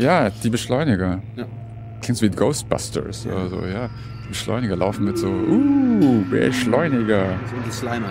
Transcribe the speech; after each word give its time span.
Ja, 0.00 0.28
die 0.28 0.50
Beschleuniger. 0.50 1.22
Ja. 1.36 1.44
Klingt 2.02 2.18
so 2.18 2.26
wie 2.26 2.30
Ghostbusters 2.30 3.26
ja. 3.26 3.32
oder 3.32 3.48
so, 3.48 3.64
ja. 3.64 3.88
Die 4.24 4.28
Beschleuniger 4.30 4.74
laufen 4.74 5.04
mit 5.04 5.16
so, 5.16 5.28
uh, 5.28 6.24
Beschleuniger. 6.28 7.38
So 7.48 7.56
die 7.64 7.70
Slimer. 7.70 8.10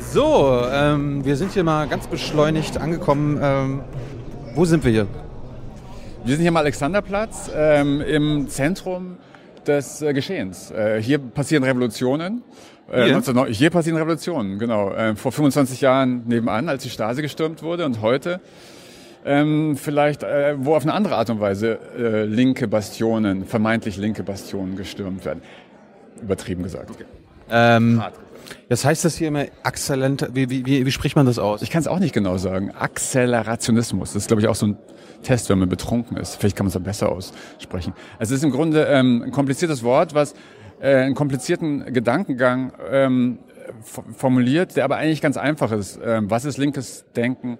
So, 0.00 0.64
ähm, 0.72 1.24
wir 1.24 1.36
sind 1.36 1.52
hier 1.52 1.62
mal 1.62 1.86
ganz 1.86 2.08
beschleunigt 2.08 2.78
angekommen. 2.78 3.38
Ähm, 3.40 3.80
wo 4.56 4.64
sind 4.64 4.82
wir 4.82 4.90
hier? 4.90 5.06
Wir 6.24 6.36
sind 6.36 6.42
hier 6.42 6.50
am 6.50 6.56
Alexanderplatz 6.56 7.50
ähm, 7.52 8.00
im 8.00 8.48
Zentrum 8.48 9.16
des 9.66 10.02
äh, 10.02 10.12
Geschehens. 10.12 10.70
Äh, 10.70 11.02
hier 11.02 11.18
passieren 11.18 11.64
Revolutionen. 11.64 12.44
Äh, 12.92 13.06
hier? 13.06 13.12
19, 13.14 13.46
hier 13.46 13.70
passieren 13.70 13.96
Revolutionen, 13.96 14.60
genau. 14.60 14.92
Äh, 14.92 15.16
vor 15.16 15.32
25 15.32 15.80
Jahren 15.80 16.22
nebenan, 16.28 16.68
als 16.68 16.84
die 16.84 16.90
Stasi 16.90 17.22
gestürmt 17.22 17.64
wurde 17.64 17.84
und 17.84 18.02
heute 18.02 18.40
ähm, 19.24 19.76
vielleicht, 19.76 20.22
äh, 20.22 20.54
wo 20.58 20.76
auf 20.76 20.84
eine 20.84 20.94
andere 20.94 21.16
Art 21.16 21.28
und 21.28 21.40
Weise 21.40 21.80
äh, 21.98 22.24
linke 22.24 22.68
Bastionen, 22.68 23.44
vermeintlich 23.44 23.96
linke 23.96 24.22
Bastionen 24.22 24.76
gestürmt 24.76 25.24
werden. 25.24 25.42
Übertrieben 26.22 26.62
gesagt. 26.62 26.90
Okay. 26.90 27.04
Ähm, 27.50 28.00
das 28.68 28.84
heißt 28.84 29.04
das 29.04 29.16
hier 29.16 29.28
immer 29.28 29.46
Exzellent, 29.64 30.28
wie, 30.34 30.48
wie, 30.50 30.66
wie, 30.66 30.86
wie 30.86 30.92
spricht 30.92 31.16
man 31.16 31.26
das 31.26 31.40
aus? 31.40 31.62
Ich 31.62 31.70
kann 31.70 31.80
es 31.80 31.88
auch 31.88 31.98
nicht 31.98 32.14
genau 32.14 32.36
sagen. 32.36 32.70
Accelerationismus. 32.78 34.12
Das 34.12 34.22
ist, 34.22 34.28
glaube 34.28 34.40
ich, 34.40 34.46
auch 34.46 34.54
so 34.54 34.66
ein 34.66 34.76
Test, 35.22 35.48
wenn 35.48 35.58
man 35.58 35.68
betrunken 35.68 36.16
ist. 36.16 36.36
Vielleicht 36.36 36.56
kann 36.56 36.66
man 36.66 36.68
es 36.68 36.74
dann 36.74 36.82
besser 36.82 37.10
aussprechen. 37.10 37.94
Es 38.18 38.30
ist 38.30 38.44
im 38.44 38.50
Grunde 38.50 38.84
ähm, 38.84 39.22
ein 39.22 39.30
kompliziertes 39.30 39.82
Wort, 39.82 40.14
was 40.14 40.34
äh, 40.80 40.96
einen 40.96 41.14
komplizierten 41.14 41.92
Gedankengang 41.92 42.72
ähm, 42.90 43.38
formuliert, 44.16 44.76
der 44.76 44.84
aber 44.84 44.96
eigentlich 44.96 45.20
ganz 45.20 45.36
einfach 45.36 45.72
ist. 45.72 45.98
Ähm, 46.04 46.30
was 46.30 46.44
ist 46.44 46.58
linkes 46.58 47.04
Denken 47.16 47.58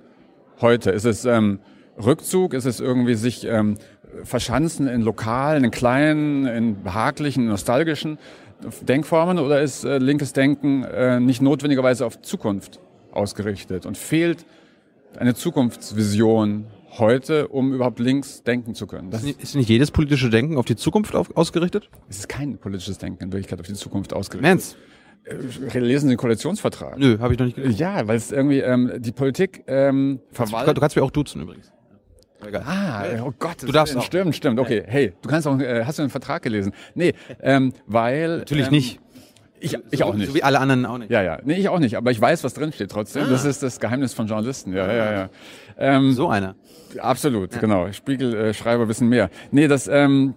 heute? 0.60 0.90
Ist 0.90 1.04
es 1.04 1.24
ähm, 1.24 1.60
Rückzug? 2.02 2.54
Ist 2.54 2.64
es 2.64 2.80
irgendwie 2.80 3.14
sich 3.14 3.44
ähm, 3.44 3.76
verschanzen 4.24 4.88
in 4.88 5.02
lokalen, 5.02 5.64
in 5.64 5.70
kleinen, 5.70 6.46
in 6.46 6.82
behaglichen, 6.82 7.46
nostalgischen 7.46 8.18
Denkformen 8.82 9.38
oder 9.38 9.60
ist 9.60 9.84
äh, 9.84 9.98
linkes 9.98 10.32
Denken 10.32 10.84
äh, 10.84 11.20
nicht 11.20 11.42
notwendigerweise 11.42 12.06
auf 12.06 12.20
Zukunft 12.22 12.80
ausgerichtet 13.12 13.86
und 13.86 13.96
fehlt 13.98 14.44
eine 15.18 15.34
Zukunftsvision 15.34 16.66
heute, 16.98 17.48
um 17.48 17.72
überhaupt 17.72 17.98
links 17.98 18.42
denken 18.42 18.74
zu 18.74 18.86
können. 18.86 19.10
Das 19.10 19.24
ist 19.24 19.54
nicht 19.54 19.68
jedes 19.68 19.90
politische 19.90 20.30
Denken 20.30 20.56
auf 20.56 20.66
die 20.66 20.76
Zukunft 20.76 21.14
auf, 21.14 21.36
ausgerichtet? 21.36 21.88
Es 22.08 22.18
ist 22.18 22.28
kein 22.28 22.58
politisches 22.58 22.98
Denken 22.98 23.24
in 23.24 23.32
Wirklichkeit 23.32 23.60
auf 23.60 23.66
die 23.66 23.74
Zukunft 23.74 24.12
ausgerichtet. 24.12 24.50
Mensch. 24.50 24.74
Äh, 25.24 25.78
lesen 25.78 26.08
Sie 26.08 26.14
den 26.14 26.18
Koalitionsvertrag. 26.18 26.98
Nö, 26.98 27.18
habe 27.20 27.32
ich 27.32 27.38
noch 27.38 27.46
nicht 27.46 27.56
gelesen. 27.56 27.78
Ja, 27.78 28.06
weil 28.08 28.16
es 28.16 28.32
irgendwie 28.32 28.58
ähm, 28.58 28.92
die 28.98 29.12
Politik 29.12 29.64
ähm, 29.68 30.20
verwaltet. 30.32 30.76
Du 30.76 30.80
kannst 30.80 30.96
mich 30.96 31.04
auch 31.04 31.10
duzen 31.10 31.42
übrigens. 31.42 31.72
Egal. 32.44 32.62
Ah, 32.66 33.04
oh 33.24 33.32
Gott. 33.38 33.62
Du 33.62 33.70
darfst 33.70 33.96
auch. 33.96 34.02
Stimmt, 34.02 34.34
stimmt. 34.34 34.58
Okay, 34.58 34.82
hey, 34.84 35.12
du 35.22 35.28
kannst 35.28 35.46
auch, 35.46 35.58
äh, 35.60 35.84
hast 35.84 35.98
du 35.98 36.02
einen 36.02 36.10
Vertrag 36.10 36.42
gelesen? 36.42 36.72
Nee, 36.94 37.14
ähm, 37.40 37.72
weil... 37.86 38.38
Natürlich 38.38 38.66
ähm, 38.66 38.72
nicht. 38.72 39.00
Ich, 39.62 39.78
ich 39.90 40.00
so, 40.00 40.06
auch 40.06 40.14
nicht. 40.14 40.28
So 40.28 40.34
wie 40.34 40.42
alle 40.42 40.58
anderen 40.58 40.84
auch 40.86 40.98
nicht. 40.98 41.10
Ja, 41.10 41.22
ja. 41.22 41.38
Nee, 41.44 41.54
ich 41.54 41.68
auch 41.68 41.78
nicht. 41.78 41.96
Aber 41.96 42.10
ich 42.10 42.20
weiß, 42.20 42.42
was 42.42 42.54
drin 42.54 42.72
steht 42.72 42.90
trotzdem. 42.90 43.24
Ah. 43.24 43.30
Das 43.30 43.44
ist 43.44 43.62
das 43.62 43.78
Geheimnis 43.78 44.12
von 44.12 44.26
Journalisten. 44.26 44.72
Ja, 44.72 44.92
ja, 44.92 45.12
ja. 45.12 45.28
Ähm, 45.78 46.12
so 46.12 46.28
einer. 46.28 46.56
Absolut, 46.98 47.54
ja. 47.54 47.60
genau. 47.60 47.90
Spiegelschreiber 47.92 48.84
äh, 48.84 48.88
wissen 48.88 49.08
mehr. 49.08 49.30
Nee, 49.52 49.68
das, 49.68 49.86
ähm, 49.86 50.34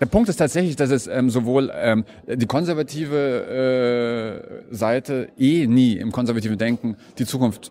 der 0.00 0.06
Punkt 0.06 0.28
ist 0.28 0.36
tatsächlich, 0.36 0.76
dass 0.76 0.90
es 0.90 1.06
ähm, 1.06 1.30
sowohl 1.30 1.70
ähm, 1.74 2.04
die 2.26 2.46
konservative 2.46 4.64
äh, 4.70 4.74
Seite 4.74 5.28
eh 5.38 5.66
nie 5.66 5.96
im 5.96 6.10
konservativen 6.10 6.58
Denken 6.58 6.96
die 7.18 7.26
Zukunft 7.26 7.70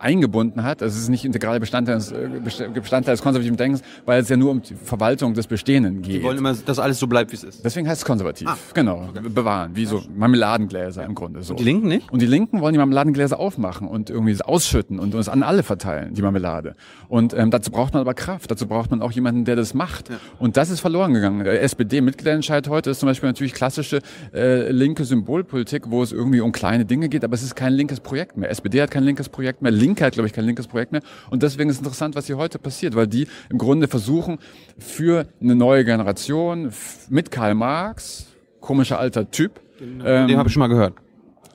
eingebunden 0.00 0.62
hat. 0.62 0.82
Also 0.82 0.96
es 0.96 1.02
ist 1.02 1.08
nicht 1.08 1.24
integraler 1.24 1.60
Bestandteil 1.60 1.96
des, 1.96 2.12
äh, 2.12 2.68
Bestandteil 2.72 3.14
des 3.14 3.22
konservativen 3.22 3.56
Denkens, 3.56 3.82
weil 4.04 4.20
es 4.20 4.28
ja 4.28 4.36
nur 4.36 4.50
um 4.50 4.62
die 4.62 4.74
Verwaltung 4.74 5.34
des 5.34 5.46
Bestehenden 5.46 6.02
geht. 6.02 6.16
Die 6.16 6.22
wollen 6.22 6.38
immer, 6.38 6.54
dass 6.54 6.78
alles 6.78 6.98
so 6.98 7.06
bleibt, 7.06 7.32
wie 7.32 7.36
es 7.36 7.44
ist. 7.44 7.64
Deswegen 7.64 7.88
heißt 7.88 8.02
es 8.02 8.04
konservativ. 8.04 8.48
Ah, 8.48 8.56
genau. 8.74 9.08
Okay. 9.10 9.28
Bewahren. 9.28 9.74
Wie 9.74 9.86
so 9.86 10.02
Marmeladengläser 10.16 11.04
im 11.04 11.14
Grunde. 11.14 11.42
So. 11.42 11.54
Und 11.54 11.60
die 11.60 11.64
Linken 11.64 11.88
nicht? 11.88 12.10
Und 12.10 12.22
die 12.22 12.26
Linken 12.26 12.60
wollen 12.60 12.72
die 12.72 12.78
Marmeladengläser 12.78 13.38
aufmachen 13.38 13.88
und 13.88 14.10
irgendwie 14.10 14.36
ausschütten 14.42 14.98
und 14.98 15.14
uns 15.14 15.28
an 15.28 15.42
alle 15.42 15.62
verteilen, 15.62 16.14
die 16.14 16.22
Marmelade. 16.22 16.74
Und 17.08 17.34
ähm, 17.34 17.50
dazu 17.50 17.70
braucht 17.70 17.94
man 17.94 18.00
aber 18.00 18.14
Kraft. 18.14 18.50
Dazu 18.50 18.66
braucht 18.66 18.90
man 18.90 19.02
auch 19.02 19.12
jemanden, 19.12 19.44
der 19.44 19.56
das 19.56 19.74
macht. 19.74 20.08
Ja. 20.08 20.16
Und 20.38 20.56
das 20.56 20.70
ist 20.70 20.80
verloren 20.80 21.14
gegangen. 21.14 21.44
Der 21.44 21.62
SPD-Mitgliederentscheid 21.62 22.68
heute 22.68 22.90
ist 22.90 23.00
zum 23.00 23.08
Beispiel 23.08 23.28
natürlich 23.28 23.54
klassische 23.54 24.00
äh, 24.34 24.70
linke 24.70 25.04
Symbolpolitik, 25.04 25.90
wo 25.90 26.02
es 26.02 26.12
irgendwie 26.12 26.40
um 26.40 26.52
kleine 26.52 26.84
Dinge 26.84 27.08
geht, 27.08 27.24
aber 27.24 27.34
es 27.34 27.42
ist 27.42 27.56
kein 27.56 27.72
linkes 27.72 28.00
Projekt 28.00 28.36
mehr. 28.36 28.50
SPD 28.50 28.82
hat 28.82 28.90
kein 28.90 29.04
linkes 29.04 29.28
Projekt 29.28 29.62
mehr. 29.62 29.72
Linke 29.72 29.87
hat, 29.96 30.14
glaube 30.14 30.26
ich, 30.26 30.32
kein 30.32 30.44
linkes 30.44 30.66
Projekt 30.66 30.92
mehr. 30.92 31.02
Und 31.30 31.42
deswegen 31.42 31.70
ist 31.70 31.78
interessant, 31.78 32.14
was 32.14 32.26
hier 32.26 32.36
heute 32.36 32.58
passiert, 32.58 32.94
weil 32.94 33.06
die 33.06 33.26
im 33.50 33.58
Grunde 33.58 33.88
versuchen, 33.88 34.38
für 34.78 35.26
eine 35.40 35.54
neue 35.54 35.84
Generation 35.84 36.72
mit 37.08 37.30
Karl 37.30 37.54
Marx, 37.54 38.26
komischer 38.60 38.98
alter 38.98 39.30
Typ. 39.30 39.60
Den, 39.80 40.02
ähm, 40.04 40.28
den 40.28 40.38
habe 40.38 40.48
ich 40.48 40.52
schon 40.52 40.60
mal 40.60 40.68
gehört. 40.68 40.94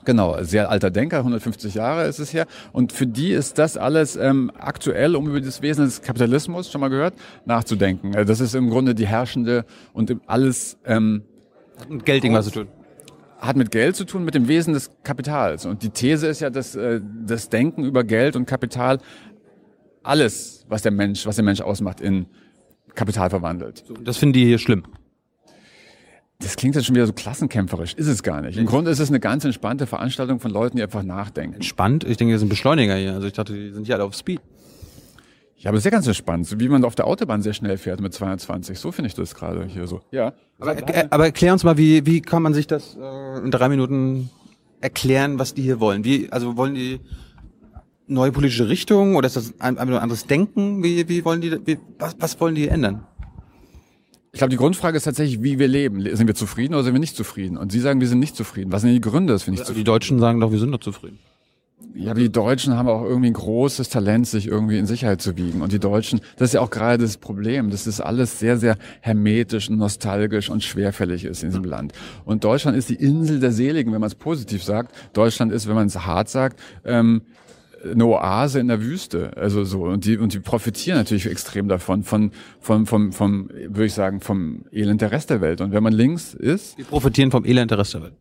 Genau, 0.04 0.36
sehr 0.42 0.70
alter 0.70 0.90
Denker, 0.90 1.18
150 1.18 1.74
Jahre 1.74 2.06
ist 2.06 2.18
es 2.18 2.34
her. 2.34 2.46
Und 2.72 2.92
für 2.92 3.06
die 3.06 3.30
ist 3.32 3.58
das 3.58 3.76
alles 3.76 4.16
ähm, 4.16 4.50
aktuell, 4.58 5.16
um 5.16 5.28
über 5.28 5.40
das 5.40 5.62
Wesen 5.62 5.86
des 5.86 6.02
Kapitalismus, 6.02 6.70
schon 6.70 6.80
mal 6.82 6.88
gehört, 6.88 7.14
nachzudenken. 7.46 8.12
Äh, 8.12 8.26
das 8.26 8.40
ist 8.40 8.54
im 8.54 8.68
Grunde 8.68 8.94
die 8.94 9.06
herrschende 9.06 9.64
und 9.92 10.14
alles... 10.26 10.78
Ähm, 10.84 11.22
mit 11.88 12.04
Geld 12.04 12.22
irgendwas 12.22 12.44
zu 12.46 12.52
tun 12.52 12.68
hat 13.46 13.56
mit 13.56 13.70
Geld 13.70 13.96
zu 13.96 14.04
tun, 14.04 14.24
mit 14.24 14.34
dem 14.34 14.48
Wesen 14.48 14.74
des 14.74 14.90
Kapitals. 15.02 15.66
Und 15.66 15.82
die 15.82 15.90
These 15.90 16.26
ist 16.26 16.40
ja, 16.40 16.50
dass 16.50 16.74
äh, 16.74 17.00
das 17.26 17.48
Denken 17.48 17.84
über 17.84 18.04
Geld 18.04 18.36
und 18.36 18.46
Kapital 18.46 18.98
alles, 20.02 20.64
was 20.68 20.82
der 20.82 20.92
Mensch, 20.92 21.26
was 21.26 21.36
der 21.36 21.44
Mensch 21.44 21.60
ausmacht, 21.60 22.00
in 22.00 22.26
Kapital 22.94 23.30
verwandelt. 23.30 23.84
Das 24.02 24.16
finden 24.16 24.34
die 24.34 24.44
hier 24.44 24.58
schlimm. 24.58 24.84
Das 26.40 26.56
klingt 26.56 26.74
jetzt 26.74 26.86
schon 26.86 26.94
wieder 26.94 27.06
so 27.06 27.12
klassenkämpferisch. 27.12 27.94
Ist 27.94 28.08
es 28.08 28.22
gar 28.22 28.42
nicht. 28.42 28.58
Im 28.58 28.66
Grunde 28.66 28.90
ist 28.90 28.98
es 28.98 29.08
eine 29.08 29.20
ganz 29.20 29.44
entspannte 29.44 29.86
Veranstaltung 29.86 30.40
von 30.40 30.50
Leuten, 30.50 30.76
die 30.76 30.82
einfach 30.82 31.02
nachdenken. 31.02 31.54
Entspannt? 31.54 32.04
Ich 32.04 32.16
denke, 32.16 32.32
wir 32.32 32.38
sind 32.38 32.48
Beschleuniger 32.48 32.96
hier. 32.96 33.14
Also 33.14 33.26
ich 33.26 33.32
dachte, 33.32 33.54
die 33.54 33.70
sind 33.70 33.86
hier 33.86 33.94
alle 33.94 34.04
auf 34.04 34.14
Speed. 34.14 34.40
Ja, 35.64 35.70
aber 35.70 35.80
sehr 35.80 35.90
ganz 35.90 36.06
entspannt, 36.06 36.46
so 36.46 36.60
wie 36.60 36.68
man 36.68 36.84
auf 36.84 36.94
der 36.94 37.06
Autobahn 37.06 37.40
sehr 37.40 37.54
schnell 37.54 37.78
fährt 37.78 37.98
mit 37.98 38.12
220. 38.12 38.78
So 38.78 38.92
finde 38.92 39.08
ich 39.08 39.14
das 39.14 39.34
gerade 39.34 39.64
hier 39.64 39.86
so. 39.86 40.02
Ja. 40.10 40.34
Aber, 40.58 40.76
äh, 40.94 41.06
aber 41.08 41.24
erklär 41.24 41.54
uns 41.54 41.64
mal, 41.64 41.78
wie, 41.78 42.04
wie 42.04 42.20
kann 42.20 42.42
man 42.42 42.52
sich 42.52 42.66
das 42.66 42.98
äh, 43.00 43.38
in 43.38 43.50
drei 43.50 43.70
Minuten 43.70 44.28
erklären, 44.82 45.38
was 45.38 45.54
die 45.54 45.62
hier 45.62 45.80
wollen? 45.80 46.04
Wie, 46.04 46.30
also 46.30 46.58
wollen 46.58 46.74
die 46.74 47.00
neue 48.06 48.30
politische 48.30 48.68
Richtung 48.68 49.16
oder 49.16 49.26
ist 49.26 49.36
das 49.36 49.58
ein, 49.58 49.78
ein 49.78 49.88
anderes 49.94 50.26
Denken? 50.26 50.84
Wie, 50.84 51.08
wie 51.08 51.24
wollen 51.24 51.40
die, 51.40 51.58
wie, 51.64 51.78
was, 51.98 52.14
was 52.20 52.38
wollen 52.40 52.54
die 52.54 52.68
ändern? 52.68 53.06
Ich 54.32 54.38
glaube, 54.38 54.50
die 54.50 54.58
Grundfrage 54.58 54.98
ist 54.98 55.04
tatsächlich, 55.04 55.42
wie 55.42 55.58
wir 55.58 55.68
leben. 55.68 56.02
Sind 56.14 56.26
wir 56.26 56.34
zufrieden 56.34 56.74
oder 56.74 56.84
sind 56.84 56.92
wir 56.92 57.00
nicht 57.00 57.16
zufrieden? 57.16 57.56
Und 57.56 57.72
Sie 57.72 57.80
sagen, 57.80 58.00
wir 58.00 58.08
sind 58.08 58.18
nicht 58.18 58.36
zufrieden. 58.36 58.70
Was 58.70 58.82
sind 58.82 58.92
die 58.92 59.00
Gründe, 59.00 59.32
dass 59.32 59.46
wir 59.46 59.52
nicht 59.52 59.60
also 59.60 59.70
zufrieden 59.70 59.84
Die 59.84 59.90
Deutschen 59.90 60.18
sagen 60.18 60.40
doch, 60.40 60.52
wir 60.52 60.58
sind 60.58 60.72
doch 60.72 60.80
zufrieden. 60.80 61.20
Ja, 61.94 62.10
aber 62.10 62.20
die 62.20 62.32
Deutschen 62.32 62.76
haben 62.76 62.88
auch 62.88 63.02
irgendwie 63.02 63.28
ein 63.28 63.34
großes 63.34 63.88
Talent, 63.88 64.26
sich 64.26 64.48
irgendwie 64.48 64.78
in 64.78 64.86
Sicherheit 64.86 65.20
zu 65.22 65.36
wiegen. 65.36 65.62
Und 65.62 65.72
die 65.72 65.78
Deutschen, 65.78 66.20
das 66.36 66.50
ist 66.50 66.54
ja 66.54 66.60
auch 66.60 66.70
gerade 66.70 67.02
das 67.02 67.16
Problem, 67.16 67.70
dass 67.70 67.84
das 67.84 68.00
alles 68.00 68.38
sehr, 68.38 68.56
sehr 68.58 68.76
hermetisch 69.00 69.70
und 69.70 69.78
nostalgisch 69.78 70.50
und 70.50 70.62
schwerfällig 70.62 71.24
ist 71.24 71.42
in 71.42 71.50
diesem 71.50 71.64
Land. 71.64 71.92
Und 72.24 72.44
Deutschland 72.44 72.76
ist 72.76 72.88
die 72.88 72.94
Insel 72.94 73.40
der 73.40 73.52
Seligen, 73.52 73.92
wenn 73.92 74.00
man 74.00 74.08
es 74.08 74.14
positiv 74.14 74.64
sagt. 74.64 74.94
Deutschland 75.12 75.52
ist, 75.52 75.68
wenn 75.68 75.74
man 75.74 75.86
es 75.86 76.04
hart 76.06 76.28
sagt, 76.28 76.60
ähm, 76.84 77.22
eine 77.84 78.06
Oase 78.06 78.60
in 78.60 78.68
der 78.68 78.82
Wüste. 78.82 79.36
Also 79.36 79.64
so. 79.64 79.84
Und 79.84 80.04
die, 80.04 80.16
und 80.16 80.32
die 80.32 80.40
profitieren 80.40 80.98
natürlich 80.98 81.26
extrem 81.26 81.68
davon, 81.68 82.02
von, 82.02 82.32
von, 82.60 82.86
vom, 82.86 83.12
vom, 83.12 83.50
würde 83.50 83.86
ich 83.86 83.94
sagen, 83.94 84.20
vom 84.20 84.64
Elend 84.72 85.00
der 85.00 85.12
Rest 85.12 85.30
der 85.30 85.40
Welt. 85.40 85.60
Und 85.60 85.72
wenn 85.72 85.82
man 85.82 85.92
links 85.92 86.34
ist. 86.34 86.78
Die 86.78 86.82
profitieren 86.82 87.30
vom 87.30 87.44
Elend 87.44 87.70
der 87.70 87.78
Rest 87.78 87.94
der 87.94 88.02
Welt 88.02 88.14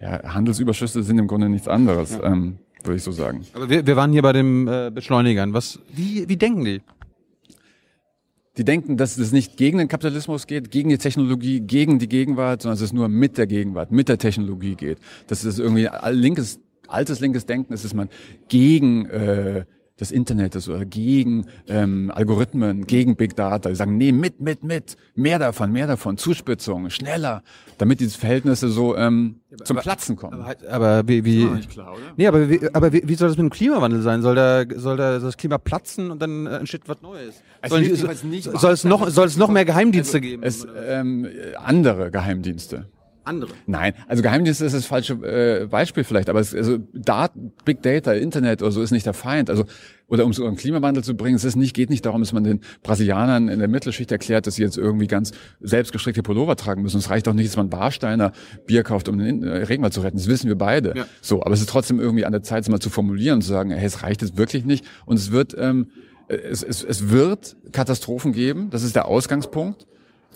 ja, 0.00 0.22
Handelsüberschüsse 0.34 1.02
sind 1.02 1.18
im 1.18 1.26
Grunde 1.26 1.48
nichts 1.48 1.68
anderes, 1.68 2.12
ja. 2.12 2.24
ähm, 2.24 2.58
würde 2.84 2.96
ich 2.96 3.02
so 3.02 3.12
sagen. 3.12 3.42
Aber 3.54 3.68
wir, 3.68 3.86
wir 3.86 3.96
waren 3.96 4.12
hier 4.12 4.22
bei 4.22 4.32
den 4.32 4.68
äh, 4.68 4.90
Beschleunigern. 4.92 5.52
Was, 5.52 5.80
wie, 5.92 6.28
wie 6.28 6.36
denken 6.36 6.64
die? 6.64 6.82
Die 8.56 8.64
denken, 8.64 8.96
dass 8.96 9.18
es 9.18 9.32
nicht 9.32 9.58
gegen 9.58 9.78
den 9.78 9.88
Kapitalismus 9.88 10.46
geht, 10.46 10.70
gegen 10.70 10.88
die 10.88 10.96
Technologie, 10.96 11.60
gegen 11.60 11.98
die 11.98 12.08
Gegenwart, 12.08 12.62
sondern 12.62 12.76
dass 12.76 12.82
es 12.82 12.92
nur 12.92 13.08
mit 13.08 13.36
der 13.36 13.46
Gegenwart, 13.46 13.92
mit 13.92 14.08
der 14.08 14.16
Technologie 14.16 14.76
geht. 14.76 14.98
Dass 15.26 15.44
es 15.44 15.58
irgendwie 15.58 15.88
linkes, 16.10 16.60
altes 16.88 17.20
linkes 17.20 17.44
Denken 17.44 17.74
ist, 17.74 17.84
dass 17.84 17.92
man 17.92 18.08
gegen 18.48 19.06
äh, 19.06 19.66
des 19.98 20.12
Internets 20.12 20.68
oder 20.68 20.84
gegen 20.84 21.46
ähm, 21.68 22.10
Algorithmen, 22.14 22.86
gegen 22.86 23.16
Big 23.16 23.34
Data. 23.34 23.70
Die 23.70 23.74
sagen, 23.74 23.96
nee, 23.96 24.12
mit, 24.12 24.40
mit, 24.40 24.62
mit, 24.62 24.96
mehr 25.14 25.38
davon, 25.38 25.72
mehr 25.72 25.86
davon, 25.86 26.18
Zuspitzung, 26.18 26.90
schneller, 26.90 27.42
damit 27.78 28.00
diese 28.00 28.18
Verhältnisse 28.18 28.68
so 28.68 28.94
ähm, 28.96 29.36
zum 29.64 29.76
aber, 29.78 29.82
Platzen 29.82 30.16
kommen. 30.16 30.40
Aber, 30.42 30.54
aber 30.70 31.08
wie, 31.08 31.24
wie 31.24 31.44
nicht 31.46 31.70
klar, 31.70 31.92
oder? 31.94 32.02
Nee, 32.16 32.26
aber 32.26 32.50
wie, 32.50 32.60
aber 32.74 32.92
wie, 32.92 33.02
wie 33.06 33.14
soll 33.14 33.28
das 33.28 33.38
mit 33.38 33.44
dem 33.44 33.50
Klimawandel 33.50 34.02
sein? 34.02 34.20
Soll 34.20 34.34
da 34.34 34.64
soll 34.76 34.98
da 34.98 35.18
das 35.18 35.36
Klima 35.38 35.56
platzen 35.56 36.10
und 36.10 36.20
dann 36.20 36.46
äh, 36.46 36.58
entsteht 36.58 36.82
was 36.86 37.00
Neues? 37.00 37.42
Also 37.62 37.76
soll, 37.76 37.82
nicht- 38.24 38.44
soll, 38.44 38.58
soll 38.58 38.72
es 38.72 38.84
noch 38.84 39.08
soll 39.08 39.26
es 39.26 39.38
noch 39.38 39.48
mehr 39.48 39.64
Geheimdienste 39.64 40.20
geben? 40.20 40.42
Es 40.42 40.66
ähm, 40.86 41.26
andere 41.56 42.10
Geheimdienste. 42.10 42.86
Andere. 43.26 43.52
Nein, 43.66 43.94
also 44.06 44.22
Geheimdienste 44.22 44.64
ist 44.64 44.74
das 44.74 44.86
falsche 44.86 45.14
äh, 45.14 45.66
Beispiel 45.66 46.04
vielleicht, 46.04 46.28
aber 46.28 46.40
es, 46.40 46.54
also 46.54 46.78
Daten, 46.92 47.52
Big 47.64 47.82
Data, 47.82 48.12
Internet 48.12 48.62
oder 48.62 48.72
so 48.72 48.82
ist 48.82 48.90
nicht 48.90 49.06
der 49.06 49.14
Feind. 49.14 49.50
Also 49.50 49.64
oder 50.08 50.24
um 50.24 50.32
so 50.32 50.46
einen 50.46 50.56
Klimawandel 50.56 51.02
zu 51.02 51.16
bringen, 51.16 51.36
es 51.36 51.44
ist 51.44 51.56
nicht, 51.56 51.74
geht 51.74 51.90
nicht 51.90 52.06
darum, 52.06 52.20
dass 52.20 52.32
man 52.32 52.44
den 52.44 52.60
Brasilianern 52.82 53.48
in 53.48 53.58
der 53.58 53.68
Mittelschicht 53.68 54.12
erklärt, 54.12 54.46
dass 54.46 54.54
sie 54.54 54.62
jetzt 54.62 54.78
irgendwie 54.78 55.08
ganz 55.08 55.32
selbstgestrickte 55.60 56.22
Pullover 56.22 56.56
tragen 56.56 56.82
müssen. 56.82 56.98
Es 56.98 57.10
reicht 57.10 57.26
auch 57.28 57.32
nicht, 57.32 57.48
dass 57.48 57.56
man 57.56 57.72
Warsteiner 57.72 58.32
Bier 58.66 58.84
kauft, 58.84 59.08
um 59.08 59.18
den 59.18 59.42
äh, 59.42 59.64
Regenwald 59.64 59.92
zu 59.92 60.00
retten. 60.00 60.16
Das 60.16 60.28
wissen 60.28 60.48
wir 60.48 60.56
beide. 60.56 60.94
Ja. 60.96 61.06
So, 61.20 61.42
aber 61.42 61.54
es 61.54 61.60
ist 61.60 61.68
trotzdem 61.68 61.98
irgendwie 61.98 62.24
an 62.24 62.32
der 62.32 62.42
Zeit, 62.42 62.62
es 62.62 62.68
mal 62.68 62.80
zu 62.80 62.90
formulieren 62.90 63.36
und 63.36 63.42
zu 63.42 63.48
sagen, 63.48 63.70
hey, 63.70 63.84
es 63.84 64.02
reicht 64.02 64.22
jetzt 64.22 64.36
wirklich 64.36 64.64
nicht. 64.64 64.84
Und 65.06 65.16
es 65.16 65.32
wird, 65.32 65.56
ähm, 65.58 65.88
es, 66.28 66.62
es, 66.62 66.84
es 66.84 67.10
wird 67.10 67.56
Katastrophen 67.72 68.32
geben. 68.32 68.70
Das 68.70 68.82
ist 68.84 68.94
der 68.94 69.06
Ausgangspunkt. 69.06 69.86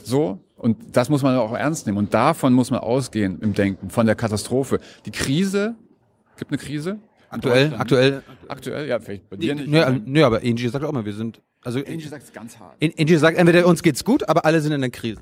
So. 0.02 0.40
Und 0.60 0.94
das 0.96 1.08
muss 1.08 1.22
man 1.22 1.36
auch 1.36 1.54
ernst 1.54 1.86
nehmen. 1.86 1.98
Und 1.98 2.14
davon 2.14 2.52
muss 2.52 2.70
man 2.70 2.80
ausgehen 2.80 3.40
im 3.40 3.54
Denken, 3.54 3.90
von 3.90 4.06
der 4.06 4.14
Katastrophe. 4.14 4.78
Die 5.06 5.10
Krise, 5.10 5.74
gibt 6.36 6.50
eine 6.52 6.58
Krise? 6.58 6.98
Aktuell, 7.30 7.74
aktuell. 7.76 8.22
Aktuell, 8.48 8.88
ja, 8.88 9.00
vielleicht 9.00 9.28
bei 9.30 9.36
dir 9.36 9.54
nicht. 9.54 9.68
Nö, 9.68 10.00
nö, 10.04 10.24
aber 10.24 10.38
Angie 10.38 10.68
sagt 10.68 10.84
auch 10.84 10.92
mal, 10.92 11.04
wir 11.04 11.12
sind 11.14 11.40
also 11.62 11.78
Angie 11.80 12.08
sagt 12.08 12.24
es 12.24 12.32
ganz 12.32 12.58
hart. 12.58 12.76
Angie 12.98 13.16
sagt 13.16 13.36
entweder 13.36 13.66
uns 13.66 13.82
geht's 13.82 14.04
gut, 14.04 14.28
aber 14.28 14.44
alle 14.44 14.60
sind 14.60 14.72
in 14.72 14.80
der 14.80 14.90
Krise. 14.90 15.20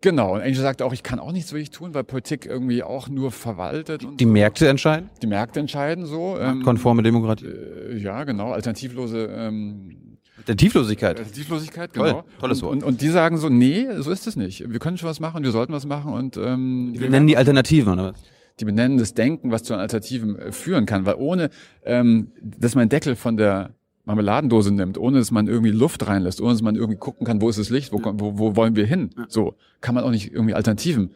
Genau. 0.00 0.34
Und 0.34 0.40
Angie 0.40 0.54
sagt 0.54 0.80
auch, 0.80 0.92
ich 0.92 1.02
kann 1.02 1.18
auch 1.18 1.32
nichts 1.32 1.52
wirklich 1.52 1.70
tun, 1.70 1.92
weil 1.92 2.04
Politik 2.04 2.46
irgendwie 2.46 2.82
auch 2.82 3.08
nur 3.08 3.30
verwaltet 3.32 4.06
Die 4.18 4.26
Märkte 4.26 4.68
entscheiden. 4.68 5.10
die 5.22 5.26
Märkte 5.26 5.60
entscheiden 5.60 6.06
so. 6.06 6.38
Ähm, 6.38 6.62
Konforme 6.62 7.02
Demokratie. 7.02 7.46
äh, 7.46 7.96
ja, 7.98 8.24
genau. 8.24 8.52
Alternativlose 8.52 9.26
ähm, 9.26 10.18
Der 10.46 10.56
Tieflosigkeit. 10.56 11.18
Alternativlosigkeit, 11.18 11.92
Toll, 11.92 12.08
genau. 12.08 12.24
tolles 12.38 12.62
Wort. 12.62 12.72
Und, 12.72 12.82
und, 12.82 12.88
und 12.88 13.00
die 13.00 13.08
sagen 13.08 13.38
so, 13.38 13.48
nee, 13.48 13.86
so 13.98 14.10
ist 14.10 14.26
es 14.26 14.36
nicht. 14.36 14.70
Wir 14.70 14.78
können 14.78 14.98
schon 14.98 15.08
was 15.08 15.20
machen, 15.20 15.42
wir 15.42 15.50
sollten 15.50 15.72
was 15.72 15.86
machen 15.86 16.12
und 16.12 16.36
ähm, 16.36 16.92
Wir 16.96 17.10
nennen 17.10 17.26
die 17.26 17.36
Alternativen, 17.36 17.92
oder 17.92 18.12
was? 18.12 18.20
die 18.60 18.64
benennen 18.64 18.98
das 18.98 19.14
Denken, 19.14 19.50
was 19.50 19.62
zu 19.62 19.72
einer 19.72 19.82
Alternativen 19.82 20.38
äh, 20.38 20.52
führen 20.52 20.86
kann. 20.86 21.06
Weil 21.06 21.16
ohne, 21.16 21.50
ähm, 21.84 22.32
dass 22.42 22.74
man 22.74 22.82
einen 22.82 22.90
Deckel 22.90 23.16
von 23.16 23.36
der 23.36 23.70
Marmeladendose 24.04 24.72
nimmt, 24.72 24.98
ohne 24.98 25.18
dass 25.18 25.30
man 25.30 25.46
irgendwie 25.46 25.70
Luft 25.70 26.06
reinlässt, 26.06 26.40
ohne 26.40 26.52
dass 26.52 26.62
man 26.62 26.74
irgendwie 26.74 26.98
gucken 26.98 27.26
kann, 27.26 27.40
wo 27.40 27.48
ist 27.48 27.58
das 27.58 27.70
Licht, 27.70 27.92
wo, 27.92 28.00
wo, 28.02 28.38
wo 28.38 28.56
wollen 28.56 28.76
wir 28.76 28.86
hin, 28.86 29.10
so 29.28 29.54
kann 29.80 29.94
man 29.94 30.04
auch 30.04 30.10
nicht 30.10 30.32
irgendwie 30.32 30.54
Alternativen 30.54 31.10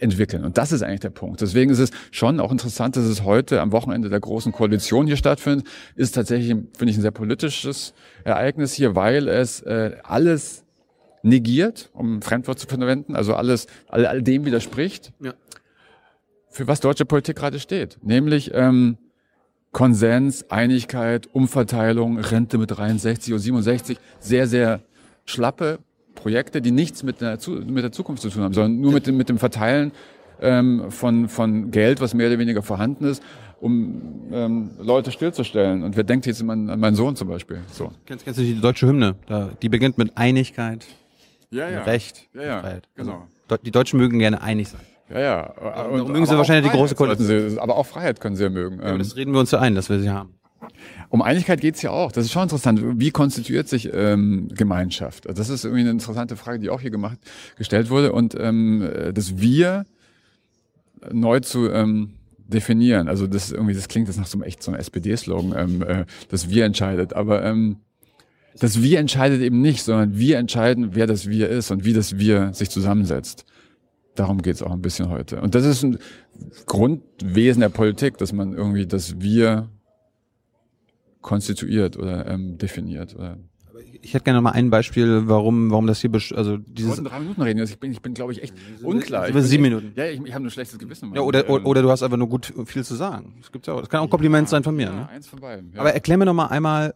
entwickeln. 0.00 0.44
Und 0.44 0.58
das 0.58 0.72
ist 0.72 0.82
eigentlich 0.82 1.00
der 1.00 1.10
Punkt. 1.10 1.40
Deswegen 1.40 1.70
ist 1.70 1.78
es 1.78 1.90
schon 2.10 2.40
auch 2.40 2.50
interessant, 2.52 2.96
dass 2.96 3.04
es 3.04 3.24
heute 3.24 3.60
am 3.60 3.72
Wochenende 3.72 4.08
der 4.08 4.20
großen 4.20 4.52
Koalition 4.52 5.06
hier 5.06 5.16
stattfindet. 5.16 5.66
Ist 5.96 6.14
tatsächlich, 6.14 6.48
finde 6.48 6.90
ich, 6.90 6.96
ein 6.98 7.02
sehr 7.02 7.10
politisches 7.10 7.94
Ereignis 8.24 8.72
hier, 8.72 8.94
weil 8.94 9.28
es 9.28 9.60
äh, 9.62 9.96
alles 10.02 10.64
negiert, 11.22 11.90
um 11.92 12.16
ein 12.16 12.22
Fremdwort 12.22 12.58
zu 12.58 12.66
verwenden, 12.66 13.14
also 13.14 13.34
alles, 13.34 13.66
all, 13.88 14.06
all 14.06 14.22
dem 14.22 14.44
widerspricht 14.46 15.12
Ja. 15.20 15.34
für 16.48 16.66
was 16.66 16.80
deutsche 16.80 17.04
Politik 17.04 17.36
gerade 17.36 17.60
steht. 17.60 17.98
Nämlich 18.02 18.52
ähm, 18.54 18.96
Konsens, 19.72 20.50
Einigkeit, 20.50 21.28
Umverteilung, 21.32 22.18
Rente 22.18 22.58
mit 22.58 22.70
63 22.70 23.34
und 23.34 23.38
67. 23.38 23.98
Sehr, 24.18 24.46
sehr 24.46 24.80
schlappe 25.26 25.78
Projekte, 26.20 26.60
die 26.60 26.70
nichts 26.70 27.02
mit 27.02 27.20
der, 27.20 27.38
mit 27.66 27.82
der 27.84 27.92
Zukunft 27.92 28.22
zu 28.22 28.28
tun 28.30 28.42
haben, 28.42 28.54
sondern 28.54 28.80
nur 28.80 28.92
mit 28.92 29.06
dem, 29.06 29.16
mit 29.16 29.28
dem 29.28 29.38
Verteilen 29.38 29.92
ähm, 30.40 30.90
von, 30.90 31.28
von 31.28 31.70
Geld, 31.70 32.00
was 32.00 32.14
mehr 32.14 32.28
oder 32.28 32.38
weniger 32.38 32.62
vorhanden 32.62 33.04
ist, 33.04 33.22
um 33.60 34.00
ähm, 34.32 34.70
Leute 34.80 35.10
stillzustellen. 35.12 35.82
Und 35.82 35.96
wer 35.96 36.04
denkt 36.04 36.26
jetzt 36.26 36.42
an, 36.42 36.68
an 36.70 36.80
meinen 36.80 36.94
Sohn 36.94 37.16
zum 37.16 37.28
Beispiel? 37.28 37.60
So. 37.72 37.92
Kennst, 38.06 38.24
kennst 38.24 38.38
du 38.40 38.44
die 38.44 38.60
deutsche 38.60 38.86
Hymne? 38.86 39.16
Da, 39.26 39.50
die 39.60 39.68
beginnt 39.68 39.98
mit 39.98 40.16
Einigkeit, 40.16 40.86
Ja, 41.50 41.66
Recht, 41.82 42.28
Ja, 42.34 42.42
ja, 42.42 42.60
Freiheit. 42.60 42.88
genau. 42.94 43.26
Also, 43.48 43.62
die 43.64 43.70
Deutschen 43.70 43.98
mögen 43.98 44.18
gerne 44.18 44.40
einig 44.40 44.68
sein. 44.68 44.80
Ja, 45.10 45.20
ja. 45.20 45.54
darum 45.60 46.12
mögen 46.12 46.26
sie 46.26 46.36
wahrscheinlich 46.38 46.70
die 46.70 46.76
große 46.76 47.16
Sie, 47.18 47.58
aber 47.58 47.76
auch 47.76 47.86
Freiheit 47.86 48.20
können 48.20 48.36
sie 48.36 48.44
ja 48.44 48.50
mögen. 48.50 48.80
Ähm, 48.82 48.98
das 48.98 49.16
reden 49.16 49.32
wir 49.32 49.40
uns 49.40 49.50
ja 49.50 49.58
ein, 49.58 49.74
dass 49.74 49.90
wir 49.90 49.98
sie 49.98 50.10
haben. 50.10 50.34
Um 51.08 51.22
Einigkeit 51.22 51.60
geht's 51.60 51.82
ja 51.82 51.90
auch. 51.90 52.12
Das 52.12 52.24
ist 52.24 52.32
schon 52.32 52.44
interessant. 52.44 52.80
Wie 53.00 53.10
konstituiert 53.10 53.68
sich 53.68 53.90
ähm, 53.92 54.48
Gemeinschaft? 54.54 55.26
Also 55.26 55.40
Das 55.40 55.48
ist 55.48 55.64
irgendwie 55.64 55.82
eine 55.82 55.90
interessante 55.90 56.36
Frage, 56.36 56.58
die 56.58 56.70
auch 56.70 56.80
hier 56.80 56.90
gemacht, 56.90 57.18
gestellt 57.56 57.90
wurde. 57.90 58.12
Und 58.12 58.36
ähm, 58.38 58.82
äh, 58.82 59.12
das 59.12 59.40
Wir 59.40 59.86
neu 61.12 61.40
zu 61.40 61.70
ähm, 61.70 62.14
definieren. 62.38 63.08
Also 63.08 63.26
das 63.26 63.50
irgendwie, 63.50 63.74
das 63.74 63.88
klingt 63.88 64.08
jetzt 64.08 64.18
nach 64.18 64.26
so 64.26 64.38
einem 64.38 64.42
echt 64.42 64.62
so 64.62 64.70
einem 64.70 64.80
SPD-Slogan, 64.80 65.54
ähm, 65.56 65.82
äh, 65.82 66.04
das 66.28 66.50
Wir 66.50 66.64
entscheidet. 66.64 67.14
Aber 67.14 67.44
ähm, 67.44 67.76
das 68.58 68.82
Wir 68.82 68.98
entscheidet 68.98 69.40
eben 69.40 69.60
nicht, 69.60 69.82
sondern 69.82 70.18
wir 70.18 70.38
entscheiden, 70.38 70.90
wer 70.94 71.06
das 71.06 71.28
Wir 71.28 71.48
ist 71.48 71.70
und 71.70 71.84
wie 71.84 71.92
das 71.92 72.18
Wir 72.18 72.52
sich 72.52 72.70
zusammensetzt. 72.70 73.46
Darum 74.14 74.42
geht's 74.42 74.62
auch 74.62 74.72
ein 74.72 74.82
bisschen 74.82 75.08
heute. 75.08 75.40
Und 75.40 75.54
das 75.54 75.64
ist 75.64 75.82
ein 75.82 75.98
Grundwesen 76.66 77.60
der 77.60 77.68
Politik, 77.68 78.18
dass 78.18 78.32
man 78.32 78.52
irgendwie 78.52 78.86
das 78.86 79.20
Wir 79.20 79.68
konstituiert 81.20 81.96
oder 81.96 82.26
ähm, 82.26 82.56
definiert. 82.58 83.14
Oder 83.14 83.36
Ich 84.02 84.14
hätte 84.14 84.24
gerne 84.24 84.38
noch 84.38 84.42
mal 84.44 84.52
ein 84.52 84.70
Beispiel, 84.70 85.22
warum, 85.26 85.70
warum 85.70 85.86
das 85.86 86.00
hier, 86.00 86.10
besch- 86.10 86.34
also 86.34 86.52
wir 86.52 86.58
dieses, 86.66 86.90
wollten 86.92 87.04
drei 87.04 87.20
Minuten 87.20 87.42
reden. 87.42 87.60
Also 87.60 87.72
ich 87.74 87.78
bin, 87.80 87.92
ich 87.92 88.00
bin 88.02 88.14
glaube 88.14 88.32
ich, 88.32 88.42
echt 88.42 88.54
unklar. 88.82 89.24
Ich 89.24 89.30
über 89.30 89.40
bin 89.40 89.48
sieben 89.48 89.64
echt- 89.64 89.74
Minuten. 89.74 89.92
Ja, 89.96 90.06
ich, 90.06 90.20
ich 90.24 90.34
habe 90.34 90.44
ein 90.46 90.50
schlechtes 90.50 90.78
Gewissen. 90.78 91.12
ja, 91.14 91.20
oder, 91.20 91.48
Ähm, 91.48 91.66
oder 91.66 91.82
du 91.82 91.90
hast 91.90 92.02
einfach 92.02 92.16
nur 92.16 92.28
gut 92.28 92.52
viel 92.66 92.84
zu 92.84 92.94
sagen. 92.94 93.34
Das 93.40 93.52
gibt's 93.52 93.66
ja 93.68 93.74
auch. 93.74 93.80
Das 93.80 93.88
kann 93.88 94.00
auch 94.00 94.04
ein 94.04 94.10
Kompliment 94.10 94.48
sein 94.48 94.62
von 94.62 94.74
mir, 94.74 94.86
ja, 94.86 94.92
ne? 94.94 95.08
eins 95.08 95.26
von 95.26 95.40
beiden. 95.40 95.72
Ja. 95.74 95.80
Aber 95.80 95.92
erklär 95.92 96.16
mir 96.18 96.24
noch 96.26 96.34
mal 96.34 96.46
einmal 96.46 96.94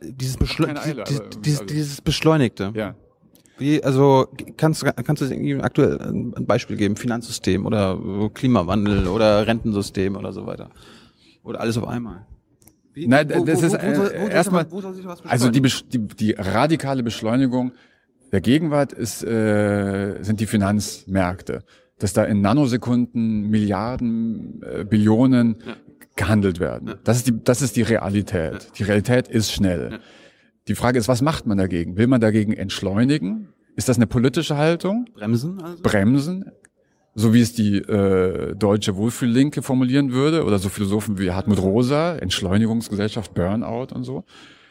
dieses, 0.00 0.36
Beschle 0.36 0.68
Eile, 0.68 1.04
dieses, 1.04 1.22
dieses, 1.42 1.60
also- 1.60 1.74
dieses 1.74 2.00
Beschleunigte. 2.00 2.72
ja. 2.74 2.94
Wie, 3.58 3.84
also 3.84 4.26
kannst, 4.56 4.82
kannst 5.04 5.22
du 5.22 5.26
irgendwie 5.26 5.54
aktuell 5.60 6.00
ein 6.00 6.46
Beispiel 6.46 6.76
geben? 6.76 6.96
Finanzsystem 6.96 7.64
oder 7.66 7.96
Klimawandel 8.34 9.06
oder 9.06 9.46
Rentensystem 9.46 10.16
oder 10.16 10.32
so 10.32 10.46
weiter. 10.46 10.70
Oder 11.44 11.60
alles 11.60 11.76
auf 11.76 11.86
einmal. 11.86 12.26
Wie, 12.94 13.06
Nein, 13.06 13.28
das 13.28 13.62
ist, 13.62 13.74
äh, 13.74 14.28
erstmal- 14.30 14.70
wo 14.70 14.80
Also 15.24 15.50
die, 15.50 15.62
die, 15.62 15.98
die 15.98 16.32
radikale 16.32 17.02
Beschleunigung 17.02 17.72
der 18.32 18.40
Gegenwart 18.40 18.92
ist, 18.92 19.22
äh, 19.24 20.22
sind 20.22 20.40
die 20.40 20.46
Finanzmärkte. 20.46 21.64
Dass 21.98 22.12
da 22.12 22.24
in 22.24 22.40
Nanosekunden 22.40 23.48
Milliarden, 23.48 24.62
äh, 24.62 24.84
Billionen 24.84 25.56
gehandelt 26.16 26.60
werden. 26.60 26.94
Das, 27.04 27.18
ist 27.18 27.26
die, 27.28 27.44
das 27.44 27.62
ist 27.62 27.76
die 27.76 27.82
Realität. 27.82 28.68
Die 28.78 28.82
Realität 28.82 29.28
ist 29.28 29.52
schnell. 29.52 30.00
Die 30.68 30.74
Frage 30.74 30.98
ist, 30.98 31.08
was 31.08 31.22
macht 31.22 31.46
man 31.46 31.58
dagegen? 31.58 31.96
Will 31.96 32.06
man 32.06 32.20
dagegen 32.20 32.52
entschleunigen? 32.52 33.48
Ist 33.74 33.88
das 33.88 33.96
eine 33.96 34.06
politische 34.06 34.56
Haltung? 34.56 35.06
Bremsen 35.14 35.62
also? 35.62 35.82
Bremsen? 35.82 36.52
So 37.14 37.34
wie 37.34 37.40
es 37.40 37.52
die 37.52 37.76
äh, 37.76 38.54
deutsche 38.54 38.96
Wohlfühllinke 38.96 39.62
formulieren 39.62 40.12
würde, 40.12 40.44
oder 40.44 40.58
so 40.58 40.68
Philosophen 40.68 41.18
wie 41.18 41.30
Hartmut 41.30 41.60
Rosa, 41.60 42.16
Entschleunigungsgesellschaft, 42.16 43.34
Burnout 43.34 43.94
und 43.94 44.04
so. 44.04 44.16
Und 44.16 44.24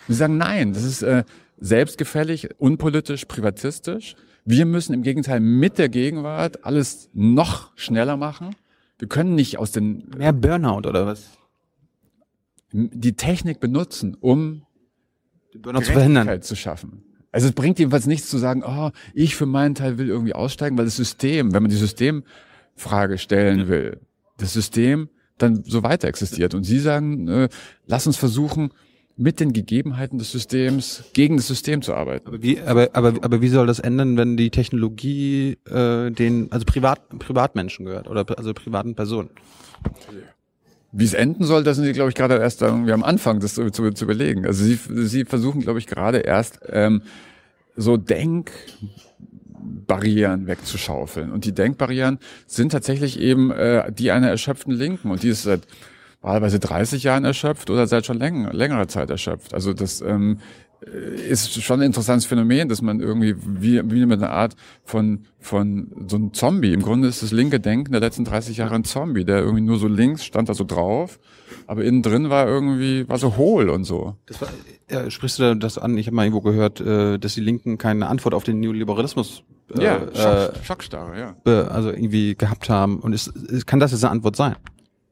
sie 0.07 0.15
sagen, 0.15 0.37
nein, 0.37 0.73
das 0.73 0.83
ist 0.83 1.03
äh, 1.03 1.23
selbstgefällig, 1.59 2.49
unpolitisch, 2.57 3.25
privatistisch. 3.25 4.15
Wir 4.43 4.65
müssen 4.65 4.93
im 4.93 5.03
Gegenteil 5.03 5.39
mit 5.39 5.77
der 5.77 5.89
Gegenwart 5.89 6.65
alles 6.65 7.09
noch 7.13 7.77
schneller 7.77 8.17
machen. 8.17 8.55
Wir 8.97 9.07
können 9.07 9.35
nicht 9.35 9.59
aus 9.59 9.71
den 9.71 10.09
Mehr 10.17 10.33
Burnout 10.33 10.87
oder 10.87 11.05
was? 11.05 11.29
die 12.73 13.13
Technik 13.13 13.59
benutzen, 13.59 14.15
um 14.19 14.63
Burnout 15.53 15.81
zu 15.81 15.91
verhindern. 15.91 16.41
Zu 16.41 16.55
schaffen. 16.55 17.03
Also 17.31 17.47
es 17.47 17.53
bringt 17.53 17.79
jedenfalls 17.79 18.07
nichts 18.07 18.29
zu 18.29 18.37
sagen, 18.37 18.63
oh, 18.65 18.91
ich 19.13 19.35
für 19.35 19.45
meinen 19.45 19.75
Teil 19.75 19.97
will 19.97 20.09
irgendwie 20.09 20.33
aussteigen, 20.33 20.77
weil 20.77 20.85
das 20.85 20.97
System, 20.97 21.53
wenn 21.53 21.63
man 21.63 21.69
die 21.69 21.77
Systemfrage 21.77 23.17
stellen 23.17 23.67
will, 23.67 23.99
das 24.37 24.53
System 24.53 25.09
dann 25.37 25.63
so 25.65 25.83
weiter 25.83 26.07
existiert. 26.07 26.53
Und 26.53 26.63
Sie 26.63 26.79
sagen, 26.79 27.27
äh, 27.27 27.49
lass 27.85 28.05
uns 28.07 28.17
versuchen, 28.17 28.71
mit 29.17 29.39
den 29.39 29.53
Gegebenheiten 29.53 30.17
des 30.17 30.31
Systems 30.31 31.03
gegen 31.13 31.37
das 31.37 31.47
System 31.47 31.81
zu 31.81 31.93
arbeiten. 31.93 32.27
Aber 32.27 32.41
wie, 32.41 32.59
aber, 32.59 32.89
aber, 32.93 33.13
aber 33.21 33.41
wie 33.41 33.49
soll 33.49 33.67
das 33.67 33.79
ändern, 33.79 34.17
wenn 34.17 34.37
die 34.37 34.49
Technologie 34.49 35.57
äh, 35.69 36.11
den, 36.11 36.51
also 36.51 36.65
Privat, 36.65 37.07
Privatmenschen 37.19 37.85
gehört 37.85 38.07
oder 38.07 38.25
also 38.37 38.53
privaten 38.53 38.95
Personen? 38.95 39.29
Wie 40.91 41.05
es 41.05 41.13
enden 41.13 41.45
soll, 41.45 41.63
da 41.63 41.73
sind 41.73 41.85
Sie, 41.85 41.93
glaube 41.93 42.09
ich, 42.09 42.15
gerade 42.15 42.37
erst 42.37 42.61
irgendwie 42.61 42.91
am 42.91 43.03
Anfang, 43.03 43.39
das 43.39 43.53
zu, 43.53 43.69
zu, 43.69 43.91
zu 43.91 44.03
überlegen. 44.03 44.45
Also 44.45 44.65
Sie, 44.65 44.77
Sie 45.05 45.23
versuchen, 45.25 45.61
glaube 45.61 45.79
ich, 45.79 45.87
gerade 45.87 46.17
erst 46.19 46.59
ähm, 46.69 47.01
so 47.77 47.95
Denkbarrieren 47.95 50.47
wegzuschaufeln. 50.47 51.31
Und 51.31 51.45
die 51.45 51.53
Denkbarrieren 51.53 52.19
sind 52.45 52.73
tatsächlich 52.73 53.17
eben 53.19 53.51
äh, 53.51 53.89
die 53.91 54.11
einer 54.11 54.29
erschöpften 54.29 54.73
Linken. 54.73 55.11
Und 55.11 55.23
die 55.23 55.29
ist 55.29 55.43
seit 55.43 55.61
wahlweise 56.21 56.59
30 56.59 57.03
Jahren 57.03 57.25
erschöpft 57.25 57.69
oder 57.69 57.87
seit 57.87 58.05
schon 58.05 58.19
läng 58.19 58.49
längerer 58.51 58.87
Zeit 58.87 59.09
erschöpft. 59.09 59.53
Also 59.53 59.73
das 59.73 60.01
ähm, 60.01 60.39
ist 60.81 61.61
schon 61.61 61.81
ein 61.81 61.85
interessantes 61.85 62.25
Phänomen, 62.25 62.67
dass 62.67 62.81
man 62.81 62.99
irgendwie 62.99 63.35
wie, 63.37 63.81
wie 63.91 64.05
mit 64.05 64.21
einer 64.21 64.31
Art 64.31 64.55
von, 64.83 65.25
von 65.39 65.91
so 66.07 66.15
einem 66.15 66.33
Zombie, 66.33 66.73
im 66.73 66.81
Grunde 66.81 67.07
ist 67.07 67.21
das 67.21 67.31
linke 67.31 67.59
Denken 67.59 67.91
der 67.91 68.01
letzten 68.01 68.25
30 68.25 68.57
Jahre 68.57 68.75
ein 68.75 68.83
Zombie, 68.83 69.23
der 69.23 69.39
irgendwie 69.39 69.61
nur 69.61 69.77
so 69.77 69.87
links 69.87 70.25
stand 70.25 70.49
da 70.49 70.55
so 70.55 70.63
drauf, 70.63 71.19
aber 71.67 71.83
innen 71.83 72.01
drin 72.01 72.31
war 72.31 72.47
irgendwie, 72.47 73.07
war 73.07 73.19
so 73.19 73.37
hohl 73.37 73.69
und 73.69 73.83
so. 73.83 74.15
Das 74.25 74.41
war, 74.41 74.49
ja, 74.89 75.09
sprichst 75.11 75.37
du 75.37 75.55
das 75.55 75.77
an? 75.77 75.97
Ich 75.97 76.07
habe 76.07 76.15
mal 76.15 76.23
irgendwo 76.23 76.41
gehört, 76.41 76.81
äh, 76.81 77.19
dass 77.19 77.35
die 77.35 77.41
Linken 77.41 77.77
keine 77.77 78.07
Antwort 78.07 78.33
auf 78.33 78.43
den 78.43 78.59
Neoliberalismus 78.59 79.43
äh, 79.77 79.83
ja, 79.83 79.99
Schock, 79.99 80.15
äh, 80.15 80.65
Schockstarre, 80.65 81.35
ja. 81.45 81.63
Also 81.67 81.91
irgendwie 81.91 82.35
gehabt 82.35 82.69
haben. 82.69 82.99
Und 82.99 83.13
ist, 83.13 83.31
kann 83.67 83.79
das 83.79 83.91
jetzt 83.91 84.03
eine 84.03 84.11
Antwort 84.11 84.35
sein? 84.35 84.55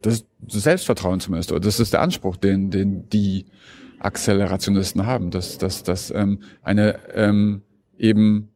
Das 0.01 0.15
ist 0.15 0.27
das 0.41 0.63
Selbstvertrauen 0.63 1.19
zumindest. 1.19 1.51
Oder 1.51 1.61
das 1.61 1.79
ist 1.79 1.93
der 1.93 2.01
Anspruch, 2.01 2.37
den, 2.37 2.71
den 2.71 3.07
die 3.09 3.45
Accelerationisten 3.99 5.05
haben, 5.05 5.31
dass, 5.31 5.57
dass, 5.57 5.83
dass 5.83 6.11
ähm, 6.11 6.39
eine 6.61 6.99
ähm, 7.13 7.61
eben 7.97 8.49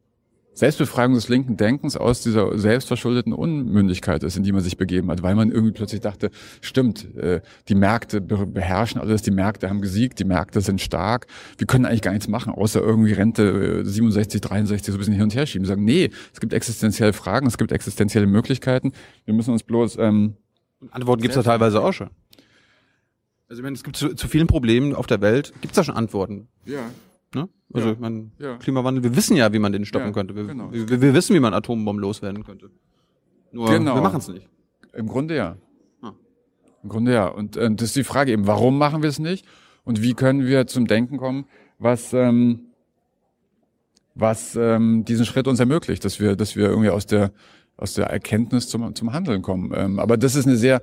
Selbstbefreiung 0.54 1.14
des 1.14 1.28
linken 1.28 1.56
Denkens 1.56 1.96
aus 1.96 2.22
dieser 2.22 2.56
selbstverschuldeten 2.56 3.32
Unmündigkeit 3.32 4.22
ist, 4.22 4.36
in 4.36 4.44
die 4.44 4.52
man 4.52 4.62
sich 4.62 4.76
begeben 4.76 5.10
hat, 5.10 5.22
weil 5.22 5.34
man 5.34 5.50
irgendwie 5.50 5.72
plötzlich 5.72 6.00
dachte, 6.00 6.30
stimmt, 6.60 7.16
äh, 7.16 7.40
die 7.68 7.74
Märkte 7.74 8.20
beherrschen 8.20 9.00
alles, 9.00 9.22
die 9.22 9.32
Märkte 9.32 9.68
haben 9.68 9.80
gesiegt, 9.80 10.20
die 10.20 10.24
Märkte 10.24 10.60
sind 10.60 10.80
stark, 10.80 11.26
wir 11.58 11.66
können 11.66 11.84
eigentlich 11.84 12.02
gar 12.02 12.12
nichts 12.12 12.28
machen, 12.28 12.52
außer 12.52 12.80
irgendwie 12.80 13.12
Rente 13.12 13.80
äh, 13.80 13.84
67, 13.84 14.40
63 14.40 14.92
so 14.92 14.96
ein 14.96 14.98
bisschen 14.98 15.14
hin 15.14 15.24
und 15.24 15.34
her 15.34 15.46
schieben. 15.46 15.66
Sagen, 15.66 15.84
nee, 15.84 16.10
es 16.32 16.38
gibt 16.38 16.52
existenzielle 16.52 17.12
Fragen, 17.12 17.46
es 17.48 17.58
gibt 17.58 17.72
existenzielle 17.72 18.26
Möglichkeiten, 18.26 18.92
wir 19.24 19.34
müssen 19.34 19.52
uns 19.52 19.64
bloß... 19.64 19.98
Ähm, 19.98 20.36
Antworten 20.90 21.22
gibt 21.22 21.32
es 21.32 21.36
ja 21.36 21.42
teilweise 21.42 21.80
auch 21.82 21.92
schon. 21.92 22.10
Also 23.48 23.60
ich 23.60 23.64
meine, 23.64 23.74
es 23.74 23.84
gibt 23.84 23.96
zu, 23.96 24.14
zu 24.14 24.28
vielen 24.28 24.46
Problemen 24.46 24.94
auf 24.94 25.06
der 25.06 25.20
Welt, 25.20 25.52
gibt 25.60 25.72
es 25.72 25.76
da 25.76 25.84
schon 25.84 25.96
Antworten. 25.96 26.48
Ja. 26.64 26.90
Ne? 27.34 27.48
Also 27.72 27.90
ja. 27.90 27.96
meine, 27.98 28.30
ja. 28.38 28.56
Klimawandel, 28.56 29.02
wir 29.02 29.16
wissen 29.16 29.36
ja, 29.36 29.52
wie 29.52 29.58
man 29.58 29.72
den 29.72 29.84
stoppen 29.84 30.08
ja, 30.08 30.12
könnte. 30.12 30.34
Wir, 30.34 30.44
genau. 30.44 30.72
wir, 30.72 31.00
wir, 31.00 31.14
wissen, 31.14 31.34
wie 31.34 31.40
man 31.40 31.52
Atombomben 31.52 32.00
loswerden 32.00 32.44
könnte. 32.44 32.70
Nur 33.52 33.70
genau. 33.70 33.94
wir 33.94 34.02
machen 34.02 34.18
es 34.18 34.28
nicht. 34.28 34.48
Im 34.94 35.08
Grunde 35.08 35.36
ja. 35.36 35.56
Ah. 36.00 36.12
Im 36.82 36.88
Grunde 36.88 37.12
ja. 37.12 37.26
Und 37.26 37.56
äh, 37.56 37.70
das 37.74 37.88
ist 37.88 37.96
die 37.96 38.04
Frage 38.04 38.32
eben, 38.32 38.46
warum 38.46 38.78
machen 38.78 39.02
wir 39.02 39.08
es 39.08 39.18
nicht? 39.18 39.46
Und 39.84 40.02
wie 40.02 40.14
können 40.14 40.46
wir 40.46 40.66
zum 40.66 40.86
Denken 40.86 41.18
kommen, 41.18 41.46
was 41.78 42.12
ähm, 42.12 42.66
was 44.14 44.56
ähm, 44.56 45.04
diesen 45.04 45.26
Schritt 45.26 45.48
uns 45.48 45.58
ermöglicht, 45.60 46.04
dass 46.04 46.20
wir, 46.20 46.36
dass 46.36 46.54
wir 46.56 46.68
irgendwie 46.68 46.90
aus 46.90 47.06
der 47.06 47.32
aus 47.76 47.94
der 47.94 48.06
Erkenntnis 48.06 48.68
zum, 48.68 48.94
zum 48.94 49.12
Handeln 49.12 49.42
kommen. 49.42 49.72
Ähm, 49.74 49.98
aber 49.98 50.16
das 50.16 50.36
ist 50.36 50.46
eine 50.46 50.56
sehr 50.56 50.80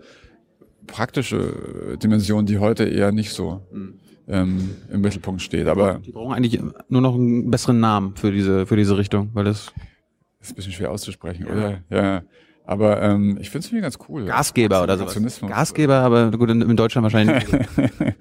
praktische 0.87 1.97
Dimension, 2.01 2.45
die 2.45 2.59
heute 2.59 2.85
eher 2.85 3.11
nicht 3.11 3.31
so 3.31 3.61
mhm. 3.71 3.99
ähm, 4.27 4.69
im 4.91 5.01
Mittelpunkt 5.01 5.41
steht. 5.41 5.67
Aber 5.67 5.99
die 6.05 6.11
brauchen 6.11 6.33
eigentlich 6.33 6.59
nur 6.89 7.01
noch 7.01 7.15
einen 7.15 7.51
besseren 7.51 7.79
Namen 7.79 8.15
für 8.15 8.31
diese 8.31 8.65
für 8.65 8.75
diese 8.75 8.97
Richtung, 8.97 9.29
weil 9.33 9.45
das, 9.45 9.71
ist 10.41 10.51
ein 10.51 10.55
bisschen 10.55 10.73
schwer 10.73 10.91
auszusprechen, 10.91 11.45
ja. 11.47 11.53
oder? 11.53 11.77
Ja. 11.89 12.23
Aber 12.63 13.01
ähm, 13.01 13.37
ich 13.41 13.49
finde 13.49 13.65
es 13.65 13.71
irgendwie 13.71 13.81
ganz 13.81 13.97
cool. 14.07 14.25
Gasgeber 14.25 14.83
oder 14.83 14.97
sowas. 14.97 15.41
Gasgeber, 15.41 15.95
aber 15.95 16.31
gut, 16.31 16.49
in, 16.49 16.61
in 16.61 16.75
Deutschland 16.75 17.03
wahrscheinlich 17.03 17.51
nicht. 17.51 17.67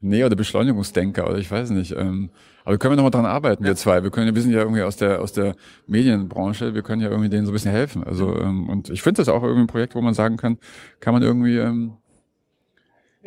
nee, 0.00 0.22
oder 0.22 0.36
Beschleunigungsdenker 0.36 1.28
oder 1.28 1.38
ich 1.38 1.50
weiß 1.50 1.70
nicht. 1.70 1.92
Ähm, 1.92 2.30
aber 2.64 2.74
wir 2.74 2.78
können 2.78 2.92
wir 2.92 2.96
nochmal 2.96 3.10
dran 3.10 3.26
arbeiten, 3.26 3.64
wir 3.64 3.74
zwei. 3.74 4.02
Wir 4.02 4.10
können, 4.10 4.34
wir 4.34 4.42
sind 4.42 4.52
ja 4.52 4.60
irgendwie 4.60 4.82
aus 4.82 4.96
der 4.96 5.20
aus 5.20 5.32
der 5.32 5.56
Medienbranche, 5.86 6.74
wir 6.74 6.82
können 6.82 7.00
ja 7.00 7.08
irgendwie 7.08 7.30
denen 7.30 7.46
so 7.46 7.52
ein 7.52 7.54
bisschen 7.54 7.72
helfen. 7.72 8.04
Also 8.04 8.38
ähm, 8.38 8.68
und 8.68 8.90
ich 8.90 9.02
finde 9.02 9.22
das 9.22 9.28
auch 9.28 9.42
irgendwie 9.42 9.62
ein 9.62 9.66
Projekt, 9.66 9.94
wo 9.94 10.00
man 10.00 10.14
sagen 10.14 10.36
kann, 10.36 10.58
kann 11.00 11.14
man 11.14 11.22
irgendwie 11.22 11.56
ähm, 11.56 11.94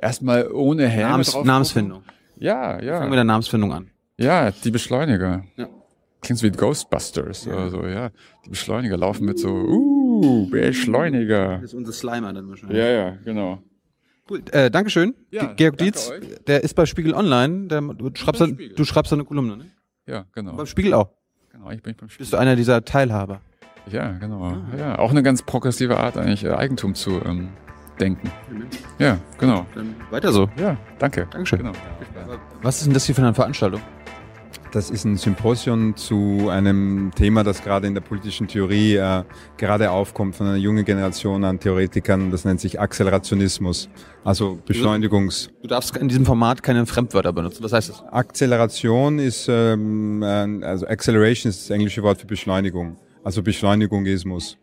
erstmal 0.01 0.51
ohne 0.51 0.87
Helm 0.87 1.09
Namens, 1.09 1.35
Namensfindung. 1.43 2.03
Ja, 2.37 2.81
ja. 2.81 2.99
Fangen 2.99 3.11
wir 3.11 3.15
der 3.15 3.23
Namensfindung 3.23 3.73
an. 3.73 3.89
Ja, 4.17 4.51
die 4.51 4.71
Beschleuniger. 4.71 5.43
Ja. 5.55 5.67
Klingt 6.21 6.43
wie 6.43 6.51
Ghostbusters 6.51 7.45
ja. 7.45 7.53
oder 7.53 7.69
so, 7.69 7.85
ja. 7.85 8.11
Die 8.45 8.49
Beschleuniger 8.49 8.97
laufen 8.97 9.25
mit 9.25 9.39
so, 9.39 9.49
uh, 9.49 10.49
Beschleuniger. 10.49 11.55
Das 11.55 11.65
ist 11.65 11.73
unser 11.73 11.93
Slimer 11.93 12.33
dann 12.33 12.49
wahrscheinlich. 12.49 12.77
Ja, 12.77 12.87
ja, 12.89 13.17
genau. 13.23 13.63
Cool. 14.29 14.43
Äh, 14.51 14.69
Dankeschön. 14.69 15.15
Ja, 15.31 15.53
Georg 15.53 15.77
Dietz, 15.77 16.11
euch. 16.11 16.21
der 16.45 16.63
ist 16.63 16.75
bei 16.75 16.85
Spiegel 16.85 17.13
Online. 17.13 17.67
Der, 17.67 17.81
du, 17.81 18.11
schreibst 18.13 18.41
dann, 18.41 18.59
du 18.75 18.83
schreibst 18.83 19.11
eine 19.13 19.23
Kolumne, 19.23 19.57
ne? 19.57 19.65
Ja, 20.05 20.25
genau. 20.33 20.55
beim 20.55 20.65
Spiegel 20.65 20.93
auch. 20.93 21.09
Genau, 21.51 21.71
ich 21.71 21.81
bin 21.81 21.95
beim 21.95 22.09
Spiegel. 22.09 22.23
Bist 22.23 22.33
du 22.33 22.37
einer 22.37 22.55
dieser 22.55 22.83
Teilhaber? 22.83 23.41
Ja, 23.91 24.11
genau. 24.11 24.43
Ah. 24.43 24.77
Ja, 24.77 24.99
auch 24.99 25.11
eine 25.11 25.23
ganz 25.23 25.41
progressive 25.41 25.97
Art 25.97 26.17
eigentlich 26.17 26.43
äh, 26.43 26.49
Eigentum 26.49 26.93
zu 26.93 27.21
ähm, 27.25 27.49
denken. 27.99 28.31
Ja, 28.97 29.17
genau. 29.37 29.65
Dann 29.75 29.95
weiter 30.09 30.31
so. 30.31 30.49
Ja, 30.57 30.77
danke. 30.97 31.27
Dankeschön. 31.31 31.59
Genau. 31.59 31.73
Was 32.61 32.77
ist 32.77 32.85
denn 32.85 32.93
das 32.93 33.05
hier 33.05 33.15
für 33.15 33.21
eine 33.21 33.33
Veranstaltung? 33.33 33.81
Das 34.71 34.91
ist 34.91 35.03
ein 35.03 35.17
Symposium 35.17 35.95
zu 35.95 36.49
einem 36.49 37.11
Thema, 37.15 37.43
das 37.43 37.63
gerade 37.63 37.87
in 37.87 37.95
der 37.95 38.01
politischen 38.01 38.47
Theorie 38.47 38.97
äh, 38.97 39.23
gerade 39.57 39.89
aufkommt 39.89 40.35
von 40.35 40.45
einer 40.45 40.57
jungen 40.57 40.85
Generation 40.85 41.43
an 41.43 41.59
Theoretikern. 41.59 42.29
Das 42.29 42.45
nennt 42.45 42.59
sich 42.59 42.79
Akzelerationismus, 42.79 43.89
also 44.23 44.59
Beschleunigungs. 44.67 45.49
Du 45.63 45.67
darfst 45.67 45.97
in 45.97 46.07
diesem 46.07 46.23
Format 46.23 46.61
keine 46.61 46.85
Fremdwörter 46.85 47.33
benutzen. 47.33 47.63
Was 47.63 47.73
heißt 47.73 47.89
das? 47.89 48.03
Akzeleration 48.11 49.17
ist, 49.17 49.47
ähm, 49.49 50.23
also 50.63 50.85
Acceleration 50.85 51.49
ist 51.49 51.63
das 51.63 51.69
englische 51.71 52.03
Wort 52.03 52.21
für 52.21 52.27
Beschleunigung, 52.27 52.95
also 53.23 53.41
Beschleunigungismus. 53.41 54.55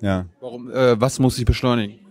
Ja. 0.00 0.26
Warum? 0.40 0.68
Äh, 0.72 1.00
was 1.00 1.20
muss 1.20 1.36
sich 1.36 1.44
beschleunigen? 1.44 2.03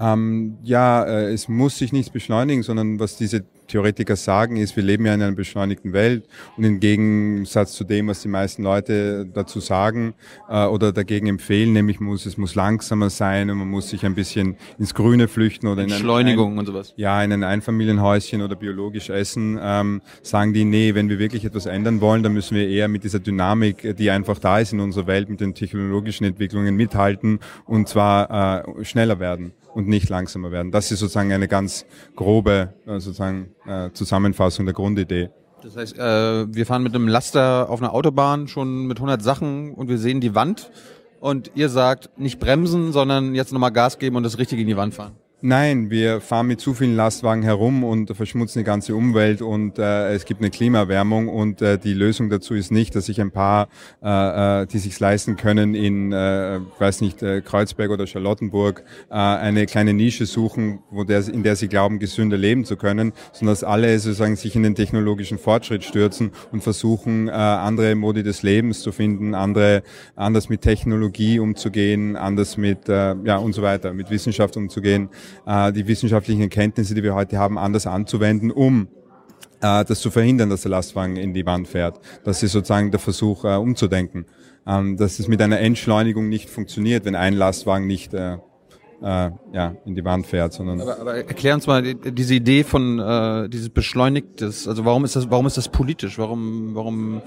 Ähm, 0.00 0.56
ja, 0.62 1.04
äh, 1.04 1.32
es 1.32 1.48
muss 1.48 1.76
sich 1.76 1.92
nichts 1.92 2.10
beschleunigen, 2.10 2.62
sondern 2.62 2.98
was 2.98 3.16
diese 3.16 3.44
Theoretiker 3.70 4.16
sagen, 4.16 4.56
ist, 4.56 4.76
wir 4.76 4.82
leben 4.82 5.06
ja 5.06 5.14
in 5.14 5.22
einer 5.22 5.32
beschleunigten 5.32 5.92
Welt 5.92 6.24
und 6.56 6.64
im 6.64 6.80
Gegensatz 6.80 7.72
zu 7.72 7.84
dem, 7.84 8.08
was 8.08 8.22
die 8.22 8.28
meisten 8.28 8.62
Leute 8.62 9.26
dazu 9.32 9.60
sagen 9.60 10.14
äh, 10.48 10.64
oder 10.66 10.92
dagegen 10.92 11.26
empfehlen, 11.28 11.72
nämlich 11.72 12.00
muss 12.00 12.26
es 12.26 12.36
muss 12.36 12.54
langsamer 12.54 13.10
sein 13.10 13.50
und 13.50 13.58
man 13.58 13.68
muss 13.68 13.90
sich 13.90 14.04
ein 14.04 14.14
bisschen 14.14 14.56
ins 14.78 14.94
Grüne 14.94 15.28
flüchten 15.28 15.68
oder 15.68 15.82
in 15.82 15.90
Entschleunigung 15.90 16.52
ein, 16.54 16.58
und 16.58 16.66
sowas. 16.66 16.92
Ja, 16.96 17.22
in 17.22 17.32
ein 17.32 17.44
Einfamilienhäuschen 17.44 18.42
oder 18.42 18.56
biologisch 18.56 19.10
essen, 19.10 19.58
ähm, 19.62 20.02
sagen 20.22 20.52
die, 20.52 20.64
nee, 20.64 20.94
wenn 20.94 21.08
wir 21.08 21.18
wirklich 21.18 21.44
etwas 21.44 21.66
ändern 21.66 22.00
wollen, 22.00 22.22
dann 22.22 22.32
müssen 22.32 22.56
wir 22.56 22.68
eher 22.68 22.88
mit 22.88 23.04
dieser 23.04 23.20
Dynamik, 23.20 23.96
die 23.96 24.10
einfach 24.10 24.38
da 24.38 24.58
ist 24.58 24.72
in 24.72 24.80
unserer 24.80 25.06
Welt, 25.06 25.28
mit 25.28 25.40
den 25.40 25.54
technologischen 25.54 26.24
Entwicklungen 26.24 26.74
mithalten 26.74 27.38
und 27.66 27.88
zwar 27.88 28.66
äh, 28.66 28.84
schneller 28.84 29.20
werden 29.20 29.52
und 29.74 29.88
nicht 29.88 30.08
langsamer 30.08 30.50
werden. 30.50 30.70
Das 30.70 30.90
ist 30.90 31.00
sozusagen 31.00 31.32
eine 31.32 31.48
ganz 31.48 31.86
grobe 32.16 32.74
äh, 32.86 33.00
sozusagen 33.00 33.50
äh, 33.66 33.90
Zusammenfassung 33.92 34.66
der 34.66 34.74
Grundidee. 34.74 35.30
Das 35.62 35.76
heißt, 35.76 35.98
äh, 35.98 36.54
wir 36.54 36.66
fahren 36.66 36.82
mit 36.82 36.94
einem 36.94 37.08
Laster 37.08 37.68
auf 37.68 37.82
einer 37.82 37.92
Autobahn 37.92 38.48
schon 38.48 38.86
mit 38.86 38.98
100 38.98 39.22
Sachen 39.22 39.74
und 39.74 39.88
wir 39.88 39.98
sehen 39.98 40.20
die 40.20 40.34
Wand 40.34 40.70
und 41.20 41.50
ihr 41.54 41.68
sagt 41.68 42.18
nicht 42.18 42.40
bremsen, 42.40 42.92
sondern 42.92 43.34
jetzt 43.34 43.52
nochmal 43.52 43.72
Gas 43.72 43.98
geben 43.98 44.16
und 44.16 44.22
das 44.22 44.38
richtig 44.38 44.58
in 44.58 44.66
die 44.66 44.76
Wand 44.76 44.94
fahren. 44.94 45.16
Nein, 45.42 45.88
wir 45.88 46.20
fahren 46.20 46.48
mit 46.48 46.60
zu 46.60 46.74
vielen 46.74 46.96
Lastwagen 46.96 47.42
herum 47.42 47.82
und 47.82 48.14
verschmutzen 48.14 48.58
die 48.58 48.64
ganze 48.64 48.94
Umwelt 48.94 49.40
und 49.40 49.78
äh, 49.78 50.12
es 50.12 50.26
gibt 50.26 50.42
eine 50.42 50.50
Klimaerwärmung 50.50 51.28
und 51.28 51.62
äh, 51.62 51.78
die 51.78 51.94
Lösung 51.94 52.28
dazu 52.28 52.52
ist 52.52 52.70
nicht, 52.70 52.94
dass 52.94 53.06
sich 53.06 53.22
ein 53.22 53.30
paar, 53.30 53.68
äh, 54.02 54.62
äh, 54.62 54.66
die 54.66 54.76
sich 54.76 55.00
leisten 55.00 55.36
können, 55.36 55.74
in, 55.74 56.12
äh, 56.12 56.60
weiß 56.78 57.00
nicht, 57.00 57.22
äh, 57.22 57.40
Kreuzberg 57.40 57.90
oder 57.90 58.06
Charlottenburg 58.06 58.84
äh, 59.08 59.14
eine 59.14 59.64
kleine 59.64 59.94
Nische 59.94 60.26
suchen, 60.26 60.80
wo 60.90 61.04
der, 61.04 61.26
in 61.26 61.42
der 61.42 61.56
sie 61.56 61.68
glauben, 61.68 62.00
gesünder 62.00 62.36
leben 62.36 62.66
zu 62.66 62.76
können, 62.76 63.14
sondern 63.32 63.54
dass 63.54 63.64
alle 63.64 63.98
sozusagen 63.98 64.36
sich 64.36 64.54
in 64.56 64.62
den 64.62 64.74
technologischen 64.74 65.38
Fortschritt 65.38 65.84
stürzen 65.84 66.32
und 66.52 66.62
versuchen, 66.62 67.28
äh, 67.28 67.30
andere 67.30 67.94
Modi 67.94 68.22
des 68.22 68.42
Lebens 68.42 68.82
zu 68.82 68.92
finden, 68.92 69.34
andere, 69.34 69.84
anders 70.16 70.50
mit 70.50 70.60
Technologie 70.60 71.38
umzugehen, 71.38 72.16
anders 72.16 72.58
mit, 72.58 72.90
äh, 72.90 73.14
ja 73.24 73.38
und 73.38 73.54
so 73.54 73.62
weiter, 73.62 73.94
mit 73.94 74.10
Wissenschaft 74.10 74.58
umzugehen 74.58 75.08
die 75.46 75.86
wissenschaftlichen 75.86 76.42
Erkenntnisse, 76.42 76.94
die 76.94 77.02
wir 77.02 77.14
heute 77.14 77.38
haben, 77.38 77.58
anders 77.58 77.86
anzuwenden, 77.86 78.50
um 78.50 78.88
äh, 79.60 79.84
das 79.84 80.00
zu 80.00 80.10
verhindern, 80.10 80.50
dass 80.50 80.62
der 80.62 80.70
Lastwagen 80.70 81.16
in 81.16 81.34
die 81.34 81.46
Wand 81.46 81.68
fährt. 81.68 82.00
Das 82.24 82.42
ist 82.42 82.52
sozusagen 82.52 82.90
der 82.90 83.00
Versuch, 83.00 83.44
äh, 83.44 83.56
umzudenken. 83.56 84.26
Ähm, 84.66 84.96
dass 84.96 85.18
es 85.18 85.28
mit 85.28 85.40
einer 85.40 85.60
Entschleunigung 85.60 86.28
nicht 86.28 86.50
funktioniert, 86.50 87.04
wenn 87.04 87.14
ein 87.14 87.34
Lastwagen 87.34 87.86
nicht 87.86 88.12
äh, 89.02 89.10
äh, 89.26 89.30
ja, 89.52 89.74
in 89.84 89.94
die 89.94 90.04
Wand 90.04 90.26
fährt, 90.26 90.52
sondern. 90.52 90.80
Aber, 90.80 90.98
aber 90.98 91.14
erklär 91.14 91.54
uns 91.54 91.66
mal 91.66 91.82
diese 91.82 92.34
Idee 92.34 92.64
von 92.64 92.98
äh, 92.98 93.48
dieses 93.48 93.70
beschleunigtes, 93.70 94.68
also 94.68 94.84
warum 94.84 95.04
ist 95.04 95.16
das, 95.16 95.30
warum 95.30 95.46
ist 95.46 95.56
das 95.56 95.68
politisch? 95.68 96.18
Warum, 96.18 96.74
warum 96.74 97.22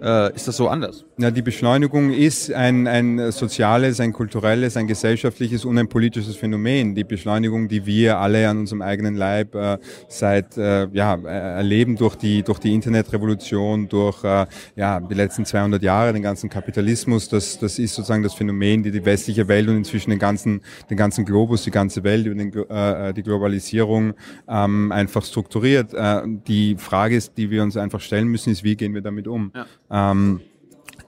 äh, 0.00 0.34
ist 0.34 0.46
das 0.46 0.56
so 0.56 0.68
anders? 0.68 1.04
Ja, 1.18 1.30
die 1.30 1.42
Beschleunigung 1.42 2.12
ist 2.12 2.52
ein, 2.52 2.86
ein 2.86 3.32
soziales, 3.32 4.00
ein 4.00 4.12
kulturelles, 4.12 4.76
ein 4.76 4.86
gesellschaftliches 4.86 5.64
und 5.64 5.78
ein 5.78 5.88
politisches 5.88 6.36
Phänomen. 6.36 6.94
Die 6.94 7.04
Beschleunigung, 7.04 7.68
die 7.68 7.86
wir 7.86 8.18
alle 8.18 8.48
an 8.48 8.58
unserem 8.58 8.82
eigenen 8.82 9.14
Leib 9.14 9.54
äh, 9.54 9.78
seit 10.08 10.56
äh, 10.56 10.88
ja 10.92 11.16
erleben 11.16 11.96
durch 11.96 12.16
die 12.16 12.42
durch 12.42 12.58
die 12.58 12.74
Internetrevolution, 12.74 13.88
durch 13.88 14.22
äh, 14.24 14.46
ja 14.76 15.00
die 15.00 15.14
letzten 15.14 15.44
200 15.44 15.82
Jahre, 15.82 16.12
den 16.12 16.22
ganzen 16.22 16.48
Kapitalismus, 16.48 17.28
das 17.28 17.58
das 17.58 17.78
ist 17.78 17.94
sozusagen 17.94 18.22
das 18.22 18.34
Phänomen, 18.34 18.82
die 18.82 18.90
die 18.90 19.04
westliche 19.04 19.48
Welt 19.48 19.68
und 19.68 19.76
inzwischen 19.76 20.10
den 20.10 20.18
ganzen 20.18 20.62
den 20.90 20.96
ganzen 20.96 21.17
ganzen 21.18 21.24
Globus, 21.24 21.64
die 21.64 21.70
ganze 21.70 22.04
Welt, 22.04 22.26
über 22.26 22.34
den, 22.34 22.52
äh, 22.52 23.12
die 23.12 23.22
Globalisierung 23.22 24.14
ähm, 24.48 24.92
einfach 24.92 25.24
strukturiert. 25.24 25.92
Äh, 25.94 26.22
die 26.46 26.76
Frage 26.76 27.16
ist, 27.16 27.36
die 27.36 27.50
wir 27.50 27.62
uns 27.62 27.76
einfach 27.76 28.00
stellen 28.00 28.28
müssen, 28.28 28.50
ist, 28.50 28.62
wie 28.62 28.76
gehen 28.76 28.94
wir 28.94 29.02
damit 29.02 29.26
um? 29.26 29.52
Ja. 29.54 30.12
Ähm, 30.12 30.40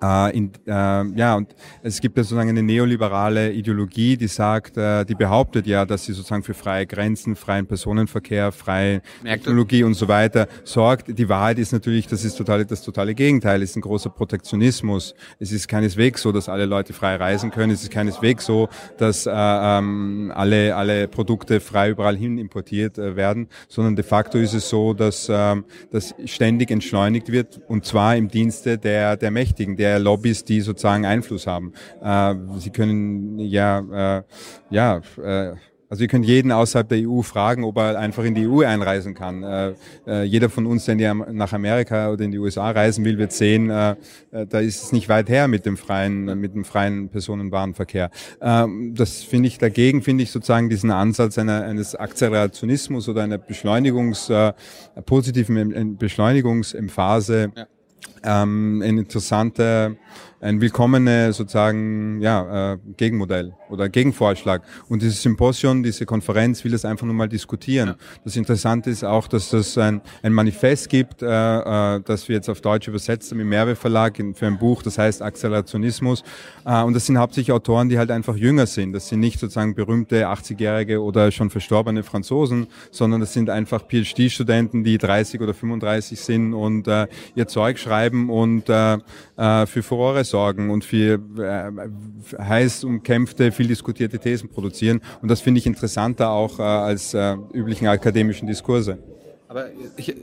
äh, 0.02 0.37
in, 0.37 0.52
äh, 0.66 0.71
ja, 0.71 1.35
und 1.37 1.54
es 1.83 2.00
gibt 2.00 2.16
ja 2.16 2.23
sozusagen 2.23 2.49
eine 2.49 2.62
neoliberale 2.62 3.52
Ideologie, 3.52 4.16
die 4.16 4.28
sagt, 4.28 4.76
äh, 4.76 5.04
die 5.04 5.14
behauptet 5.14 5.66
ja, 5.66 5.85
dass 5.85 6.04
sie 6.04 6.12
sozusagen 6.12 6.42
für 6.42 6.54
freie 6.54 6.87
Grenzen, 6.87 7.37
freien 7.37 7.66
Personenverkehr, 7.66 8.52
freie 8.52 9.02
Märkte. 9.23 9.45
Technologie 9.45 9.85
und 9.85 9.95
so 9.95 10.09
weiter 10.09 10.49
sorgt. 10.64 11.19
Die 11.19 11.28
Wahrheit 11.28 11.59
ist 11.59 11.73
natürlich, 11.73 12.07
das 12.07 12.25
ist 12.25 12.37
total, 12.37 12.64
das 12.64 12.83
totale 12.83 13.14
Gegenteil. 13.14 13.62
Es 13.62 13.71
ist 13.71 13.76
ein 13.76 13.83
großer 13.83 14.11
Protektionismus. 14.11 15.14
Es 15.38 15.52
ist 15.52 15.69
keineswegs 15.69 16.23
so, 16.23 16.33
dass 16.33 16.49
alle 16.49 16.66
Leute 16.66 16.92
frei 16.92 17.16
reisen 17.16 17.50
können. 17.50 17.73
Es 17.73 17.83
ist 17.83 17.90
keineswegs 17.90 18.47
so, 18.47 18.69
dass 18.97 19.26
äh, 19.26 19.33
ähm, 19.35 20.33
alle, 20.35 20.76
alle 20.76 21.09
Produkte 21.09 21.61
frei 21.61 21.90
überall 21.90 22.16
hin 22.16 22.38
importiert 22.38 22.99
äh, 22.99 23.16
werden, 23.16 23.49
sondern 23.69 23.97
de 23.97 24.04
facto 24.04 24.38
ist 24.38 24.54
es 24.54 24.69
so, 24.69 24.95
dass 24.95 25.28
ähm, 25.30 25.64
das 25.90 26.14
ständig 26.25 26.71
entschleunigt 26.71 27.30
wird 27.33 27.61
und 27.69 27.85
zwar 27.85 28.16
im 28.16 28.28
Dienste 28.28 28.78
der, 28.78 29.16
der 29.16 29.30
Mächtigen, 29.30 29.76
der 29.76 29.90
der 29.91 29.99
Lobbys, 29.99 30.45
die 30.45 30.61
sozusagen 30.61 31.05
Einfluss 31.05 31.47
haben. 31.47 31.73
Äh, 32.03 32.35
Sie 32.59 32.71
können 32.71 33.39
ja, 33.39 34.19
äh, 34.19 34.23
ja, 34.71 35.01
äh, 35.23 35.55
also 35.91 36.05
ihr 36.05 36.09
könnt 36.09 36.25
jeden 36.25 36.53
außerhalb 36.53 36.89
der 36.89 36.99
EU 36.99 37.23
fragen, 37.23 37.65
ob 37.65 37.77
er 37.77 37.99
einfach 37.99 38.23
in 38.23 38.37
die 38.37 38.47
EU 38.47 38.61
einreisen 38.61 39.13
kann. 39.13 39.43
Äh, 39.43 39.75
äh, 40.07 40.23
jeder 40.23 40.49
von 40.49 40.65
uns, 40.67 40.85
der 40.85 41.15
nach 41.15 41.53
Amerika 41.53 42.13
oder 42.13 42.25
in 42.25 42.31
die 42.31 42.39
USA 42.39 42.71
reisen 42.71 43.05
will, 43.05 43.19
wird 43.19 43.33
sehen, 43.33 43.71
äh, 43.71 43.97
da 44.31 44.61
ist 44.61 44.85
es 44.85 44.93
nicht 44.93 45.09
weit 45.09 45.29
her 45.29 45.49
mit 45.49 45.67
dem 45.67 45.77
freien, 45.77 46.39
mit 46.39 46.55
dem 46.55 46.65
freien 46.65 47.09
Personenwarenverkehr. 47.09 48.11
Ähm, 48.41 48.95
das 48.95 49.25
finde 49.25 49.49
ich 49.49 49.59
dagegen, 49.59 50.03
finde 50.03 50.23
ich 50.23 50.31
sozusagen 50.31 50.71
diesen 50.71 50.93
Ansatz 50.93 51.39
einer, 51.39 51.65
eines 51.65 51.97
Akzelerationismus 51.97 53.09
oder 53.09 53.25
einer 53.25 53.39
Beschleunigungs, 53.39 54.31
positiven 55.07 55.99
Beschleunigungsemphase. 55.99 57.51
Ja 57.57 57.67
ähm, 58.23 58.83
ein 58.83 58.99
interessanter 58.99 59.97
ein 60.41 60.61
willkommenes 60.61 61.37
sozusagen 61.37 62.21
ja, 62.21 62.73
äh, 62.73 62.79
Gegenmodell 62.97 63.55
oder 63.69 63.89
Gegenvorschlag. 63.89 64.63
Und 64.89 65.03
dieses 65.03 65.23
Symposium, 65.23 65.83
diese 65.83 66.07
Konferenz 66.07 66.65
will 66.65 66.73
das 66.73 66.85
einfach 66.85 67.07
nur 67.07 67.15
mal 67.15 67.29
diskutieren. 67.29 67.89
Ja. 67.89 67.97
Das 68.25 68.37
Interessante 68.37 68.89
ist 68.89 69.05
auch, 69.05 69.29
dass 69.29 69.51
das 69.51 69.77
ein, 69.77 70.01
ein 70.23 70.33
Manifest 70.33 70.89
gibt, 70.89 71.23
äh, 71.23 71.27
äh, 71.27 72.01
das 72.05 72.29
wir 72.29 72.37
jetzt 72.37 72.49
auf 72.49 72.63
Deutsch 72.63 72.89
übersetzt 72.89 73.31
haben 73.31 73.41
im 73.41 73.51
Mehrwe 73.51 73.77
Verlag 73.77 74.19
in, 74.19 74.35
für 74.35 74.47
ein 74.47 74.59
Buch, 74.59 74.83
das 74.83 74.97
heißt 74.97 75.21
Accelerationismus. 75.21 76.23
Äh, 76.65 76.83
und 76.83 76.95
das 76.95 77.05
sind 77.05 77.19
hauptsächlich 77.19 77.53
Autoren, 77.53 77.91
die 77.91 77.99
halt 77.99 78.11
einfach 78.11 78.37
jünger 78.37 78.67
sind. 78.67 78.95
Das 78.95 79.09
sind 79.09 79.21
nicht 79.21 79.39
sozusagen 79.39 79.75
berühmte 79.75 80.27
80-jährige 80.27 81.03
oder 81.03 81.31
schon 81.33 81.51
verstorbene 81.51 82.03
Franzosen, 82.03 82.67
sondern 82.91 83.21
das 83.21 83.35
sind 83.35 83.51
einfach 83.51 83.83
PhD-Studenten, 83.87 84.85
die 84.85 84.97
30 84.97 85.41
oder 85.43 85.53
35 85.53 86.19
sind 86.19 86.55
und 86.55 86.89
äh, 86.89 87.09
ihr 87.35 87.47
Zeug 87.47 87.79
schreiben 87.79 88.31
und 88.31 88.71
äh, 88.71 88.99
äh, 89.37 89.67
für 89.67 89.83
Furore 89.83 90.25
sorgen 90.31 90.71
und 90.71 90.85
für 90.85 91.21
äh, 91.39 92.43
heiß 92.43 92.85
umkämpfte, 92.85 93.53
viel 93.53 93.67
diskutierte 93.67 94.19
Thesen 94.19 94.49
produzieren. 94.49 95.01
Und 95.21 95.29
das 95.29 95.41
finde 95.41 95.59
ich 95.59 95.67
interessanter 95.67 96.31
auch 96.31 96.59
äh, 96.59 96.63
als 96.63 97.15
äh, 97.15 97.37
üblichen 97.53 97.89
akademischen 97.89 98.47
Diskurse. 98.47 98.99
Aber 99.50 99.66
ich, 99.97 100.14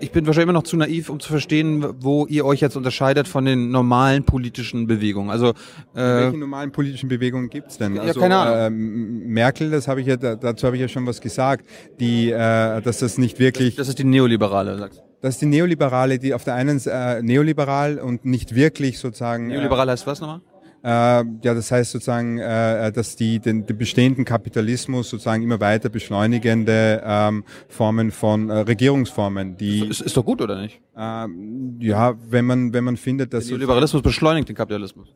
ich 0.00 0.12
bin 0.12 0.26
wahrscheinlich 0.26 0.42
immer 0.42 0.52
noch 0.52 0.64
zu 0.64 0.76
naiv, 0.76 1.08
um 1.08 1.18
zu 1.18 1.30
verstehen, 1.30 1.82
wo 2.00 2.26
ihr 2.26 2.44
euch 2.44 2.60
jetzt 2.60 2.76
unterscheidet 2.76 3.26
von 3.26 3.46
den 3.46 3.70
normalen 3.70 4.24
politischen 4.24 4.86
Bewegungen. 4.86 5.30
Also 5.30 5.48
äh, 5.48 5.54
welche 5.94 6.36
normalen 6.36 6.72
politischen 6.72 7.08
Bewegungen 7.08 7.48
gibt's 7.48 7.78
denn? 7.78 7.96
Ja, 7.96 8.02
also, 8.02 8.20
keine 8.20 8.36
Ahnung. 8.36 8.54
Äh, 8.58 8.70
Merkel, 8.70 9.70
das 9.70 9.88
habe 9.88 10.02
ich 10.02 10.06
ja 10.06 10.16
dazu 10.16 10.66
habe 10.66 10.76
ich 10.76 10.82
ja 10.82 10.88
schon 10.88 11.06
was 11.06 11.22
gesagt, 11.22 11.64
die, 12.00 12.30
äh, 12.30 12.82
dass 12.82 12.98
das 12.98 13.16
nicht 13.16 13.38
wirklich. 13.38 13.76
Das, 13.76 13.86
das 13.86 13.88
ist 13.88 13.98
die 13.98 14.04
neoliberale, 14.04 14.76
sagst. 14.76 15.02
Das 15.22 15.36
ist 15.36 15.40
die 15.40 15.46
neoliberale, 15.46 16.18
die 16.18 16.34
auf 16.34 16.44
der 16.44 16.56
einen 16.56 16.78
äh, 16.84 17.22
neoliberal 17.22 17.98
und 17.98 18.26
nicht 18.26 18.54
wirklich 18.54 18.98
sozusagen. 18.98 19.46
Neoliberal 19.46 19.88
heißt 19.88 20.06
was 20.06 20.20
nochmal? 20.20 20.42
Äh, 20.86 20.88
ja, 20.88 21.52
das 21.52 21.72
heißt 21.72 21.90
sozusagen, 21.90 22.38
äh, 22.38 22.92
dass 22.92 23.16
die 23.16 23.40
den, 23.40 23.66
den 23.66 23.76
bestehenden 23.76 24.24
Kapitalismus 24.24 25.10
sozusagen 25.10 25.42
immer 25.42 25.58
weiter 25.58 25.88
beschleunigende 25.88 27.02
ähm, 27.04 27.42
Formen 27.68 28.12
von 28.12 28.50
äh, 28.50 28.58
Regierungsformen, 28.58 29.56
die 29.56 29.84
ist, 29.84 30.00
ist 30.00 30.16
doch 30.16 30.24
gut 30.24 30.40
oder 30.40 30.62
nicht? 30.62 30.80
Ähm, 30.96 31.76
ja, 31.80 32.14
wenn 32.30 32.44
man 32.44 32.72
wenn 32.72 32.84
man 32.84 32.96
findet, 32.96 33.34
dass 33.34 33.48
der 33.48 33.58
Liberalismus 33.58 34.00
beschleunigt 34.00 34.48
den 34.48 34.54
Kapitalismus. 34.54 35.08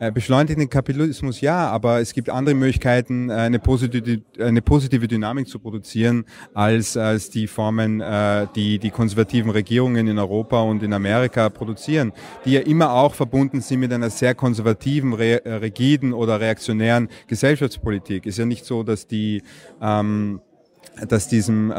Äh, 0.00 0.12
beschleunigt 0.12 0.56
den 0.56 0.70
Kapitalismus 0.70 1.40
ja, 1.40 1.68
aber 1.68 2.00
es 2.00 2.12
gibt 2.12 2.30
andere 2.30 2.54
Möglichkeiten, 2.54 3.30
äh, 3.30 3.32
eine 3.32 3.58
positive, 3.58 4.22
eine 4.38 4.62
positive 4.62 5.08
Dynamik 5.08 5.48
zu 5.48 5.58
produzieren, 5.58 6.24
als, 6.54 6.96
als 6.96 7.30
die 7.30 7.48
Formen, 7.48 8.00
äh, 8.00 8.46
die 8.54 8.78
die 8.78 8.90
konservativen 8.90 9.50
Regierungen 9.50 10.06
in 10.06 10.18
Europa 10.18 10.62
und 10.62 10.84
in 10.84 10.92
Amerika 10.92 11.48
produzieren, 11.48 12.12
die 12.44 12.52
ja 12.52 12.60
immer 12.60 12.92
auch 12.92 13.14
verbunden 13.14 13.60
sind 13.60 13.80
mit 13.80 13.92
einer 13.92 14.10
sehr 14.10 14.36
konservativen, 14.36 15.14
rigiden 15.14 16.12
oder 16.12 16.40
reaktionären 16.40 17.08
Gesellschaftspolitik. 17.26 18.24
Ist 18.26 18.38
ja 18.38 18.44
nicht 18.44 18.64
so, 18.64 18.84
dass 18.84 19.08
die 19.08 19.42
ähm, 19.82 20.40
dass 21.08 21.28
diesem 21.28 21.70
äh, 21.70 21.74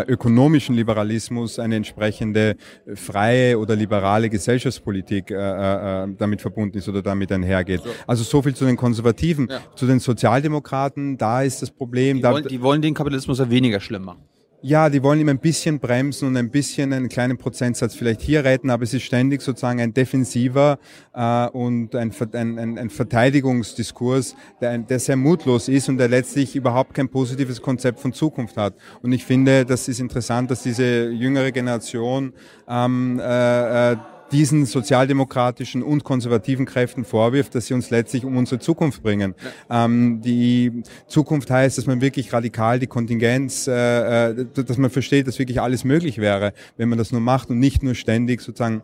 äh, 0.00 0.04
ökonomischen 0.06 0.74
Liberalismus 0.74 1.58
eine 1.58 1.76
entsprechende 1.76 2.56
freie 2.94 3.58
oder 3.58 3.76
liberale 3.76 4.28
Gesellschaftspolitik 4.28 5.30
äh, 5.30 5.34
äh, 5.34 6.04
äh, 6.04 6.08
damit 6.18 6.40
verbunden 6.40 6.78
ist 6.78 6.88
oder 6.88 7.02
damit 7.02 7.30
einhergeht. 7.32 7.82
So. 7.82 7.90
Also 8.06 8.24
so 8.24 8.42
viel 8.42 8.54
zu 8.54 8.64
den 8.64 8.76
Konservativen. 8.76 9.48
Ja. 9.50 9.60
Zu 9.74 9.86
den 9.86 10.00
Sozialdemokraten, 10.00 11.16
da 11.16 11.42
ist 11.42 11.62
das 11.62 11.70
Problem. 11.70 12.18
Die, 12.18 12.22
wollen, 12.24 12.48
die 12.48 12.62
wollen 12.62 12.82
den 12.82 12.94
Kapitalismus 12.94 13.38
ja 13.38 13.48
weniger 13.50 13.80
schlimm 13.80 14.04
machen. 14.04 14.22
Ja, 14.66 14.88
die 14.88 15.02
wollen 15.02 15.20
ihm 15.20 15.28
ein 15.28 15.40
bisschen 15.40 15.78
bremsen 15.78 16.26
und 16.26 16.38
ein 16.38 16.48
bisschen 16.48 16.94
einen 16.94 17.10
kleinen 17.10 17.36
Prozentsatz 17.36 17.94
vielleicht 17.94 18.22
hier 18.22 18.44
retten, 18.44 18.70
aber 18.70 18.84
es 18.84 18.94
ist 18.94 19.02
ständig 19.02 19.42
sozusagen 19.42 19.78
ein 19.78 19.92
defensiver 19.92 20.78
äh, 21.12 21.48
und 21.48 21.94
ein, 21.94 22.10
ein, 22.32 22.78
ein 22.78 22.88
Verteidigungsdiskurs, 22.88 24.34
der, 24.62 24.78
der 24.78 24.98
sehr 25.00 25.16
mutlos 25.16 25.68
ist 25.68 25.90
und 25.90 25.98
der 25.98 26.08
letztlich 26.08 26.56
überhaupt 26.56 26.94
kein 26.94 27.10
positives 27.10 27.60
Konzept 27.60 28.00
von 28.00 28.14
Zukunft 28.14 28.56
hat. 28.56 28.72
Und 29.02 29.12
ich 29.12 29.26
finde, 29.26 29.66
das 29.66 29.86
ist 29.86 30.00
interessant, 30.00 30.50
dass 30.50 30.62
diese 30.62 31.10
jüngere 31.10 31.52
Generation 31.52 32.32
ähm, 32.66 33.20
äh, 33.20 33.92
äh 33.92 33.96
diesen 34.34 34.66
sozialdemokratischen 34.66 35.84
und 35.84 36.02
konservativen 36.02 36.66
Kräften 36.66 37.04
vorwirft, 37.04 37.54
dass 37.54 37.66
sie 37.66 37.74
uns 37.74 37.90
letztlich 37.90 38.24
um 38.24 38.36
unsere 38.36 38.58
Zukunft 38.58 39.00
bringen. 39.02 39.34
Ähm, 39.70 40.20
die 40.22 40.82
Zukunft 41.06 41.50
heißt, 41.50 41.78
dass 41.78 41.86
man 41.86 42.00
wirklich 42.00 42.32
radikal 42.32 42.80
die 42.80 42.88
Kontingenz, 42.88 43.68
äh, 43.68 44.30
äh 44.30 44.46
dass 44.54 44.76
man 44.76 44.90
versteht, 44.90 45.28
dass 45.28 45.38
wirklich 45.38 45.60
alles 45.60 45.84
möglich 45.84 46.18
wäre, 46.18 46.52
wenn 46.76 46.88
man 46.88 46.98
das 46.98 47.12
nur 47.12 47.20
macht 47.20 47.50
und 47.50 47.60
nicht 47.60 47.84
nur 47.84 47.94
ständig 47.94 48.40
sozusagen 48.40 48.82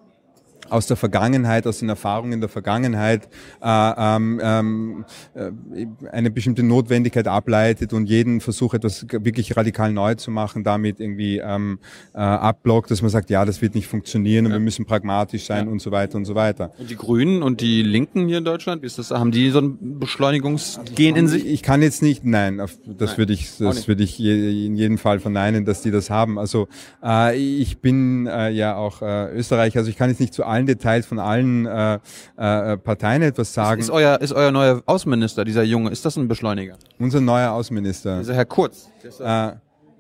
aus 0.71 0.87
der 0.87 0.97
Vergangenheit, 0.97 1.67
aus 1.67 1.81
den 1.81 1.89
Erfahrungen 1.89 2.41
der 2.41 2.49
Vergangenheit 2.49 3.29
äh, 3.63 3.93
ähm, 3.97 4.41
ähm, 4.43 5.05
äh, 5.35 5.87
eine 6.11 6.31
bestimmte 6.31 6.63
Notwendigkeit 6.63 7.29
ableitet 7.29 7.93
und 7.93 8.07
jeden 8.09 8.41
Versuch, 8.41 8.75
etwas 8.75 9.07
wirklich 9.11 9.57
radikal 9.57 9.93
neu 9.93 10.15
zu 10.15 10.31
machen, 10.31 10.65
damit 10.65 11.01
irgendwie 11.01 11.39
ähm, 11.39 11.79
äh, 12.15 12.19
abblockt, 12.19 12.91
dass 12.91 13.03
man 13.03 13.11
sagt, 13.11 13.31
ja, 13.31 13.45
das 13.45 13.61
wird 13.63 13.75
nicht 13.75 13.87
funktionieren 13.87 14.47
und 14.47 14.53
ja. 14.53 14.59
wir 14.59 14.65
müssen 14.65 14.87
pragmatisch 14.87 15.45
sein 15.45 15.67
ja. 15.67 15.73
und 15.73 15.81
so 15.81 15.91
weiter 15.91 16.17
und 16.17 16.25
so 16.25 16.35
weiter. 16.35 16.73
Und 16.79 16.91
die 16.91 16.97
Grünen 16.97 17.43
und 17.43 17.61
die 17.61 17.83
Linken 17.83 18.29
hier 18.29 18.39
in 18.39 18.45
Deutschland, 18.45 18.83
wie 18.83 18.87
ist 18.87 18.99
das, 18.99 19.11
haben 19.11 19.31
die 19.31 19.51
so 19.51 19.61
ein 19.61 19.99
Beschleunigungsgen 19.99 21.17
in 21.17 21.29
sich? 21.29 21.47
Ich 21.47 21.63
kann 21.63 21.83
jetzt 21.83 22.03
nicht, 22.03 22.25
nein, 22.25 22.59
das 22.59 22.77
nein. 22.87 23.19
würde 23.19 23.33
ich, 23.33 23.59
das 23.59 23.89
würde 23.89 24.03
ich 24.03 24.21
in 24.21 24.77
jedem 24.77 24.99
Fall 24.99 25.21
verneinen, 25.21 25.65
dass 25.65 25.83
die 25.83 25.91
das 25.91 26.11
haben. 26.11 26.39
Also 26.39 26.69
äh, 27.03 27.37
ich 27.37 27.79
bin 27.79 28.27
äh, 28.27 28.51
ja 28.51 28.77
auch 28.77 29.03
äh, 29.03 29.33
Österreicher, 29.35 29.81
also 29.81 29.91
ich 29.91 29.97
kann 29.97 30.11
jetzt 30.11 30.21
nicht 30.21 30.35
zu 30.35 30.45
allen 30.45 30.60
allen 30.61 30.67
Details 30.67 31.07
von 31.07 31.19
allen 31.19 31.67
äh, 31.67 31.99
äh, 32.37 32.77
Parteien 32.77 33.23
etwas 33.23 33.53
sagen. 33.55 33.81
Ist, 33.81 33.87
ist, 33.87 33.93
euer, 33.93 34.21
ist 34.21 34.33
euer 34.33 34.51
neuer 34.51 34.83
Außenminister, 34.87 35.45
dieser 35.45 35.63
Junge, 35.63 35.91
ist 35.91 36.05
das 36.05 36.17
ein 36.17 36.29
Beschleuniger? 36.29 36.77
Unser 36.99 37.21
neuer 37.21 37.53
Außenminister. 37.53 38.19
Dieser 38.19 38.35
Herr 38.35 38.45
Kurz. 38.45 38.91
Äh, 39.21 39.53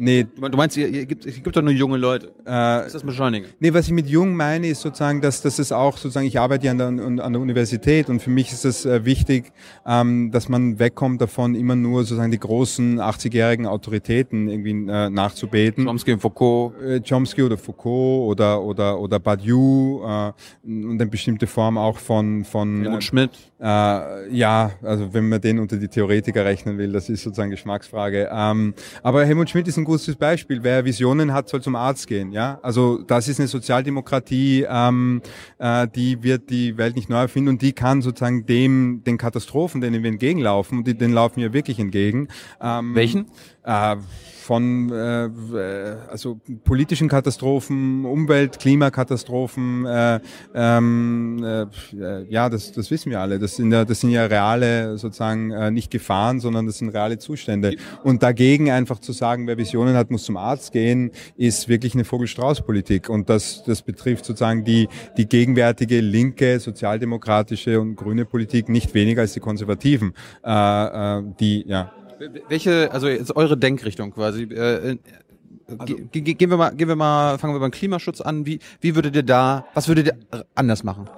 Nee. 0.02 0.24
Du 0.24 0.56
meinst, 0.56 0.78
ihr, 0.78 0.88
ihr 0.88 1.04
gibt, 1.04 1.26
es 1.26 1.42
gibt 1.42 1.54
doch 1.54 1.60
nur 1.60 1.74
junge 1.74 1.98
Leute. 1.98 2.32
Äh, 2.46 2.86
ist 2.86 2.94
das 2.94 3.02
Beschleunigen? 3.02 3.48
Nee, 3.58 3.74
was 3.74 3.86
ich 3.86 3.92
mit 3.92 4.08
jung 4.08 4.34
meine, 4.34 4.66
ist 4.68 4.80
sozusagen, 4.80 5.20
dass, 5.20 5.42
dass 5.42 5.58
es 5.58 5.72
auch 5.72 5.98
sozusagen, 5.98 6.26
ich 6.26 6.40
arbeite 6.40 6.64
ja 6.64 6.72
an 6.72 6.78
der, 6.78 7.22
an 7.22 7.32
der 7.34 7.42
Universität 7.42 8.08
und 8.08 8.22
für 8.22 8.30
mich 8.30 8.50
ist 8.50 8.64
es 8.64 8.86
äh, 8.86 9.04
wichtig, 9.04 9.52
ähm, 9.84 10.30
dass 10.30 10.48
man 10.48 10.78
wegkommt 10.78 11.20
davon, 11.20 11.54
immer 11.54 11.76
nur 11.76 12.04
sozusagen 12.04 12.30
die 12.30 12.38
großen 12.38 12.98
80-jährigen 12.98 13.66
Autoritäten 13.66 14.48
irgendwie 14.48 14.90
äh, 14.90 15.10
nachzubeten. 15.10 15.84
Chomsky 15.84 16.14
und 16.14 16.20
Foucault. 16.20 16.80
Äh, 16.80 17.02
Chomsky 17.06 17.42
oder 17.42 17.58
Foucault 17.58 18.30
oder, 18.30 18.62
oder, 18.62 18.98
oder 18.98 19.18
Badiou 19.18 20.02
äh, 20.02 20.32
und 20.64 20.92
eine 20.98 21.10
bestimmte 21.10 21.46
Form 21.46 21.76
auch 21.76 21.98
von, 21.98 22.46
von 22.46 22.80
Helmut 22.80 23.00
äh, 23.00 23.02
Schmidt. 23.02 23.49
Äh, 23.60 24.34
ja, 24.34 24.70
also 24.82 25.12
wenn 25.12 25.28
man 25.28 25.40
den 25.40 25.58
unter 25.58 25.76
die 25.76 25.88
Theoretiker 25.88 26.44
rechnen 26.44 26.78
will, 26.78 26.92
das 26.92 27.08
ist 27.10 27.22
sozusagen 27.22 27.50
Geschmacksfrage. 27.50 28.30
Ähm, 28.32 28.74
aber 29.02 29.24
Helmut 29.24 29.50
Schmidt 29.50 29.68
ist 29.68 29.76
ein 29.76 29.84
gutes 29.84 30.16
Beispiel. 30.16 30.62
Wer 30.62 30.84
Visionen 30.84 31.32
hat, 31.34 31.48
soll 31.48 31.60
zum 31.60 31.76
Arzt 31.76 32.06
gehen. 32.06 32.32
Ja, 32.32 32.58
also 32.62 33.02
das 33.02 33.28
ist 33.28 33.38
eine 33.38 33.48
Sozialdemokratie, 33.48 34.66
ähm, 34.68 35.20
äh, 35.58 35.86
die 35.88 36.22
wird 36.22 36.48
die 36.48 36.78
Welt 36.78 36.96
nicht 36.96 37.10
neu 37.10 37.18
erfinden 37.20 37.50
und 37.50 37.62
die 37.62 37.72
kann 37.72 38.00
sozusagen 38.00 38.46
dem 38.46 39.02
den 39.04 39.18
Katastrophen, 39.18 39.80
denen 39.80 40.02
wir 40.02 40.10
entgegenlaufen, 40.10 40.78
und 40.78 40.86
die, 40.86 40.96
denen 40.96 41.12
laufen 41.12 41.40
wir 41.40 41.52
wirklich 41.52 41.78
entgegen. 41.78 42.28
Ähm, 42.62 42.94
Welchen? 42.94 43.26
Äh, 43.62 43.96
von 44.50 44.90
äh, 44.90 45.28
also 46.10 46.40
politischen 46.64 47.08
Katastrophen, 47.08 48.04
Umwelt, 48.04 48.58
Klimakatastrophen, 48.58 49.86
äh, 49.86 50.18
ähm, 50.54 51.44
äh, 51.44 52.24
ja, 52.28 52.48
das, 52.48 52.72
das 52.72 52.90
wissen 52.90 53.10
wir 53.10 53.20
alle. 53.20 53.38
Das 53.38 53.49
sind 53.56 53.72
ja, 53.72 53.84
das 53.84 54.00
sind 54.00 54.10
ja 54.10 54.26
reale 54.26 54.98
sozusagen 54.98 55.50
äh, 55.50 55.70
nicht 55.70 55.90
Gefahren, 55.90 56.40
sondern 56.40 56.66
das 56.66 56.78
sind 56.78 56.90
reale 56.90 57.18
Zustände. 57.18 57.76
Und 58.02 58.22
dagegen 58.22 58.70
einfach 58.70 58.98
zu 58.98 59.12
sagen, 59.12 59.46
wer 59.46 59.58
Visionen 59.58 59.96
hat, 59.96 60.10
muss 60.10 60.24
zum 60.24 60.36
Arzt 60.36 60.72
gehen, 60.72 61.10
ist 61.36 61.68
wirklich 61.68 61.94
eine 61.94 62.04
Vogelstrauß-Politik. 62.04 63.08
Und 63.08 63.28
das, 63.28 63.62
das 63.64 63.82
betrifft 63.82 64.24
sozusagen 64.24 64.64
die, 64.64 64.88
die 65.16 65.28
gegenwärtige 65.28 66.00
linke, 66.00 66.60
sozialdemokratische 66.60 67.80
und 67.80 67.96
grüne 67.96 68.24
Politik 68.24 68.68
nicht 68.68 68.94
weniger 68.94 69.22
als 69.22 69.32
die 69.32 69.40
Konservativen, 69.40 70.14
äh, 70.44 71.18
äh, 71.18 71.22
die 71.38 71.64
ja 71.66 71.92
welche, 72.48 72.92
also 72.92 73.08
jetzt 73.08 73.34
eure 73.34 73.56
Denkrichtung 73.56 74.12
quasi. 74.12 74.42
Äh, 74.42 74.98
also, 75.78 75.96
gehen 76.12 76.50
wir 76.50 76.56
mal, 76.56 76.70
gehen 76.70 76.88
wir 76.88 76.96
mal, 76.96 77.38
fangen 77.38 77.54
wir 77.54 77.60
beim 77.60 77.70
Klimaschutz 77.70 78.20
an. 78.20 78.44
Wie, 78.44 78.58
wie 78.80 78.94
würdet 78.94 79.14
ihr 79.14 79.22
da, 79.22 79.66
was 79.74 79.88
würdet 79.88 80.08
ihr 80.08 80.46
anders 80.54 80.82
machen? 80.82 81.08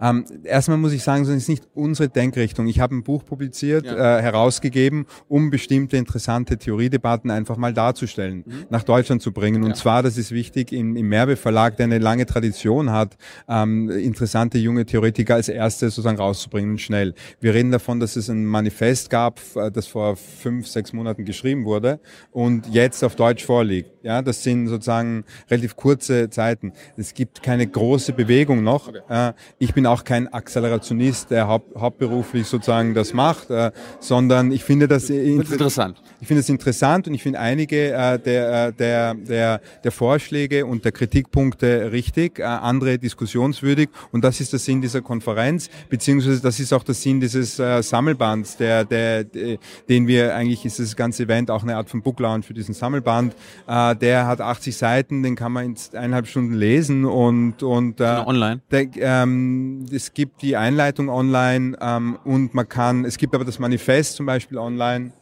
Ähm, 0.00 0.24
erstmal 0.44 0.78
muss 0.78 0.92
ich 0.92 1.02
sagen, 1.02 1.24
das 1.24 1.34
ist 1.34 1.48
nicht 1.48 1.66
unsere 1.74 2.08
Denkrichtung. 2.08 2.66
Ich 2.66 2.80
habe 2.80 2.94
ein 2.94 3.02
Buch 3.02 3.24
publiziert, 3.24 3.86
ja. 3.86 4.18
äh, 4.18 4.22
herausgegeben, 4.22 5.06
um 5.28 5.50
bestimmte 5.50 5.96
interessante 5.96 6.58
Theoriedebatten 6.58 7.30
einfach 7.30 7.56
mal 7.56 7.72
darzustellen, 7.72 8.44
mhm. 8.46 8.66
nach 8.70 8.82
Deutschland 8.82 9.22
zu 9.22 9.32
bringen. 9.32 9.62
Und 9.62 9.70
ja. 9.70 9.74
zwar, 9.76 10.02
das 10.02 10.18
ist 10.18 10.32
wichtig, 10.32 10.72
im, 10.72 10.96
im 10.96 11.08
Merbe 11.08 11.36
Verlag, 11.36 11.76
der 11.76 11.84
eine 11.84 11.98
lange 11.98 12.26
Tradition 12.26 12.90
hat, 12.90 13.16
ähm, 13.48 13.90
interessante 13.90 14.58
junge 14.58 14.86
Theoretiker 14.86 15.34
als 15.34 15.48
erste 15.48 15.90
sozusagen 15.90 16.18
rauszubringen 16.18 16.78
schnell. 16.78 17.14
Wir 17.40 17.54
reden 17.54 17.70
davon, 17.70 18.00
dass 18.00 18.16
es 18.16 18.28
ein 18.28 18.44
Manifest 18.44 19.10
gab, 19.10 19.40
äh, 19.56 19.70
das 19.70 19.86
vor 19.86 20.16
fünf, 20.16 20.66
sechs 20.66 20.92
Monaten 20.92 21.24
geschrieben 21.24 21.64
wurde 21.64 22.00
und 22.30 22.66
jetzt 22.68 23.02
auf 23.04 23.16
Deutsch 23.16 23.44
vorliegt. 23.44 23.90
Ja, 24.02 24.20
das 24.20 24.42
sind 24.42 24.68
sozusagen 24.68 25.24
relativ 25.50 25.76
kurze 25.76 26.28
Zeiten. 26.28 26.74
Es 26.96 27.14
gibt 27.14 27.42
keine 27.42 27.66
große 27.66 28.12
Bewegung 28.12 28.62
noch. 28.62 28.88
Okay. 28.88 29.00
Äh, 29.08 29.32
ich 29.58 29.72
bin 29.72 29.83
auch 29.86 30.04
kein 30.04 30.32
Akzelerationist, 30.32 31.30
der 31.30 31.48
haupt, 31.48 31.74
hauptberuflich 31.76 32.46
sozusagen 32.46 32.94
das 32.94 33.12
macht, 33.12 33.50
äh, 33.50 33.70
sondern 34.00 34.52
ich 34.52 34.64
finde 34.64 34.88
das, 34.88 35.06
das 35.06 35.10
interessant. 35.10 36.02
Ich 36.20 36.28
finde 36.28 36.40
es 36.40 36.48
interessant 36.48 37.08
und 37.08 37.14
ich 37.14 37.22
finde 37.22 37.40
einige 37.40 37.92
äh, 37.92 38.18
der, 38.18 38.72
der, 38.72 39.14
der, 39.14 39.60
der 39.82 39.92
Vorschläge 39.92 40.66
und 40.66 40.84
der 40.84 40.92
Kritikpunkte 40.92 41.92
richtig, 41.92 42.40
andere 42.44 42.98
diskussionswürdig 42.98 43.88
und 44.12 44.24
das 44.24 44.40
ist 44.40 44.52
der 44.52 44.60
Sinn 44.60 44.80
dieser 44.80 45.02
Konferenz, 45.02 45.68
beziehungsweise 45.88 46.40
das 46.40 46.60
ist 46.60 46.72
auch 46.72 46.82
der 46.82 46.94
Sinn 46.94 47.20
dieses 47.20 47.56
Sammelbands, 47.56 48.56
der, 48.56 48.84
der, 48.84 49.24
den 49.24 50.06
wir 50.06 50.34
eigentlich 50.34 50.64
ist 50.64 50.78
das 50.78 50.96
ganze 50.96 51.24
Event 51.24 51.50
auch 51.50 51.62
eine 51.62 51.76
Art 51.76 51.90
von 51.90 52.02
Book 52.02 52.20
Lounge 52.20 52.42
für 52.42 52.54
diesen 52.54 52.74
Sammelband 52.74 53.34
der 53.66 54.26
hat 54.26 54.40
80 54.40 54.76
Seiten, 54.76 55.22
den 55.22 55.36
kann 55.36 55.52
man 55.52 55.64
in 55.64 55.76
eineinhalb 55.94 56.26
Stunden 56.26 56.54
lesen 56.54 57.04
und 57.04 57.62
und 57.62 58.00
äh, 58.00 58.04
online. 58.04 58.60
Der, 58.70 58.86
ähm, 58.96 59.73
es 59.92 60.12
gibt 60.14 60.42
die 60.42 60.56
Einleitung 60.56 61.08
online 61.08 61.76
ähm, 61.80 62.18
und 62.24 62.54
man 62.54 62.68
kann, 62.68 63.04
es 63.04 63.18
gibt 63.18 63.34
aber 63.34 63.44
das 63.44 63.58
Manifest 63.58 64.16
zum 64.16 64.26
Beispiel 64.26 64.58
online 64.58 65.12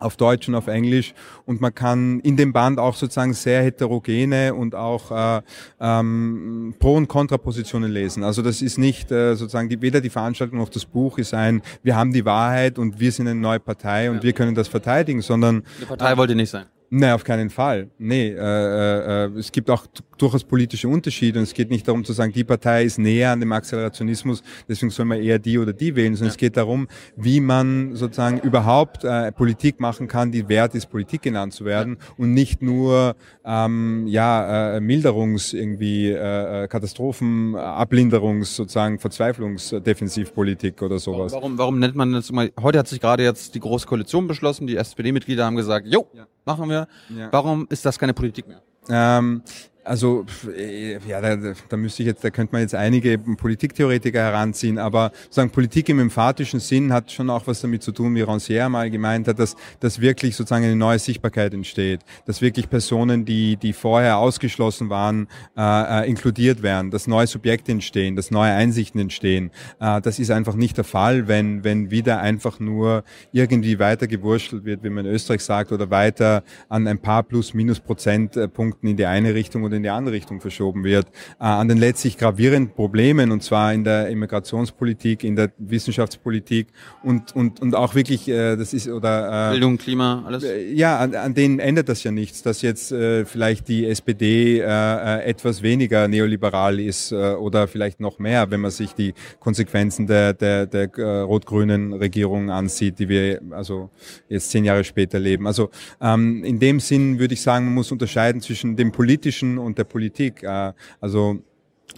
auf 0.00 0.16
Deutsch 0.16 0.48
und 0.48 0.54
auf 0.54 0.66
Englisch 0.66 1.14
und 1.46 1.60
man 1.60 1.74
kann 1.74 2.20
in 2.20 2.36
dem 2.36 2.52
Band 2.52 2.78
auch 2.78 2.96
sozusagen 2.96 3.34
sehr 3.34 3.62
heterogene 3.62 4.54
und 4.54 4.74
auch 4.74 5.10
äh, 5.10 5.42
ähm, 5.78 6.74
Pro- 6.78 6.96
und 6.96 7.06
Kontrapositionen 7.06 7.90
lesen. 7.90 8.24
Also 8.24 8.42
das 8.42 8.62
ist 8.62 8.78
nicht 8.78 9.12
äh, 9.12 9.34
sozusagen 9.34 9.68
die, 9.68 9.80
weder 9.80 10.00
die 10.00 10.10
Veranstaltung 10.10 10.58
noch 10.58 10.70
das 10.70 10.86
Buch 10.86 11.18
ist 11.18 11.34
ein, 11.34 11.62
wir 11.82 11.96
haben 11.96 12.12
die 12.12 12.24
Wahrheit 12.24 12.78
und 12.78 12.98
wir 12.98 13.12
sind 13.12 13.28
eine 13.28 13.38
neue 13.38 13.60
Partei 13.60 14.10
und 14.10 14.16
ja. 14.16 14.22
wir 14.22 14.32
können 14.32 14.54
das 14.54 14.68
verteidigen, 14.68 15.20
sondern 15.20 15.64
eine 15.76 15.86
Partei 15.86 16.12
äh, 16.12 16.16
wollte 16.16 16.34
nicht 16.34 16.50
sein. 16.50 16.66
Nee, 16.92 17.12
auf 17.12 17.22
keinen 17.22 17.50
Fall. 17.50 17.88
Nee, 17.98 18.30
äh, 18.30 18.34
äh, 18.36 19.24
äh, 19.26 19.38
es 19.38 19.52
gibt 19.52 19.70
auch 19.70 19.86
durchaus 20.18 20.42
politische 20.42 20.88
Unterschiede 20.88 21.38
und 21.38 21.44
es 21.44 21.54
geht 21.54 21.70
nicht 21.70 21.86
darum 21.86 22.04
zu 22.04 22.12
sagen, 22.12 22.32
die 22.32 22.42
Partei 22.42 22.82
ist 22.82 22.98
näher 22.98 23.30
an 23.30 23.38
dem 23.38 23.52
Akzelerationismus, 23.52 24.42
deswegen 24.68 24.90
soll 24.90 25.06
man 25.06 25.22
eher 25.22 25.38
die 25.38 25.56
oder 25.60 25.72
die 25.72 25.94
wählen, 25.94 26.16
sondern 26.16 26.30
ja. 26.30 26.32
es 26.32 26.36
geht 26.36 26.56
darum, 26.56 26.88
wie 27.14 27.40
man 27.40 27.94
sozusagen 27.94 28.40
überhaupt 28.40 29.04
äh, 29.04 29.30
Politik 29.30 29.78
machen 29.78 30.08
kann, 30.08 30.32
die 30.32 30.48
wert 30.48 30.74
ist, 30.74 30.86
Politik 30.86 31.22
genannt 31.22 31.52
zu 31.52 31.64
werden 31.64 31.96
ja. 32.00 32.14
und 32.16 32.34
nicht 32.34 32.60
nur 32.60 33.14
ähm, 33.44 34.08
ja 34.08 34.74
äh, 34.74 34.80
Milderungs 34.80 35.52
irgendwie 35.52 36.08
äh, 36.08 36.64
äh 36.64 36.68
Katastrophen, 36.68 37.54
Ablinderungs 37.54 38.56
sozusagen 38.56 38.98
Verzweiflungsdefensivpolitik 38.98 40.82
oder 40.82 40.98
sowas. 40.98 41.32
Warum, 41.32 41.56
warum 41.56 41.78
nennt 41.78 41.94
man 41.94 42.12
das 42.12 42.32
mal? 42.32 42.50
Heute 42.60 42.80
hat 42.80 42.88
sich 42.88 43.00
gerade 43.00 43.22
jetzt 43.22 43.54
die 43.54 43.60
große 43.60 43.86
Koalition 43.86 44.26
beschlossen, 44.26 44.66
die 44.66 44.74
SPD-Mitglieder 44.76 45.44
haben 45.44 45.56
gesagt, 45.56 45.86
jo, 45.86 46.08
ja 46.14 46.26
machen 46.44 46.68
wir. 46.68 46.88
Ja. 47.08 47.28
Warum 47.30 47.66
ist 47.70 47.84
das 47.84 47.98
keine 47.98 48.14
Politik 48.14 48.46
mehr? 48.48 48.62
Ähm, 48.88 49.42
also 49.90 50.24
äh, 50.56 50.98
ja, 51.08 51.20
da, 51.20 51.52
da 51.68 51.76
müsste 51.76 52.04
ich 52.04 52.06
jetzt, 52.06 52.22
da 52.22 52.30
könnte 52.30 52.52
man 52.52 52.62
jetzt 52.62 52.76
einige 52.76 53.18
Politiktheoretiker 53.18 54.20
heranziehen, 54.20 54.78
aber 54.78 55.10
sozusagen 55.24 55.50
Politik 55.50 55.88
im 55.88 55.98
emphatischen 55.98 56.60
Sinn 56.60 56.92
hat 56.92 57.10
schon 57.10 57.28
auch 57.28 57.48
was 57.48 57.60
damit 57.60 57.82
zu 57.82 57.90
tun, 57.90 58.14
wie 58.14 58.22
Rancière 58.22 58.68
mal 58.68 58.88
gemeint 58.88 59.26
hat, 59.26 59.40
dass, 59.40 59.56
dass 59.80 60.00
wirklich 60.00 60.36
sozusagen 60.36 60.64
eine 60.64 60.76
neue 60.76 61.00
Sichtbarkeit 61.00 61.52
entsteht, 61.54 62.02
dass 62.24 62.40
wirklich 62.40 62.70
Personen, 62.70 63.24
die, 63.24 63.56
die 63.56 63.72
vorher 63.72 64.18
ausgeschlossen 64.18 64.90
waren, 64.90 65.26
äh, 65.56 66.04
äh, 66.04 66.08
inkludiert 66.08 66.62
werden, 66.62 66.92
dass 66.92 67.08
neue 67.08 67.26
Subjekte 67.26 67.72
entstehen, 67.72 68.14
dass 68.14 68.30
neue 68.30 68.52
Einsichten 68.52 69.00
entstehen. 69.00 69.50
Äh, 69.80 70.00
das 70.02 70.20
ist 70.20 70.30
einfach 70.30 70.54
nicht 70.54 70.76
der 70.76 70.84
Fall, 70.84 71.26
wenn, 71.26 71.64
wenn 71.64 71.90
wieder 71.90 72.20
einfach 72.20 72.60
nur 72.60 73.02
irgendwie 73.32 73.80
weiter 73.80 74.06
gewurschtelt 74.06 74.64
wird, 74.64 74.84
wie 74.84 74.90
man 74.90 75.04
in 75.04 75.12
Österreich 75.12 75.42
sagt, 75.42 75.72
oder 75.72 75.90
weiter 75.90 76.44
an 76.68 76.86
ein 76.86 77.00
paar 77.00 77.24
Plus-Minus-Prozentpunkten 77.24 78.88
in 78.88 78.96
die 78.96 79.06
eine 79.06 79.34
Richtung 79.34 79.64
oder 79.64 79.79
in 79.80 79.84
die 79.84 79.90
andere 79.90 80.14
Richtung 80.14 80.40
verschoben 80.40 80.84
wird, 80.84 81.08
äh, 81.40 81.44
an 81.44 81.68
den 81.68 81.78
letztlich 81.78 82.18
gravierenden 82.18 82.74
Problemen, 82.74 83.32
und 83.32 83.42
zwar 83.42 83.72
in 83.72 83.84
der 83.84 84.08
Immigrationspolitik, 84.08 85.24
in 85.24 85.36
der 85.36 85.52
Wissenschaftspolitik 85.58 86.68
und, 87.02 87.34
und, 87.34 87.60
und 87.60 87.74
auch 87.74 87.94
wirklich, 87.94 88.28
äh, 88.28 88.56
das 88.56 88.74
ist, 88.74 88.88
oder... 88.88 89.48
Äh, 89.48 89.52
Bildung, 89.52 89.78
Klima, 89.78 90.22
alles? 90.26 90.44
Ja, 90.72 90.98
an, 90.98 91.14
an 91.14 91.34
denen 91.34 91.58
ändert 91.58 91.88
das 91.88 92.04
ja 92.04 92.10
nichts, 92.10 92.42
dass 92.42 92.62
jetzt 92.62 92.90
vielleicht 92.90 93.68
die 93.68 93.86
SPD 93.86 94.60
etwas 94.60 95.62
weniger 95.62 96.08
neoliberal 96.08 96.80
ist 96.80 97.12
oder 97.12 97.68
vielleicht 97.68 98.00
noch 98.00 98.18
mehr, 98.18 98.50
wenn 98.50 98.60
man 98.60 98.70
sich 98.70 98.92
die 98.94 99.14
Konsequenzen 99.38 100.06
der, 100.06 100.34
der, 100.34 100.66
der 100.66 100.88
rot-grünen 101.22 101.92
Regierung 101.92 102.50
ansieht, 102.50 102.98
die 102.98 103.08
wir 103.08 103.40
also 103.50 103.90
jetzt 104.28 104.50
zehn 104.50 104.64
Jahre 104.64 104.84
später 104.84 105.18
leben. 105.18 105.46
Also 105.46 105.70
ähm, 106.00 106.44
in 106.44 106.58
dem 106.58 106.80
Sinn 106.80 107.18
würde 107.18 107.34
ich 107.34 107.42
sagen, 107.42 107.66
man 107.66 107.74
muss 107.74 107.92
unterscheiden 107.92 108.40
zwischen 108.40 108.76
dem 108.76 108.92
politischen 108.92 109.58
und 109.60 109.78
der 109.78 109.84
Politik. 109.84 110.42
Äh, 110.42 110.72
also. 111.00 111.40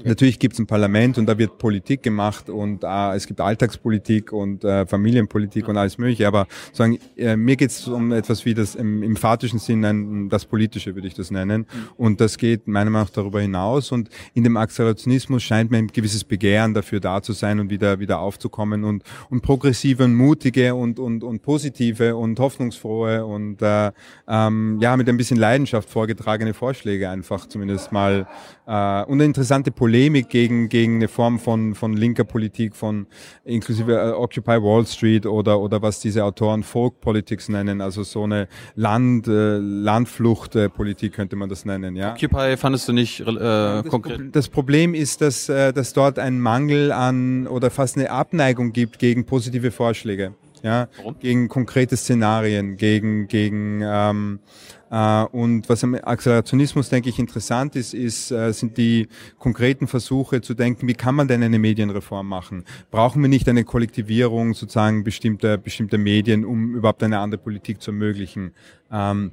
Natürlich 0.05 0.39
gibt 0.39 0.55
es 0.55 0.59
ein 0.59 0.67
Parlament 0.67 1.19
und 1.19 1.27
da 1.27 1.39
wird 1.39 1.59
Politik 1.59 2.03
gemacht 2.03 2.49
und 2.49 2.85
äh, 2.85 3.15
es 3.15 3.27
gibt 3.27 3.41
Alltagspolitik 3.41 4.33
und 4.33 4.65
äh, 4.65 4.87
Familienpolitik 4.87 5.69
und 5.69 5.77
alles 5.77 5.99
mögliche. 5.99 6.27
Aber 6.27 6.47
sagen, 6.73 6.99
äh, 7.17 7.37
mir 7.37 7.57
geht 7.57 7.71
es 7.71 7.87
um 7.87 8.13
etwas 8.13 8.45
wie 8.45 8.55
das 8.55 8.75
im, 8.75 9.03
im 9.03 9.17
fatischen 9.17 9.59
Sinn, 9.59 9.85
ein, 9.85 10.29
das 10.29 10.45
Politische 10.45 10.95
würde 10.95 11.09
ich 11.09 11.15
das 11.15 11.31
nennen. 11.31 11.63
Mhm. 11.63 11.89
Und 11.97 12.21
das 12.21 12.39
geht 12.39 12.67
meiner 12.67 12.91
Meinung 12.91 13.07
nach 13.07 13.13
darüber 13.13 13.41
hinaus. 13.41 13.93
Und 13.93 14.09
in 14.35 14.45
dem 14.45 14.57
Akzelerationismus 14.57 15.43
scheint 15.43 15.71
mir 15.71 15.79
ein 15.79 15.89
gewisses 15.89 16.25
Begehren 16.25 16.75
dafür 16.75 17.01
da 17.01 17.23
zu 17.23 17.33
sein 17.33 17.61
und 17.61 17.71
wieder 17.71 17.99
wieder 17.99 18.21
aufzukommen 18.21 18.85
und, 18.85 19.03
und 19.31 19.43
progressive 19.43 20.05
und 20.05 20.15
mutige 20.15 20.75
und, 20.75 20.99
und, 20.99 21.25
und 21.25 21.43
positive 21.43 22.17
und 22.17 22.39
hoffnungsfrohe 22.39 23.25
und 23.25 23.63
äh, 23.63 23.93
ähm, 24.29 24.79
ja 24.81 24.97
mit 24.97 25.09
ein 25.09 25.17
bisschen 25.17 25.39
Leidenschaft 25.39 25.89
vorgetragene 25.89 26.55
Vorschläge 26.55 27.09
einfach 27.09 27.47
zumindest 27.47 27.93
mal 27.93 28.27
äh, 28.67 29.05
und 29.05 29.15
eine 29.15 29.25
interessante 29.25 29.71
Polemik 29.83 30.29
gegen, 30.29 30.69
gegen 30.69 30.95
eine 30.95 31.09
Form 31.09 31.41
von, 31.41 31.75
von 31.75 31.97
linker 31.97 32.23
Politik, 32.23 32.77
von 32.77 33.09
inklusive 33.45 33.93
äh, 33.93 34.13
Occupy 34.13 34.63
Wall 34.63 34.87
Street 34.87 35.27
oder, 35.27 35.59
oder 35.59 35.83
was 35.83 35.99
diese 35.99 36.23
Autoren 36.25 36.63
Folk 36.63 37.01
Politics 37.01 37.49
nennen, 37.49 37.81
also 37.81 38.05
so 38.05 38.23
eine 38.23 38.47
Land, 38.77 39.27
äh, 39.27 39.57
Landfluchtpolitik 39.57 41.15
könnte 41.15 41.35
man 41.35 41.49
das 41.49 41.65
nennen. 41.65 41.97
Ja? 41.97 42.13
Occupy 42.13 42.57
fandest 42.57 42.87
du 42.87 42.93
nicht 42.93 43.23
äh, 43.23 43.25
das 43.25 43.87
konkret? 43.89 44.19
Pro 44.19 44.25
das 44.31 44.49
Problem 44.49 44.95
ist, 44.95 45.21
dass, 45.21 45.49
äh, 45.49 45.73
dass 45.73 45.93
dort 45.93 46.21
ein 46.21 46.39
Mangel 46.39 46.93
an 46.93 47.49
oder 47.49 47.69
fast 47.73 47.97
eine 47.97 48.09
Abneigung 48.09 48.73
gibt 48.73 49.01
gegen 49.01 49.27
positive 49.27 49.73
Vorschläge. 49.73 50.35
Ja, 50.63 50.87
Warum? 50.99 51.17
gegen 51.19 51.49
konkrete 51.49 51.97
Szenarien, 51.97 52.77
gegen, 52.77 53.27
gegen 53.27 53.83
ähm, 53.83 54.39
äh, 54.39 54.82
und 54.93 55.71
was 55.71 55.83
am 55.85 55.95
Akzelerationismus, 55.95 56.91
denke 56.91 57.09
ich, 57.09 57.19
interessant 57.19 57.77
ist, 57.77 57.95
ist, 57.95 58.31
äh, 58.31 58.53
sind 58.53 58.77
die 58.77 59.09
konkreten 59.39 59.87
Versuche 59.87 60.43
zu 60.43 60.53
denken, 60.53 60.87
wie 60.87 60.93
kann 60.93 61.15
man 61.15 61.29
denn 61.29 61.43
eine 61.43 61.59
Medienreform 61.59 62.29
machen? 62.29 62.65
Brauchen 62.91 63.23
wir 63.23 63.31
nicht 63.31 63.49
eine 63.49 63.65
Kollektivierung 63.65 64.53
sozusagen 64.53 65.03
bestimmter, 65.03 65.57
bestimmter 65.57 65.97
Medien, 65.97 66.45
um 66.45 66.75
überhaupt 66.75 67.03
eine 67.03 67.21
andere 67.21 67.41
Politik 67.41 67.81
zu 67.81 67.91
ermöglichen? 67.93 68.53
Ähm, 68.91 69.33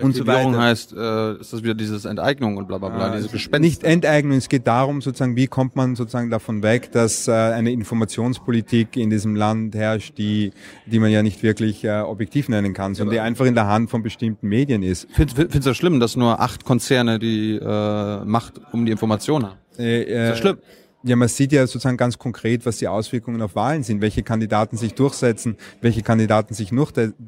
und 0.00 0.14
so 0.14 0.26
weiter. 0.26 0.58
heißt, 0.58 0.92
äh, 0.92 1.40
ist 1.40 1.52
das 1.52 1.62
wieder 1.62 1.74
dieses 1.74 2.04
Enteignung 2.04 2.56
und 2.56 2.68
bla 2.68 2.78
bla 2.78 2.88
bla, 2.88 3.12
äh, 3.12 3.16
dieses 3.16 3.32
Gespenst. 3.32 3.60
Nicht 3.60 3.84
Enteignung, 3.84 4.36
es 4.36 4.48
geht 4.48 4.66
darum 4.66 5.00
sozusagen, 5.00 5.36
wie 5.36 5.46
kommt 5.46 5.76
man 5.76 5.96
sozusagen 5.96 6.30
davon 6.30 6.62
weg, 6.62 6.92
dass 6.92 7.28
äh, 7.28 7.32
eine 7.32 7.72
Informationspolitik 7.72 8.96
in 8.96 9.10
diesem 9.10 9.36
Land 9.36 9.74
herrscht, 9.74 10.18
die, 10.18 10.52
die 10.86 10.98
man 10.98 11.10
ja 11.10 11.22
nicht 11.22 11.42
wirklich 11.42 11.84
äh, 11.84 12.00
objektiv 12.00 12.48
nennen 12.48 12.74
kann, 12.74 12.94
sondern 12.94 13.16
ja, 13.16 13.22
die 13.22 13.26
einfach 13.26 13.46
in 13.46 13.54
der 13.54 13.66
Hand 13.66 13.90
von 13.90 14.02
bestimmten 14.02 14.48
Medien 14.48 14.82
ist. 14.82 15.08
Findest 15.12 15.36
find, 15.36 15.54
du 15.54 15.60
das 15.60 15.76
schlimm, 15.76 16.00
dass 16.00 16.16
nur 16.16 16.40
acht 16.40 16.64
Konzerne 16.64 17.18
die 17.18 17.56
äh, 17.56 18.24
Macht 18.24 18.60
um 18.72 18.84
die 18.84 18.92
Information 18.92 19.44
haben? 19.44 19.58
Äh, 19.78 20.02
äh, 20.02 20.22
ist 20.24 20.30
das 20.30 20.38
schlimm? 20.38 20.58
Ja, 21.04 21.14
man 21.14 21.28
sieht 21.28 21.52
ja 21.52 21.64
sozusagen 21.64 21.96
ganz 21.96 22.18
konkret, 22.18 22.66
was 22.66 22.78
die 22.78 22.88
Auswirkungen 22.88 23.40
auf 23.40 23.54
Wahlen 23.54 23.84
sind, 23.84 24.00
welche 24.00 24.24
Kandidaten 24.24 24.76
sich 24.76 24.94
durchsetzen, 24.94 25.56
welche 25.80 26.02
Kandidaten 26.02 26.54
sich 26.54 26.72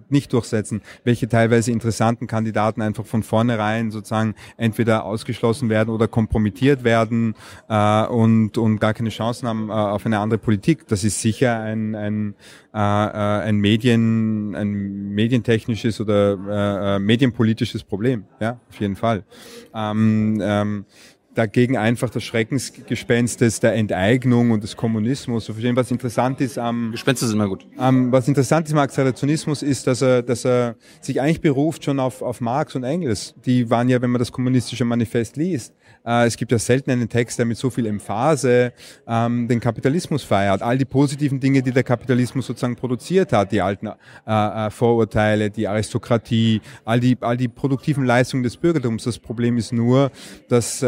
nicht 0.08 0.32
durchsetzen, 0.32 0.82
welche 1.04 1.28
teilweise 1.28 1.70
interessanten 1.70 2.26
Kandidaten 2.26 2.82
einfach 2.82 3.06
von 3.06 3.22
vornherein 3.22 3.92
sozusagen 3.92 4.34
entweder 4.56 5.04
ausgeschlossen 5.04 5.68
werden 5.68 5.90
oder 5.90 6.08
kompromittiert 6.08 6.82
werden 6.82 7.36
äh, 7.68 8.06
und, 8.06 8.58
und 8.58 8.80
gar 8.80 8.92
keine 8.92 9.10
Chancen 9.10 9.46
haben 9.46 9.68
äh, 9.68 9.72
auf 9.72 10.04
eine 10.04 10.18
andere 10.18 10.38
Politik. 10.38 10.88
Das 10.88 11.04
ist 11.04 11.20
sicher 11.20 11.60
ein, 11.60 11.94
ein, 11.94 12.34
äh, 12.74 12.76
äh 12.76 12.80
ein 12.80 13.56
Medien, 13.58 14.56
ein 14.56 15.14
medientechnisches 15.14 16.00
oder 16.00 16.32
äh, 16.32 16.96
äh, 16.96 16.98
medienpolitisches 16.98 17.84
Problem, 17.84 18.24
ja, 18.40 18.58
auf 18.68 18.80
jeden 18.80 18.96
Fall. 18.96 19.22
Ähm, 19.72 20.40
ähm, 20.42 20.86
dagegen 21.40 21.78
einfach 21.78 22.10
das 22.10 22.22
Schreckensgespenst 22.22 23.62
der 23.62 23.74
Enteignung 23.74 24.50
und 24.50 24.62
des 24.62 24.76
Kommunismus 24.76 25.46
zu 25.46 25.54
verstehen. 25.54 25.74
Was 25.74 25.90
interessant 25.90 26.40
ist 26.42 26.58
am... 26.58 26.90
Gespenst 26.92 27.22
ist 27.22 27.32
immer 27.32 27.48
gut. 27.48 27.66
Am, 27.78 28.12
was 28.12 28.28
interessant 28.28 28.66
ist 28.66 28.74
am 28.74 28.80
Akzelerationismus 28.80 29.62
ist, 29.62 29.86
dass 29.86 30.02
er, 30.02 30.22
dass 30.22 30.44
er 30.44 30.76
sich 31.00 31.20
eigentlich 31.20 31.40
beruft 31.40 31.84
schon 31.84 31.98
auf, 31.98 32.20
auf 32.20 32.42
Marx 32.42 32.74
und 32.74 32.84
Engels. 32.84 33.34
Die 33.46 33.70
waren 33.70 33.88
ja, 33.88 34.02
wenn 34.02 34.10
man 34.10 34.18
das 34.18 34.30
kommunistische 34.30 34.84
Manifest 34.84 35.38
liest, 35.38 35.72
äh, 36.04 36.26
es 36.26 36.36
gibt 36.36 36.52
ja 36.52 36.58
selten 36.58 36.90
einen 36.90 37.08
Text, 37.08 37.38
der 37.38 37.46
mit 37.46 37.56
so 37.56 37.70
viel 37.70 37.86
Emphase 37.86 38.72
ähm, 39.06 39.48
den 39.48 39.60
Kapitalismus 39.60 40.22
feiert. 40.22 40.62
All 40.62 40.78
die 40.78 40.84
positiven 40.84 41.40
Dinge, 41.40 41.62
die 41.62 41.72
der 41.72 41.82
Kapitalismus 41.82 42.46
sozusagen 42.46 42.76
produziert 42.76 43.32
hat, 43.32 43.52
die 43.52 43.60
alten 43.60 43.86
äh, 43.86 43.92
äh, 44.26 44.70
Vorurteile, 44.70 45.50
die 45.50 45.66
Aristokratie, 45.68 46.60
all 46.84 47.00
die, 47.00 47.16
all 47.20 47.36
die 47.36 47.48
produktiven 47.48 48.04
Leistungen 48.04 48.42
des 48.42 48.56
Bürgertums. 48.56 49.04
Das 49.04 49.18
Problem 49.18 49.56
ist 49.56 49.72
nur, 49.72 50.10
dass, 50.48 50.82
äh, 50.82 50.86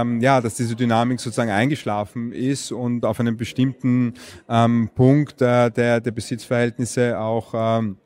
ähm, 0.00 0.20
ja, 0.20 0.40
dass 0.40 0.54
diese 0.54 0.76
Dynamik 0.76 1.20
sozusagen 1.20 1.50
eingeschlafen 1.50 2.32
ist 2.32 2.72
und 2.72 3.04
auf 3.04 3.20
einem 3.20 3.36
bestimmten 3.36 4.14
ähm, 4.48 4.90
Punkt 4.94 5.42
äh, 5.42 5.70
der, 5.70 6.00
der 6.00 6.10
Besitzverhältnisse 6.10 7.18
auch 7.18 7.52
ähm, 7.54 7.96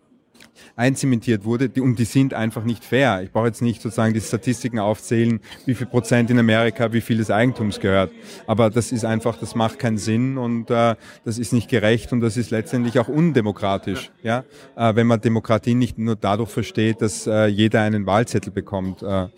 einzementiert 0.75 1.45
wurde 1.45 1.69
die, 1.69 1.81
und 1.81 1.99
die 1.99 2.05
sind 2.05 2.35
einfach 2.35 2.65
nicht 2.65 2.85
fair. 2.85 3.23
Ich 3.23 3.33
brauche 3.33 3.47
jetzt 3.47 3.63
nicht 3.63 3.83
sozusagen 3.83 4.15
die 4.15 4.21
Statistiken 4.21 4.79
aufzählen, 4.79 5.41
wie 5.65 5.75
viel 5.75 5.87
Prozent 5.87 6.31
in 6.31 6.39
Amerika 6.39 6.93
wie 6.93 7.01
viel 7.01 7.19
des 7.19 7.31
Eigentums 7.31 7.81
gehört. 7.81 8.13
Aber 8.47 8.71
das 8.71 8.93
ist 8.93 9.05
einfach, 9.05 9.37
das 9.39 9.55
macht 9.55 9.79
keinen 9.79 9.99
Sinn 9.99 10.39
und 10.39 10.71
äh, 10.71 10.97
das 11.25 11.39
ist 11.39 11.53
nicht 11.53 11.69
gerecht 11.69 12.13
und 12.13 12.21
das 12.21 12.37
ist 12.37 12.51
letztendlich 12.51 12.99
auch 12.99 13.09
undemokratisch. 13.09 14.11
Ja, 14.23 14.45
äh, 14.77 14.95
wenn 14.95 15.07
man 15.07 15.21
Demokratie 15.21 15.75
nicht 15.75 15.99
nur 15.99 16.17
dadurch 16.17 16.51
versteht, 16.51 17.03
dass 17.03 17.27
äh, 17.27 17.47
jeder 17.47 17.83
einen 17.83 18.07
Wahlzettel 18.07 18.53
bekommt. 18.53 19.03
Äh, 19.03 19.29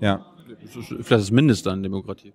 ja. 0.00 0.26
Vielleicht 0.56 1.10
das 1.10 1.30
Mindeste 1.30 1.70
an 1.70 1.82
Demokratie. 1.82 2.32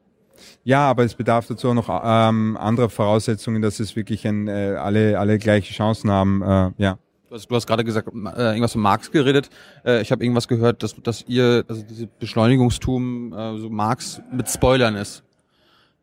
Ja, 0.64 0.90
aber 0.90 1.04
es 1.04 1.16
bedarf 1.16 1.48
dazu 1.48 1.70
auch 1.70 1.74
noch 1.74 1.90
ähm, 1.90 2.58
anderer 2.58 2.90
Voraussetzungen, 2.90 3.62
dass 3.62 3.80
es 3.80 3.96
wirklich 3.96 4.28
ein, 4.28 4.48
äh, 4.48 4.76
alle, 4.80 5.20
alle 5.20 5.38
gleiche 5.38 5.74
Chancen 5.74 6.10
haben. 6.10 6.42
Äh, 6.42 6.72
ja. 6.78 6.98
Du 7.30 7.36
hast, 7.36 7.48
du 7.48 7.56
hast 7.56 7.68
gerade 7.68 7.84
gesagt, 7.84 8.10
äh, 8.10 8.44
irgendwas 8.50 8.74
von 8.74 8.82
Marx 8.82 9.12
geredet. 9.12 9.50
Äh, 9.86 10.02
ich 10.02 10.12
habe 10.12 10.24
irgendwas 10.24 10.48
gehört, 10.48 10.84
dass, 10.84 10.96
dass 11.02 11.24
ihr, 11.28 11.66
also 11.68 11.84
diese 11.84 12.08
Beschleunigungstum, 12.08 13.34
äh, 13.34 13.58
so 13.58 13.70
Marx 13.70 14.22
mit 14.32 14.50
Spoilern 14.50 14.96
ist. 14.96 15.24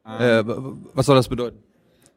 Ähm. 0.07 0.49
Äh, 0.49 0.55
was 0.95 1.07
soll 1.07 1.17
das 1.17 1.29
bedeuten? 1.29 1.59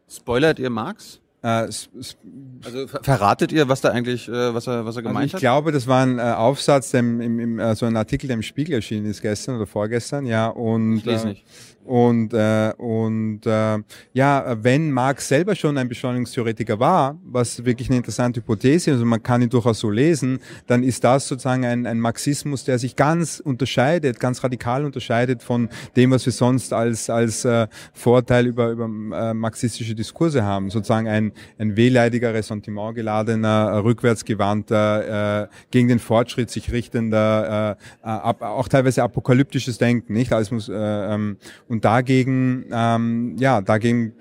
Spoilert 0.10 0.60
ihr 0.60 0.70
Marx? 0.70 1.20
Äh, 1.44 1.48
also 1.48 2.88
verratet 3.02 3.52
ihr, 3.52 3.68
was 3.68 3.82
da 3.82 3.90
eigentlich, 3.90 4.30
äh, 4.30 4.54
was 4.54 4.66
er, 4.66 4.86
was 4.86 4.96
er 4.96 5.02
gemeint 5.02 5.18
also 5.18 5.26
ich 5.26 5.34
hat? 5.34 5.40
Ich 5.40 5.42
glaube, 5.42 5.72
das 5.74 5.88
war 5.88 6.06
ein 6.06 6.18
äh, 6.18 6.22
Aufsatz, 6.22 6.92
der 6.92 7.02
im, 7.02 7.20
im, 7.20 7.60
äh, 7.60 7.76
so 7.76 7.86
ein 7.86 7.98
Artikel, 7.98 8.28
der 8.28 8.36
im 8.36 8.44
Spiegel 8.44 8.76
erschienen 8.76 9.08
ist 9.08 9.22
gestern 9.22 9.58
oder 9.58 9.68
vorgestern, 9.68 10.26
ja. 10.26 10.48
Und 10.48 10.98
ich 10.98 11.06
lese 11.06 11.28
nicht. 11.28 11.46
Und, 11.86 12.34
äh, 12.34 12.72
und 12.78 13.42
äh, 13.46 13.80
ja, 14.14 14.58
wenn 14.64 14.92
Marx 14.92 15.28
selber 15.28 15.54
schon 15.56 15.78
ein 15.78 15.90
Beschleunigungstheoretiker 15.90 16.80
war, 16.80 17.18
was 17.26 17.66
wirklich 17.66 17.90
eine 17.90 17.98
interessante 17.98 18.40
Hypothese 18.40 18.92
ist, 18.92 18.96
also 18.96 19.06
man 19.06 19.22
kann 19.22 19.42
ihn 19.42 19.50
durchaus 19.50 19.80
so 19.80 19.90
lesen, 19.90 20.40
dann 20.68 20.84
ist 20.84 21.04
das 21.04 21.28
sozusagen 21.28 21.66
ein, 21.66 21.86
ein 21.86 22.00
Marxismus, 22.00 22.64
der 22.64 22.80
sich 22.80 22.96
ganz 22.96 23.42
unterscheidet, 23.42 24.20
ganz 24.20 24.44
radikal 24.44 24.86
unterscheidet 24.86 25.44
von 25.44 25.70
dem, 25.96 26.12
was 26.12 26.26
wir 26.26 26.32
sonst 26.32 26.72
als, 26.72 27.10
als 27.10 27.44
äh, 27.44 27.68
Vorteil 27.94 28.48
über, 28.48 28.70
über 28.70 28.86
äh, 28.86 29.34
marxistische 29.34 29.94
Diskurse 29.94 30.44
haben. 30.44 30.70
Sozusagen 30.70 31.08
ein, 31.08 31.34
ein 31.58 31.76
wehleidiger, 31.76 32.34
ressentimentgeladener, 32.34 33.84
rückwärtsgewandter, 33.84 35.44
äh, 35.44 35.48
gegen 35.72 35.90
den 35.90 36.00
Fortschritt 36.00 36.50
sich 36.50 36.72
richtender, 36.72 37.78
äh, 38.02 38.08
ab, 38.08 38.42
auch 38.42 38.70
teilweise 38.70 39.04
apokalyptisches 39.04 39.78
Denken, 39.78 40.14
nicht? 40.14 40.32
Alles 40.32 40.52
muss, 40.52 40.70
äh, 40.70 40.74
ähm, 40.74 41.38
und 41.74 41.84
dagegen, 41.84 42.66
ähm, 42.72 43.36
ja, 43.40 43.62
dagegen 43.62 44.14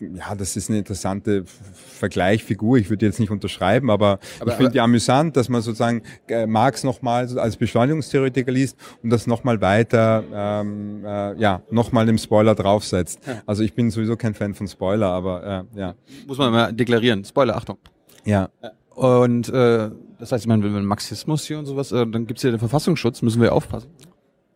ja, 0.00 0.34
das 0.34 0.56
ist 0.56 0.68
eine 0.68 0.78
interessante 0.78 1.44
Vergleichfigur. 1.44 2.78
Ich 2.78 2.90
würde 2.90 3.06
jetzt 3.06 3.20
nicht 3.20 3.30
unterschreiben, 3.30 3.90
aber, 3.90 4.18
aber 4.40 4.50
ich 4.50 4.56
finde 4.56 4.74
ja 4.74 4.84
amüsant, 4.84 5.36
dass 5.36 5.48
man 5.48 5.62
sozusagen 5.62 6.02
äh, 6.28 6.46
Marx 6.46 6.84
nochmal 6.84 7.38
als 7.38 7.56
Beschleunigungstheoretiker 7.56 8.50
liest 8.50 8.76
und 9.02 9.10
das 9.10 9.26
nochmal 9.26 9.60
weiter, 9.60 10.24
ähm, 10.32 11.04
äh, 11.04 11.40
ja, 11.40 11.62
nochmal 11.70 12.06
dem 12.06 12.18
Spoiler 12.18 12.54
draufsetzt. 12.54 13.20
Ja. 13.26 13.42
Also 13.46 13.62
ich 13.62 13.74
bin 13.74 13.90
sowieso 13.90 14.16
kein 14.16 14.34
Fan 14.34 14.54
von 14.54 14.68
Spoiler, 14.68 15.08
aber 15.08 15.66
äh, 15.74 15.78
ja. 15.78 15.94
Muss 16.26 16.38
man 16.38 16.52
mal 16.52 16.72
deklarieren. 16.72 17.24
Spoiler, 17.24 17.56
Achtung. 17.56 17.78
Ja. 18.24 18.50
Und 18.90 19.48
äh, 19.48 19.90
das 20.18 20.32
heißt, 20.32 20.44
ich 20.44 20.48
meine, 20.48 20.64
wenn 20.64 20.74
wir 20.74 20.80
Marxismus 20.80 21.44
hier 21.44 21.58
und 21.58 21.66
sowas, 21.66 21.92
äh, 21.92 22.04
dann 22.06 22.26
gibt's 22.26 22.42
hier 22.42 22.50
den 22.50 22.58
Verfassungsschutz, 22.60 23.22
müssen 23.22 23.40
wir 23.40 23.52
aufpassen. 23.52 23.90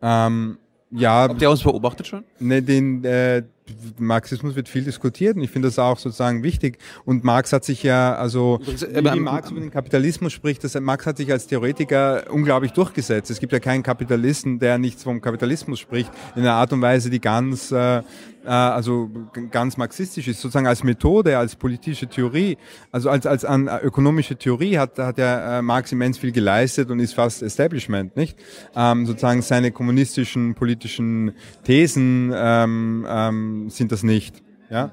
Ähm, 0.01 0.57
ja. 0.93 1.27
Habt 1.29 1.41
ihr 1.41 1.49
uns 1.49 1.63
beobachtet 1.63 2.07
schon? 2.07 2.23
Ne, 2.39 2.61
den, 2.61 3.03
äh, 3.03 3.43
Marxismus 3.97 4.55
wird 4.55 4.67
viel 4.69 4.83
diskutiert 4.83 5.35
und 5.35 5.43
ich 5.43 5.51
finde 5.51 5.67
das 5.67 5.79
auch 5.79 5.97
sozusagen 5.97 6.43
wichtig. 6.43 6.77
Und 7.05 7.23
Marx 7.23 7.53
hat 7.53 7.63
sich 7.63 7.83
ja, 7.83 8.15
also 8.15 8.59
wie, 8.65 9.19
Marx 9.19 9.51
über 9.51 9.59
den 9.59 9.71
Kapitalismus 9.71 10.33
spricht, 10.33 10.63
das, 10.63 10.79
Marx 10.79 11.05
hat 11.05 11.17
sich 11.17 11.31
als 11.31 11.47
Theoretiker 11.47 12.25
unglaublich 12.29 12.73
durchgesetzt. 12.73 13.31
Es 13.31 13.39
gibt 13.39 13.53
ja 13.53 13.59
keinen 13.59 13.83
Kapitalisten, 13.83 14.59
der 14.59 14.77
nichts 14.77 15.03
vom 15.03 15.21
Kapitalismus 15.21 15.79
spricht, 15.79 16.11
in 16.35 16.41
einer 16.41 16.53
Art 16.53 16.73
und 16.73 16.81
Weise, 16.81 17.09
die 17.09 17.21
ganz 17.21 17.71
äh, 17.71 18.01
äh, 18.45 18.49
also 18.49 19.09
ganz 19.51 19.77
marxistisch 19.77 20.27
ist, 20.27 20.41
sozusagen 20.41 20.67
als 20.67 20.83
Methode, 20.83 21.37
als 21.37 21.55
politische 21.55 22.07
Theorie, 22.07 22.57
also 22.91 23.09
als, 23.09 23.25
als 23.25 23.45
an 23.45 23.67
äh, 23.67 23.79
ökonomische 23.79 24.35
Theorie 24.35 24.77
hat, 24.77 24.97
hat 24.99 25.17
ja 25.17 25.59
äh, 25.59 25.61
Marx 25.61 25.91
immens 25.91 26.17
viel 26.17 26.31
geleistet 26.31 26.89
und 26.89 26.99
ist 26.99 27.13
fast 27.13 27.41
Establishment, 27.41 28.15
nicht? 28.15 28.37
Ähm, 28.75 29.05
sozusagen 29.05 29.41
seine 29.41 29.71
kommunistischen 29.71 30.55
politischen 30.55 31.33
Thesen 31.63 32.33
ähm, 32.35 33.05
ähm, 33.09 33.52
sind 33.69 33.91
das 33.91 34.03
nicht, 34.03 34.43
ja? 34.69 34.91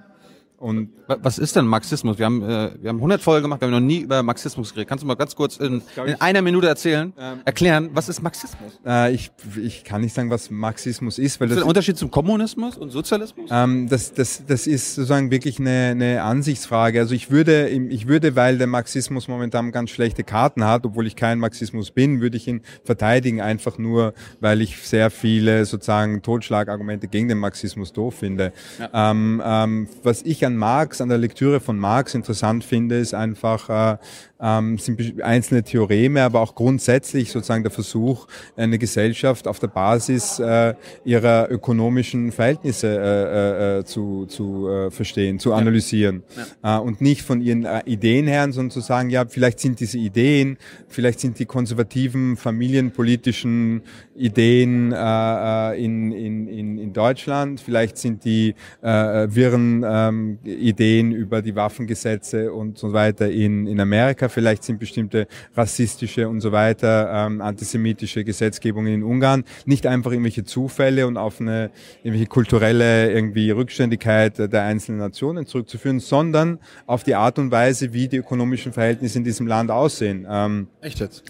Und 0.61 0.91
was 1.07 1.39
ist 1.39 1.57
denn 1.57 1.65
Marxismus? 1.65 2.19
Wir 2.19 2.27
haben, 2.27 2.43
äh, 2.43 2.71
wir 2.83 2.91
haben 2.91 2.99
100 2.99 3.23
Folgen 3.23 3.45
gemacht, 3.45 3.63
wir 3.63 3.69
haben 3.69 3.73
noch 3.73 3.81
nie 3.81 4.01
über 4.01 4.23
Marxismus 4.23 4.75
geredet. 4.75 4.91
Kannst 4.91 5.03
du 5.03 5.07
mal 5.07 5.15
ganz 5.15 5.35
kurz 5.35 5.57
in, 5.57 5.81
in 6.05 6.21
einer 6.21 6.43
Minute 6.43 6.69
erzählen, 6.69 7.15
ähm, 7.19 7.41
erklären, 7.47 7.89
was 7.95 8.11
ist 8.11 8.23
Marxismus? 8.23 8.79
Äh, 8.85 9.15
ich, 9.15 9.31
ich 9.59 9.85
kann 9.85 10.03
nicht 10.03 10.15
sagen, 10.15 10.29
was 10.29 10.51
Marxismus 10.51 11.19
ist. 11.19 11.41
Weil 11.41 11.49
ist 11.49 11.55
das 11.55 11.61
der 11.61 11.67
Unterschied 11.67 11.97
zum 11.97 12.11
Kommunismus 12.11 12.77
und 12.77 12.91
Sozialismus? 12.91 13.49
Ähm, 13.51 13.89
das, 13.89 14.13
das, 14.13 14.45
das 14.47 14.67
ist 14.67 14.97
sozusagen 14.97 15.31
wirklich 15.31 15.59
eine, 15.59 15.93
eine 15.93 16.23
Ansichtsfrage. 16.25 17.01
Also 17.01 17.15
ich 17.15 17.31
würde, 17.31 17.71
ich 17.71 18.07
würde, 18.07 18.37
weil 18.37 18.59
der 18.59 18.67
Marxismus 18.67 19.29
momentan 19.29 19.73
ganz 19.73 19.89
schlechte 19.89 20.25
Karten 20.25 20.65
hat, 20.65 20.85
obwohl 20.85 21.07
ich 21.07 21.17
kein 21.17 21.39
Marxismus 21.39 21.91
bin, 21.91 22.21
würde 22.21 22.37
ich 22.37 22.47
ihn 22.47 22.61
verteidigen, 22.85 23.41
einfach 23.41 23.79
nur, 23.79 24.13
weil 24.41 24.61
ich 24.61 24.77
sehr 24.87 25.11
viele 25.11 25.65
sozusagen 25.65 26.21
Totschlagargumente 26.21 27.09
gegen 27.09 27.29
den 27.29 27.39
Marxismus 27.39 27.95
doof 27.95 28.17
finde. 28.17 28.53
Ja. 28.79 29.11
Ähm, 29.11 29.43
ähm, 29.43 29.89
was 30.03 30.21
ich 30.21 30.45
an 30.45 30.50
Marx, 30.57 31.01
an 31.01 31.09
der 31.09 31.19
Lektüre 31.19 31.61
von 31.61 31.79
Marx 31.79 32.15
interessant 32.15 32.65
finde, 32.65 32.99
ist 32.99 33.15
einfach, 33.15 33.69
äh, 33.69 33.99
ähm, 34.41 34.79
sind 34.79 35.23
einzelne 35.23 35.63
Theoreme, 35.63 36.23
aber 36.23 36.41
auch 36.41 36.55
grundsätzlich 36.55 37.31
sozusagen 37.31 37.63
der 37.63 37.71
Versuch, 37.71 38.27
eine 38.57 38.79
Gesellschaft 38.79 39.47
auf 39.47 39.59
der 39.59 39.69
Basis 39.69 40.39
äh, 40.39 40.75
ihrer 41.05 41.51
ökonomischen 41.51 42.33
Verhältnisse 42.33 42.89
äh, 42.89 43.77
äh, 43.77 43.79
äh 43.81 43.85
zu, 43.85 44.27
zu 44.27 44.69
äh, 44.69 44.91
verstehen, 44.91 45.39
zu 45.39 45.53
analysieren. 45.53 46.23
Ja. 46.63 46.79
Äh, 46.79 46.81
und 46.81 47.01
nicht 47.01 47.23
von 47.23 47.41
ihren 47.41 47.65
äh, 47.65 47.83
Ideen 47.85 48.27
her, 48.27 48.51
sondern 48.53 48.71
zu 48.71 48.81
sagen, 48.81 49.11
ja, 49.11 49.25
vielleicht 49.27 49.61
sind 49.61 49.81
diese 49.81 49.99
Ideen, 49.99 50.59
vielleicht 50.89 51.21
sind 51.21 51.39
die 51.39 51.47
konservativen 51.47 52.37
familienpolitischen 52.37 53.83
Ideen 54.15 54.93
äh, 54.93 54.97
äh 54.97 55.85
in, 55.85 56.13
in, 56.13 56.49
in, 56.49 56.79
in 56.79 56.93
Deutschland, 56.93 57.61
vielleicht 57.61 57.99
sind 57.99 58.25
die 58.25 58.55
äh, 58.83 58.89
wirren 59.31 59.85
ähm, 59.87 60.39
Ideen 60.45 61.13
über 61.13 61.43
die 61.43 61.55
Waffengesetze 61.55 62.53
und 62.53 62.79
so 62.79 62.93
weiter 62.93 63.31
in, 63.31 63.67
in 63.67 63.81
Amerika. 63.81 64.30
Vielleicht 64.31 64.65
sind 64.65 64.79
bestimmte 64.79 65.27
rassistische 65.55 66.29
und 66.29 66.41
so 66.41 66.53
weiter, 66.53 67.11
ähm, 67.13 67.41
antisemitische 67.41 68.25
Gesetzgebungen 68.25 68.95
in 68.95 69.03
Ungarn 69.03 69.45
nicht 69.67 69.87
einfach 69.87 70.13
irgendwelche 70.13 70.45
Zufälle 70.45 71.07
und 71.07 71.17
auf 71.17 71.41
eine 71.41 71.71
irgendwelche 72.03 72.27
kulturelle 72.27 73.13
irgendwie 73.13 73.51
Rückständigkeit 73.51 74.39
der 74.39 74.63
einzelnen 74.63 74.99
Nationen 74.99 75.47
zurückzuführen, 75.47 76.01
sondern 76.01 76.59
auf 76.87 77.03
die 77.05 77.15
Art 77.15 77.39
und 77.39 77.51
Weise, 77.51 77.93
wie 77.93 78.09
die 78.09 78.19
ökonomischen 78.19 78.73
Verhältnisse 78.73 79.19
in 79.19 79.25
diesem 79.25 79.47
Land 79.47 79.71
aussehen. 79.71 80.27
Ähm, 80.29 80.69
Echt 80.81 81.01
jetzt? 81.01 81.25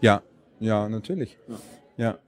ja, 0.00 0.22
ja, 0.60 0.88
natürlich. 0.88 1.38
ja. 1.96 2.18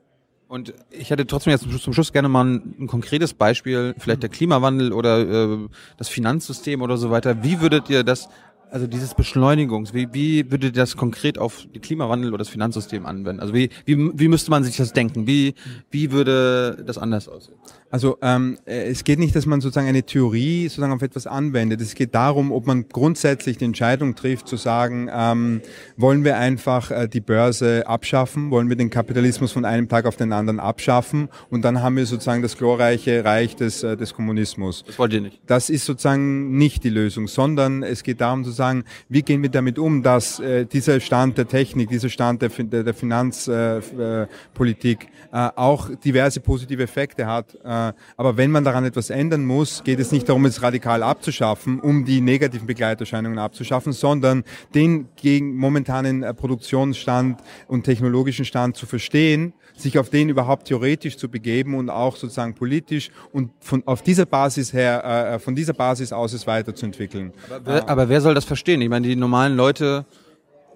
Und 0.49 0.75
ich 0.91 1.11
hätte 1.11 1.27
trotzdem 1.27 1.53
jetzt 1.53 1.63
zum 1.63 1.71
Schluss, 1.71 1.83
zum 1.83 1.93
Schluss 1.95 2.13
gerne 2.13 2.29
mal 2.29 2.45
ein, 2.45 2.75
ein 2.81 2.87
konkretes 2.87 3.35
Beispiel, 3.35 3.95
vielleicht 3.99 4.23
der 4.23 4.31
Klimawandel 4.31 4.93
oder 4.93 5.21
äh, 5.21 5.59
das 5.97 6.09
Finanzsystem 6.09 6.83
oder 6.83 6.97
so 6.97 7.11
weiter. 7.11 7.43
Wie 7.43 7.61
würdet 7.61 7.91
ihr 7.91 8.05
das, 8.05 8.29
also 8.71 8.87
dieses 8.87 9.15
Beschleunigungs, 9.15 9.95
wie, 9.95 10.09
wie 10.13 10.51
würdet 10.51 10.77
ihr 10.77 10.83
das 10.83 10.97
konkret 10.97 11.39
auf 11.39 11.67
den 11.73 11.81
Klimawandel 11.81 12.31
oder 12.31 12.39
das 12.39 12.49
Finanzsystem 12.49 13.07
anwenden? 13.07 13.41
Also 13.41 13.55
wie, 13.55 13.71
wie, 13.85 13.97
wie 14.19 14.29
müsste 14.29 14.51
man 14.51 14.65
sich 14.65 14.77
das 14.77 14.93
denken? 14.93 15.27
Wie, 15.27 15.55
wie 15.91 16.11
würde 16.11 16.83
das 16.87 16.99
anders 16.99 17.29
aussehen? 17.29 17.57
Also 17.95 18.19
ähm, 18.23 18.59
äh, 18.67 18.91
es 18.91 19.05
geht 19.05 19.21
nicht, 19.21 19.37
dass 19.37 19.47
man 19.47 19.61
sozusagen 19.61 19.87
eine 19.87 20.03
Theorie 20.03 20.65
sozusagen 20.65 20.93
auf 20.93 21.03
etwas 21.03 21.29
anwendet. 21.29 21.81
Es 21.81 21.95
geht 21.95 22.13
darum, 22.13 22.51
ob 22.51 22.67
man 22.67 22.89
grundsätzlich 22.89 23.59
die 23.59 23.67
Entscheidung 23.67 24.17
trifft, 24.17 24.49
zu 24.49 24.57
sagen, 24.57 25.09
ähm, 25.15 25.61
wollen 25.97 26.25
wir 26.25 26.37
einfach 26.37 26.91
äh, 26.91 27.07
die 27.07 27.21
Börse 27.21 27.87
abschaffen, 27.87 28.51
wollen 28.51 28.69
wir 28.69 28.75
den 28.75 28.91
Kapitalismus 28.91 29.53
von 29.53 29.65
einem 29.65 29.89
Tag 29.89 30.07
auf 30.07 30.17
den 30.17 30.33
anderen 30.33 30.59
abschaffen 30.59 31.29
und 31.51 31.65
dann 31.65 31.83
haben 31.83 31.97
wir 31.97 32.05
sozusagen 32.05 32.43
das 32.43 32.59
glorreiche 32.59 33.25
Reich 33.25 33.55
des, 33.55 33.85
äh, 33.85 33.97
des 33.97 34.13
Kommunismus. 34.13 34.83
Das 34.85 34.99
wollt 34.99 35.13
ihr 35.13 35.21
nicht. 35.21 35.41
Das 35.47 35.71
ist 35.71 35.85
sozusagen 35.85 36.59
nicht 36.59 36.83
die 36.83 36.91
Lösung, 36.91 37.29
sondern 37.29 37.85
es 37.85 38.03
geht 38.03 38.21
darum 38.21 38.43
zu 38.43 38.51
sagen, 38.51 38.83
wie 39.09 39.23
gehen 39.23 39.41
wir 39.41 39.51
damit 39.51 39.79
um, 39.79 40.03
dass 40.03 40.41
äh, 40.41 40.67
dieser 40.67 40.99
Stand 40.99 41.39
der 41.39 41.47
Technik, 41.47 41.91
dieser 41.91 42.09
Stand 42.09 42.43
der, 42.43 42.49
der, 42.49 42.83
der 42.83 42.95
Finanzpolitik 42.95 45.05
äh, 45.05 45.07
äh, 45.07 45.47
äh, 45.47 45.51
auch 45.55 45.91
diverse 45.97 46.41
positive 46.41 46.83
Effekte 46.83 47.27
hat. 47.27 47.55
Äh, 47.65 47.84
aber 48.17 48.37
wenn 48.37 48.51
man 48.51 48.65
daran 48.65 48.85
etwas 48.85 49.11
ändern 49.11 49.45
muss, 49.45 49.83
geht 49.85 50.01
es 50.01 50.13
nicht 50.13 50.29
darum, 50.29 50.45
es 50.45 50.63
radikal 50.63 51.03
abzuschaffen, 51.03 51.81
um 51.81 52.05
die 52.05 52.21
negativen 52.21 52.67
Begleiterscheinungen 52.67 53.39
abzuschaffen, 53.39 53.93
sondern 53.93 54.45
den 54.75 55.09
gegen 55.17 55.57
momentanen 55.57 56.23
äh, 56.23 56.33
Produktionsstand 56.33 57.41
und 57.69 57.85
technologischen 57.85 58.45
Stand 58.45 58.77
zu 58.77 58.87
verstehen, 58.87 59.53
sich 59.77 59.99
auf 59.99 60.11
den 60.11 60.29
überhaupt 60.29 60.69
theoretisch 60.69 61.17
zu 61.17 61.29
begeben 61.29 61.75
und 61.75 61.91
auch 61.91 62.17
sozusagen 62.17 62.55
politisch 62.55 63.11
und 63.33 63.51
von 63.61 63.83
auf 63.87 64.03
dieser 64.03 64.27
Basis 64.27 64.73
her, 64.73 65.35
äh, 65.35 65.39
von 65.39 65.55
dieser 65.55 65.73
Basis 65.73 66.13
aus 66.13 66.33
es 66.33 66.47
weiterzuentwickeln. 66.47 67.33
Wer, 67.65 67.89
aber 67.89 68.09
wer 68.09 68.21
soll 68.21 68.35
das 68.35 68.45
verstehen? 68.45 68.81
Ich 68.81 68.89
meine, 68.89 69.09
die 69.09 69.17
normalen 69.17 69.57
Leute, 69.57 70.07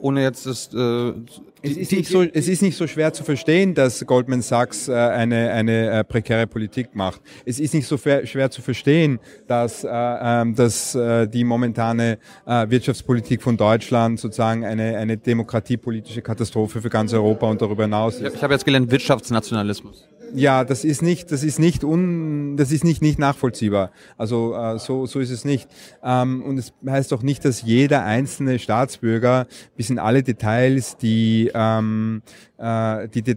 ohne 0.01 0.23
jetzt 0.23 0.47
das, 0.47 0.73
äh, 0.75 1.13
Es 1.63 1.77
ist, 1.77 1.93
nicht 1.93 2.09
so, 2.09 2.23
es 2.23 2.49
ist 2.49 2.63
nicht 2.63 2.77
so 2.77 2.87
schwer 2.87 3.13
zu 3.13 3.25
verstehen, 3.25 3.75
dass 3.75 4.05
Goldman 4.07 4.43
Sachs 4.43 4.89
äh, 4.89 4.93
eine, 4.93 5.51
eine 5.51 5.91
äh, 5.91 6.05
prekäre 6.05 6.47
Politik 6.47 6.95
macht. 6.95 7.21
Es 7.45 7.59
ist 7.59 7.75
nicht 7.75 7.87
so 7.87 7.99
schwer 7.99 8.51
zu 8.51 8.63
verstehen, 8.63 9.19
dass, 9.47 9.83
äh, 9.85 9.89
ähm, 9.91 10.55
dass 10.55 10.95
äh, 10.95 11.27
die 11.27 11.45
momentane 11.45 12.19
äh, 12.47 12.71
Wirtschaftspolitik 12.71 13.43
von 13.43 13.57
Deutschland 13.57 14.21
sozusagen 14.21 14.65
eine, 14.65 14.97
eine 14.97 15.17
demokratiepolitische 15.17 16.23
Katastrophe 16.23 16.81
für 16.81 16.91
ganz 16.91 17.13
Europa 17.13 17.49
und 17.49 17.61
darüber 17.61 17.85
hinaus 17.85 18.21
ist. 18.21 18.37
ich 18.37 18.43
habe 18.43 18.55
jetzt 18.55 18.65
gelernt 18.65 18.91
Wirtschaftsnationalismus. 18.91 20.09
Ja, 20.35 20.65
das 20.65 20.85
ist 20.85 21.03
nicht, 21.03 21.33
das 21.33 21.43
ist 21.43 21.59
nicht 21.59 21.85
un, 21.85 22.57
das 22.57 22.73
ist 22.73 22.85
nicht 22.85 23.03
nicht 23.03 23.19
nachvollziehbar. 23.19 23.91
Also 24.17 24.55
äh, 24.55 24.79
so 24.79 25.07
so 25.07 25.21
ist 25.21 25.31
es 25.31 25.45
nicht. 25.45 25.69
Ähm, 26.03 26.43
und 26.43 26.59
es 26.59 26.73
heißt 26.87 27.13
auch 27.13 27.23
nicht, 27.23 27.45
dass 27.45 27.63
jeder 27.63 28.05
einzelne 28.05 28.59
Staatsbürger 28.59 29.47
bis 29.77 29.91
in 29.91 29.99
alle 29.99 30.23
Details 30.23 30.97
die 30.97 31.51
ähm, 31.55 32.23
äh, 32.25 32.48
die, 32.61 33.23
die 33.23 33.37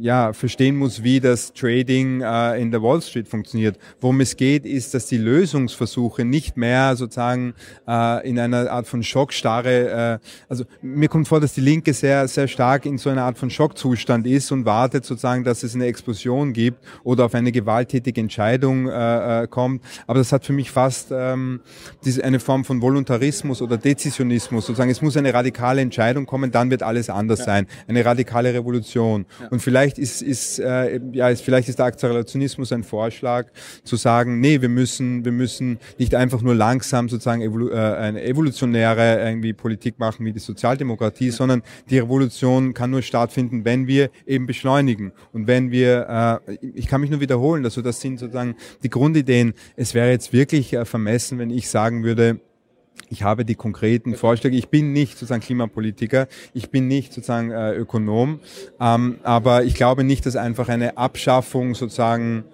ja 0.00 0.32
verstehen 0.32 0.76
muss, 0.76 1.02
wie 1.02 1.20
das 1.20 1.52
Trading 1.52 2.20
äh, 2.20 2.60
in 2.60 2.70
der 2.70 2.82
Wall 2.82 3.00
Street 3.00 3.28
funktioniert. 3.28 3.78
Worum 4.00 4.20
es 4.20 4.36
geht, 4.36 4.66
ist, 4.66 4.94
dass 4.94 5.06
die 5.06 5.16
Lösungsversuche 5.16 6.24
nicht 6.24 6.56
mehr 6.56 6.94
sozusagen 6.96 7.54
äh, 7.86 8.28
in 8.28 8.38
einer 8.38 8.70
Art 8.70 8.86
von 8.86 9.02
Schockstarre. 9.02 10.20
Äh, 10.20 10.26
also 10.48 10.64
mir 10.82 11.08
kommt 11.08 11.28
vor, 11.28 11.40
dass 11.40 11.54
die 11.54 11.60
Linke 11.60 11.94
sehr 11.94 12.28
sehr 12.28 12.48
stark 12.48 12.86
in 12.86 12.98
so 12.98 13.10
einer 13.10 13.24
Art 13.24 13.38
von 13.38 13.50
Schockzustand 13.50 14.26
ist 14.26 14.52
und 14.52 14.64
wartet 14.64 15.04
sozusagen, 15.04 15.44
dass 15.44 15.62
es 15.62 15.74
eine 15.74 15.86
Explosion 15.86 16.52
gibt 16.52 16.84
oder 17.04 17.24
auf 17.24 17.34
eine 17.34 17.52
gewalttätige 17.52 18.20
Entscheidung 18.20 18.88
äh, 18.88 19.44
äh, 19.44 19.46
kommt. 19.48 19.82
Aber 20.06 20.18
das 20.18 20.32
hat 20.32 20.44
für 20.44 20.52
mich 20.52 20.70
fast 20.70 21.08
ähm, 21.10 21.60
diese, 22.04 22.24
eine 22.24 22.40
Form 22.40 22.64
von 22.64 22.82
Voluntarismus 22.82 23.62
oder 23.62 23.76
Dezisionismus. 23.76 24.66
Sozusagen, 24.66 24.90
es 24.90 25.02
muss 25.02 25.16
eine 25.16 25.32
radikale 25.32 25.80
Entscheidung 25.80 26.26
kommen, 26.26 26.50
dann 26.50 26.70
wird 26.70 26.82
alles 26.82 27.10
anders 27.10 27.44
sein. 27.44 27.66
Eine 27.86 28.04
radikale 28.04 28.54
Revolution. 28.58 29.26
Und 29.50 29.60
vielleicht 29.60 29.98
ist, 29.98 30.22
ist, 30.22 30.58
äh, 30.58 31.00
ja, 31.12 31.28
ist, 31.28 31.42
vielleicht 31.42 31.68
ist 31.68 31.78
der 31.78 31.86
Akzelerationismus 31.86 32.72
ein 32.72 32.84
Vorschlag, 32.84 33.46
zu 33.84 33.96
sagen, 33.96 34.40
nee, 34.40 34.60
wir 34.60 34.68
müssen, 34.68 35.24
wir 35.24 35.32
müssen 35.32 35.78
nicht 35.98 36.14
einfach 36.14 36.42
nur 36.42 36.54
langsam 36.54 37.08
sozusagen 37.08 37.42
evolu 37.42 37.70
äh, 37.70 37.76
eine 37.76 38.22
evolutionäre 38.22 39.20
irgendwie 39.20 39.52
Politik 39.52 39.98
machen 39.98 40.24
wie 40.26 40.32
die 40.32 40.38
Sozialdemokratie, 40.38 41.30
sondern 41.30 41.62
die 41.90 41.98
Revolution 41.98 42.74
kann 42.74 42.90
nur 42.90 43.02
stattfinden, 43.02 43.64
wenn 43.64 43.86
wir 43.86 44.10
eben 44.26 44.46
beschleunigen 44.46 45.12
und 45.32 45.46
wenn 45.46 45.70
wir 45.70 46.40
äh, 46.46 46.58
ich 46.74 46.86
kann 46.86 47.00
mich 47.00 47.10
nur 47.10 47.20
wiederholen, 47.20 47.64
also 47.64 47.82
das 47.82 48.00
sind 48.00 48.18
sozusagen 48.18 48.56
die 48.82 48.90
Grundideen. 48.90 49.54
Es 49.76 49.94
wäre 49.94 50.10
jetzt 50.10 50.32
wirklich 50.32 50.72
äh, 50.72 50.84
vermessen, 50.84 51.38
wenn 51.38 51.50
ich 51.50 51.68
sagen 51.68 52.04
würde, 52.04 52.40
ich 53.10 53.22
habe 53.22 53.44
die 53.44 53.54
konkreten 53.54 54.14
Vorschläge. 54.14 54.56
Ich 54.56 54.68
bin 54.68 54.92
nicht 54.92 55.12
sozusagen 55.12 55.42
Klimapolitiker, 55.42 56.28
ich 56.54 56.70
bin 56.70 56.88
nicht 56.88 57.12
sozusagen 57.12 57.50
äh, 57.50 57.74
Ökonom, 57.74 58.40
ähm, 58.80 59.18
aber 59.22 59.64
ich 59.64 59.74
glaube 59.74 60.04
nicht, 60.04 60.26
dass 60.26 60.36
einfach 60.36 60.68
eine 60.68 60.96
Abschaffung 60.96 61.74
sozusagen 61.74 62.44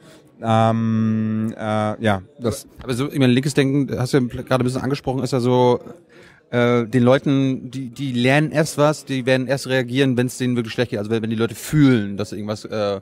ähm, 0.42 1.54
äh, 1.56 2.02
ja, 2.02 2.22
das 2.38 2.66
Aber 2.82 2.94
so, 2.94 3.10
ich 3.10 3.18
meine, 3.18 3.32
linkes 3.32 3.54
Denken, 3.54 3.98
hast 3.98 4.12
du 4.12 4.18
ja 4.18 4.26
gerade 4.42 4.62
ein 4.62 4.64
bisschen 4.64 4.82
angesprochen, 4.82 5.22
ist 5.22 5.32
ja 5.32 5.40
so, 5.40 5.80
äh, 6.50 6.86
den 6.86 7.02
Leuten, 7.02 7.70
die, 7.70 7.88
die 7.88 8.12
lernen 8.12 8.50
erst 8.52 8.76
was, 8.78 9.04
die 9.04 9.26
werden 9.26 9.46
erst 9.46 9.66
reagieren, 9.68 10.16
wenn 10.16 10.26
es 10.26 10.38
denen 10.38 10.56
wirklich 10.56 10.72
schlecht 10.74 10.90
geht. 10.90 10.98
Also 10.98 11.10
wenn, 11.10 11.22
wenn 11.22 11.30
die 11.30 11.36
Leute 11.36 11.54
fühlen, 11.54 12.16
dass 12.16 12.32
irgendwas 12.32 12.64
äh, 12.64 13.00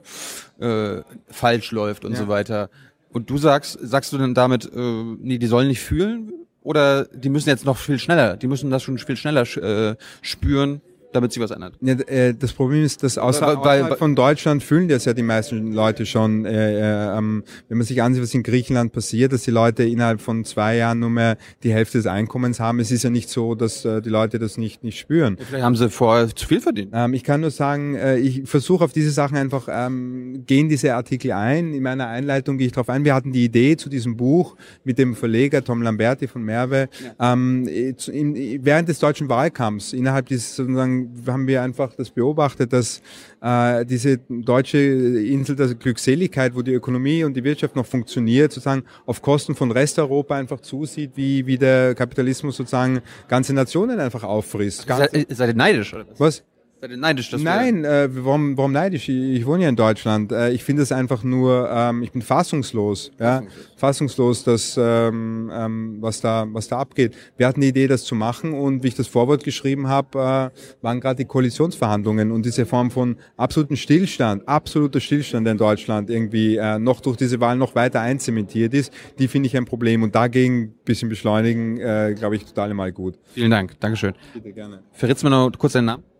äh, 0.59 1.01
falsch 1.27 1.71
läuft 1.71 2.05
und 2.05 2.13
Ja. 2.13 2.17
so 2.19 2.27
weiter. 2.27 2.69
Und 3.11 3.29
du 3.29 3.37
sagst, 3.37 3.77
sagst 3.81 4.11
du 4.13 4.17
denn 4.17 4.33
damit, 4.33 4.65
äh, 4.73 5.03
nee, 5.19 5.37
die 5.37 5.47
sollen 5.47 5.67
nicht 5.67 5.81
fühlen? 5.81 6.31
Oder 6.63 7.05
die 7.05 7.29
müssen 7.29 7.49
jetzt 7.49 7.65
noch 7.65 7.77
viel 7.77 7.99
schneller, 7.99 8.37
die 8.37 8.47
müssen 8.47 8.71
das 8.71 8.83
schon 8.83 8.97
viel 8.97 9.17
schneller 9.17 9.43
äh, 9.57 9.95
spüren, 10.21 10.81
damit 11.15 11.31
sich 11.33 11.41
was 11.41 11.51
ändert? 11.51 11.75
Ja, 11.81 11.93
äh, 11.93 12.33
das 12.37 12.53
Problem 12.53 12.83
ist, 12.83 13.03
dass 13.03 13.17
außer, 13.17 13.41
Weil- 13.47 13.57
weil- 13.57 13.81
außerhalb 13.81 13.99
von 13.99 14.15
Deutschland 14.15 14.63
fühlen 14.63 14.87
das 14.87 15.05
ja 15.05 15.13
die 15.13 15.23
meisten 15.23 15.71
Leute 15.73 16.05
schon. 16.05 16.45
Äh, 16.45 16.79
äh, 17.13 17.17
ähm, 17.17 17.43
wenn 17.69 17.77
man 17.77 17.87
sich 17.87 18.01
ansieht, 18.01 18.23
was 18.23 18.33
in 18.33 18.43
Griechenland 18.43 18.91
passiert, 18.91 19.33
dass 19.33 19.43
die 19.43 19.51
Leute 19.51 19.83
innerhalb 19.83 20.21
von 20.21 20.43
zwei 20.45 20.77
Jahren 20.77 20.99
nur 20.99 21.09
mehr 21.09 21.37
die 21.63 21.73
Hälfte 21.73 21.97
des 21.97 22.07
Einkommens 22.07 22.59
haben. 22.59 22.79
Es 22.79 22.91
ist 22.91 23.03
ja 23.03 23.09
nicht 23.09 23.29
so, 23.29 23.55
dass 23.55 23.85
äh, 23.85 24.01
die 24.01 24.09
Leute 24.09 24.39
das 24.39 24.57
nicht 24.57 24.83
nicht 24.83 24.99
spüren. 24.99 25.37
Vielleicht 25.39 25.63
haben 25.63 25.75
sie 25.75 25.89
vorher 25.89 26.27
zu 26.35 26.47
viel 26.47 26.59
verdient. 26.61 26.91
Ähm, 26.93 27.13
ich 27.13 27.23
kann 27.23 27.41
nur 27.41 27.51
sagen, 27.51 27.95
äh, 27.95 28.17
ich 28.17 28.43
versuche 28.49 28.83
auf 28.83 28.93
diese 28.93 29.11
Sachen 29.11 29.37
einfach, 29.37 29.67
ähm, 29.69 30.43
gehen 30.45 30.69
diese 30.69 30.95
Artikel 30.95 31.31
ein. 31.31 31.73
In 31.73 31.83
meiner 31.83 32.07
Einleitung 32.07 32.57
gehe 32.57 32.67
ich 32.67 32.73
darauf 32.73 32.89
ein. 32.89 33.03
Wir 33.05 33.13
hatten 33.13 33.31
die 33.31 33.45
Idee 33.45 33.77
zu 33.77 33.89
diesem 33.89 34.17
Buch 34.17 34.55
mit 34.83 34.97
dem 34.97 35.15
Verleger 35.15 35.63
Tom 35.63 35.81
Lamberti 35.81 36.27
von 36.27 36.43
Merve. 36.43 36.89
Ähm, 37.19 37.67
äh, 37.67 37.95
zu, 37.95 38.11
in, 38.11 38.63
während 38.65 38.89
des 38.89 38.99
deutschen 38.99 39.29
Wahlkampfs, 39.29 39.93
innerhalb 39.93 40.27
dieses 40.27 40.55
sozusagen, 40.55 41.02
haben 41.27 41.47
wir 41.47 41.61
einfach 41.61 41.93
das 41.95 42.09
beobachtet, 42.09 42.73
dass 42.73 43.01
äh, 43.41 43.85
diese 43.85 44.19
deutsche 44.29 44.77
Insel 44.77 45.55
der 45.55 45.73
Glückseligkeit, 45.75 46.55
wo 46.55 46.61
die 46.61 46.73
Ökonomie 46.73 47.23
und 47.23 47.35
die 47.35 47.43
Wirtschaft 47.43 47.75
noch 47.75 47.85
funktioniert, 47.85 48.51
sozusagen 48.51 48.83
auf 49.05 49.21
Kosten 49.21 49.55
von 49.55 49.71
Resteuropa 49.71 50.35
einfach 50.35 50.61
zusieht, 50.61 51.11
wie, 51.15 51.45
wie 51.45 51.57
der 51.57 51.95
Kapitalismus 51.95 52.57
sozusagen 52.57 53.01
ganze 53.27 53.53
Nationen 53.53 53.99
einfach 53.99 54.23
auffrisst. 54.23 54.87
Seid, 54.87 55.27
seid 55.29 55.49
ihr 55.49 55.55
neidisch 55.55 55.93
oder 55.93 56.05
was? 56.09 56.19
was? 56.19 56.43
Seid 56.83 56.91
ihr 56.91 56.97
neidisch, 56.97 57.29
dass 57.29 57.41
Nein, 57.41 57.85
äh, 57.85 58.09
warum, 58.11 58.57
warum 58.57 58.73
neidisch? 58.73 59.07
Ich, 59.07 59.39
ich 59.39 59.45
wohne 59.45 59.63
ja 59.63 59.69
in 59.69 59.77
Deutschland. 59.77 60.33
Äh, 60.33 60.51
ich 60.51 60.65
finde 60.65 60.81
es 60.81 60.91
einfach 60.91 61.23
nur, 61.23 61.69
ähm, 61.71 62.03
ich 62.03 62.11
bin 62.11 62.21
fassungslos, 62.21 63.09
ja, 63.21 63.41
fassungslos, 63.77 64.43
dass 64.43 64.77
ähm, 64.77 65.49
ähm, 65.53 65.99
was 66.01 66.19
da 66.19 66.45
was 66.51 66.67
da 66.67 66.79
abgeht. 66.79 67.15
Wir 67.37 67.47
hatten 67.47 67.61
die 67.61 67.69
Idee, 67.69 67.87
das 67.87 68.03
zu 68.03 68.15
machen 68.15 68.51
und 68.51 68.83
wie 68.83 68.89
ich 68.89 68.95
das 68.95 69.07
Vorwort 69.07 69.45
geschrieben 69.45 69.87
habe, 69.87 70.51
äh, 70.53 70.83
waren 70.83 70.99
gerade 70.99 71.15
die 71.15 71.25
Koalitionsverhandlungen 71.25 72.33
und 72.33 72.45
diese 72.45 72.65
Form 72.65 72.91
von 72.91 73.15
absoluten 73.37 73.77
Stillstand, 73.77 74.45
absoluter 74.45 74.99
Stillstand, 74.99 75.47
in 75.47 75.57
Deutschland 75.57 76.09
irgendwie 76.09 76.57
äh, 76.57 76.79
noch 76.79 76.99
durch 76.99 77.15
diese 77.15 77.39
Wahl 77.39 77.55
noch 77.55 77.75
weiter 77.75 78.01
einzementiert 78.01 78.73
ist, 78.73 78.91
die 79.19 79.29
finde 79.29 79.47
ich 79.47 79.55
ein 79.55 79.63
Problem 79.63 80.03
und 80.03 80.15
dagegen 80.15 80.63
ein 80.63 80.73
bisschen 80.83 81.07
beschleunigen, 81.07 81.77
äh, 81.77 82.13
glaube 82.13 82.35
ich, 82.35 82.43
total 82.43 82.73
mal 82.73 82.91
gut. 82.91 83.17
Vielen 83.33 83.51
Dank, 83.51 83.79
Dankeschön. 83.79 84.15
Bitte 84.33 84.51
gerne. 84.51 84.83
Verrätst 84.91 85.23
mir 85.23 85.29
noch 85.29 85.49
kurz 85.57 85.71
deinen 85.71 85.85
Namen? 85.85 86.12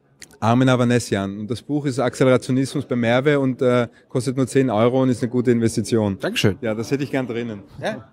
Armin 0.43 0.67
Avanesian. 0.67 1.39
Und 1.39 1.49
das 1.49 1.61
Buch 1.61 1.85
ist 1.85 1.99
Accelerationismus 1.99 2.85
bei 2.85 2.97
Merve 2.97 3.39
und 3.39 3.61
äh, 3.61 3.87
kostet 4.09 4.35
nur 4.35 4.45
10 4.45 4.69
Euro 4.69 5.01
und 5.01 5.09
ist 5.09 5.23
eine 5.23 5.31
gute 5.31 5.51
Investition. 5.51 6.19
Dankeschön. 6.19 6.57
Ja, 6.59 6.75
das 6.75 6.91
hätte 6.91 7.03
ich 7.03 7.11
gern 7.11 7.25
drinnen. 7.25 7.61
Ja. 7.81 8.12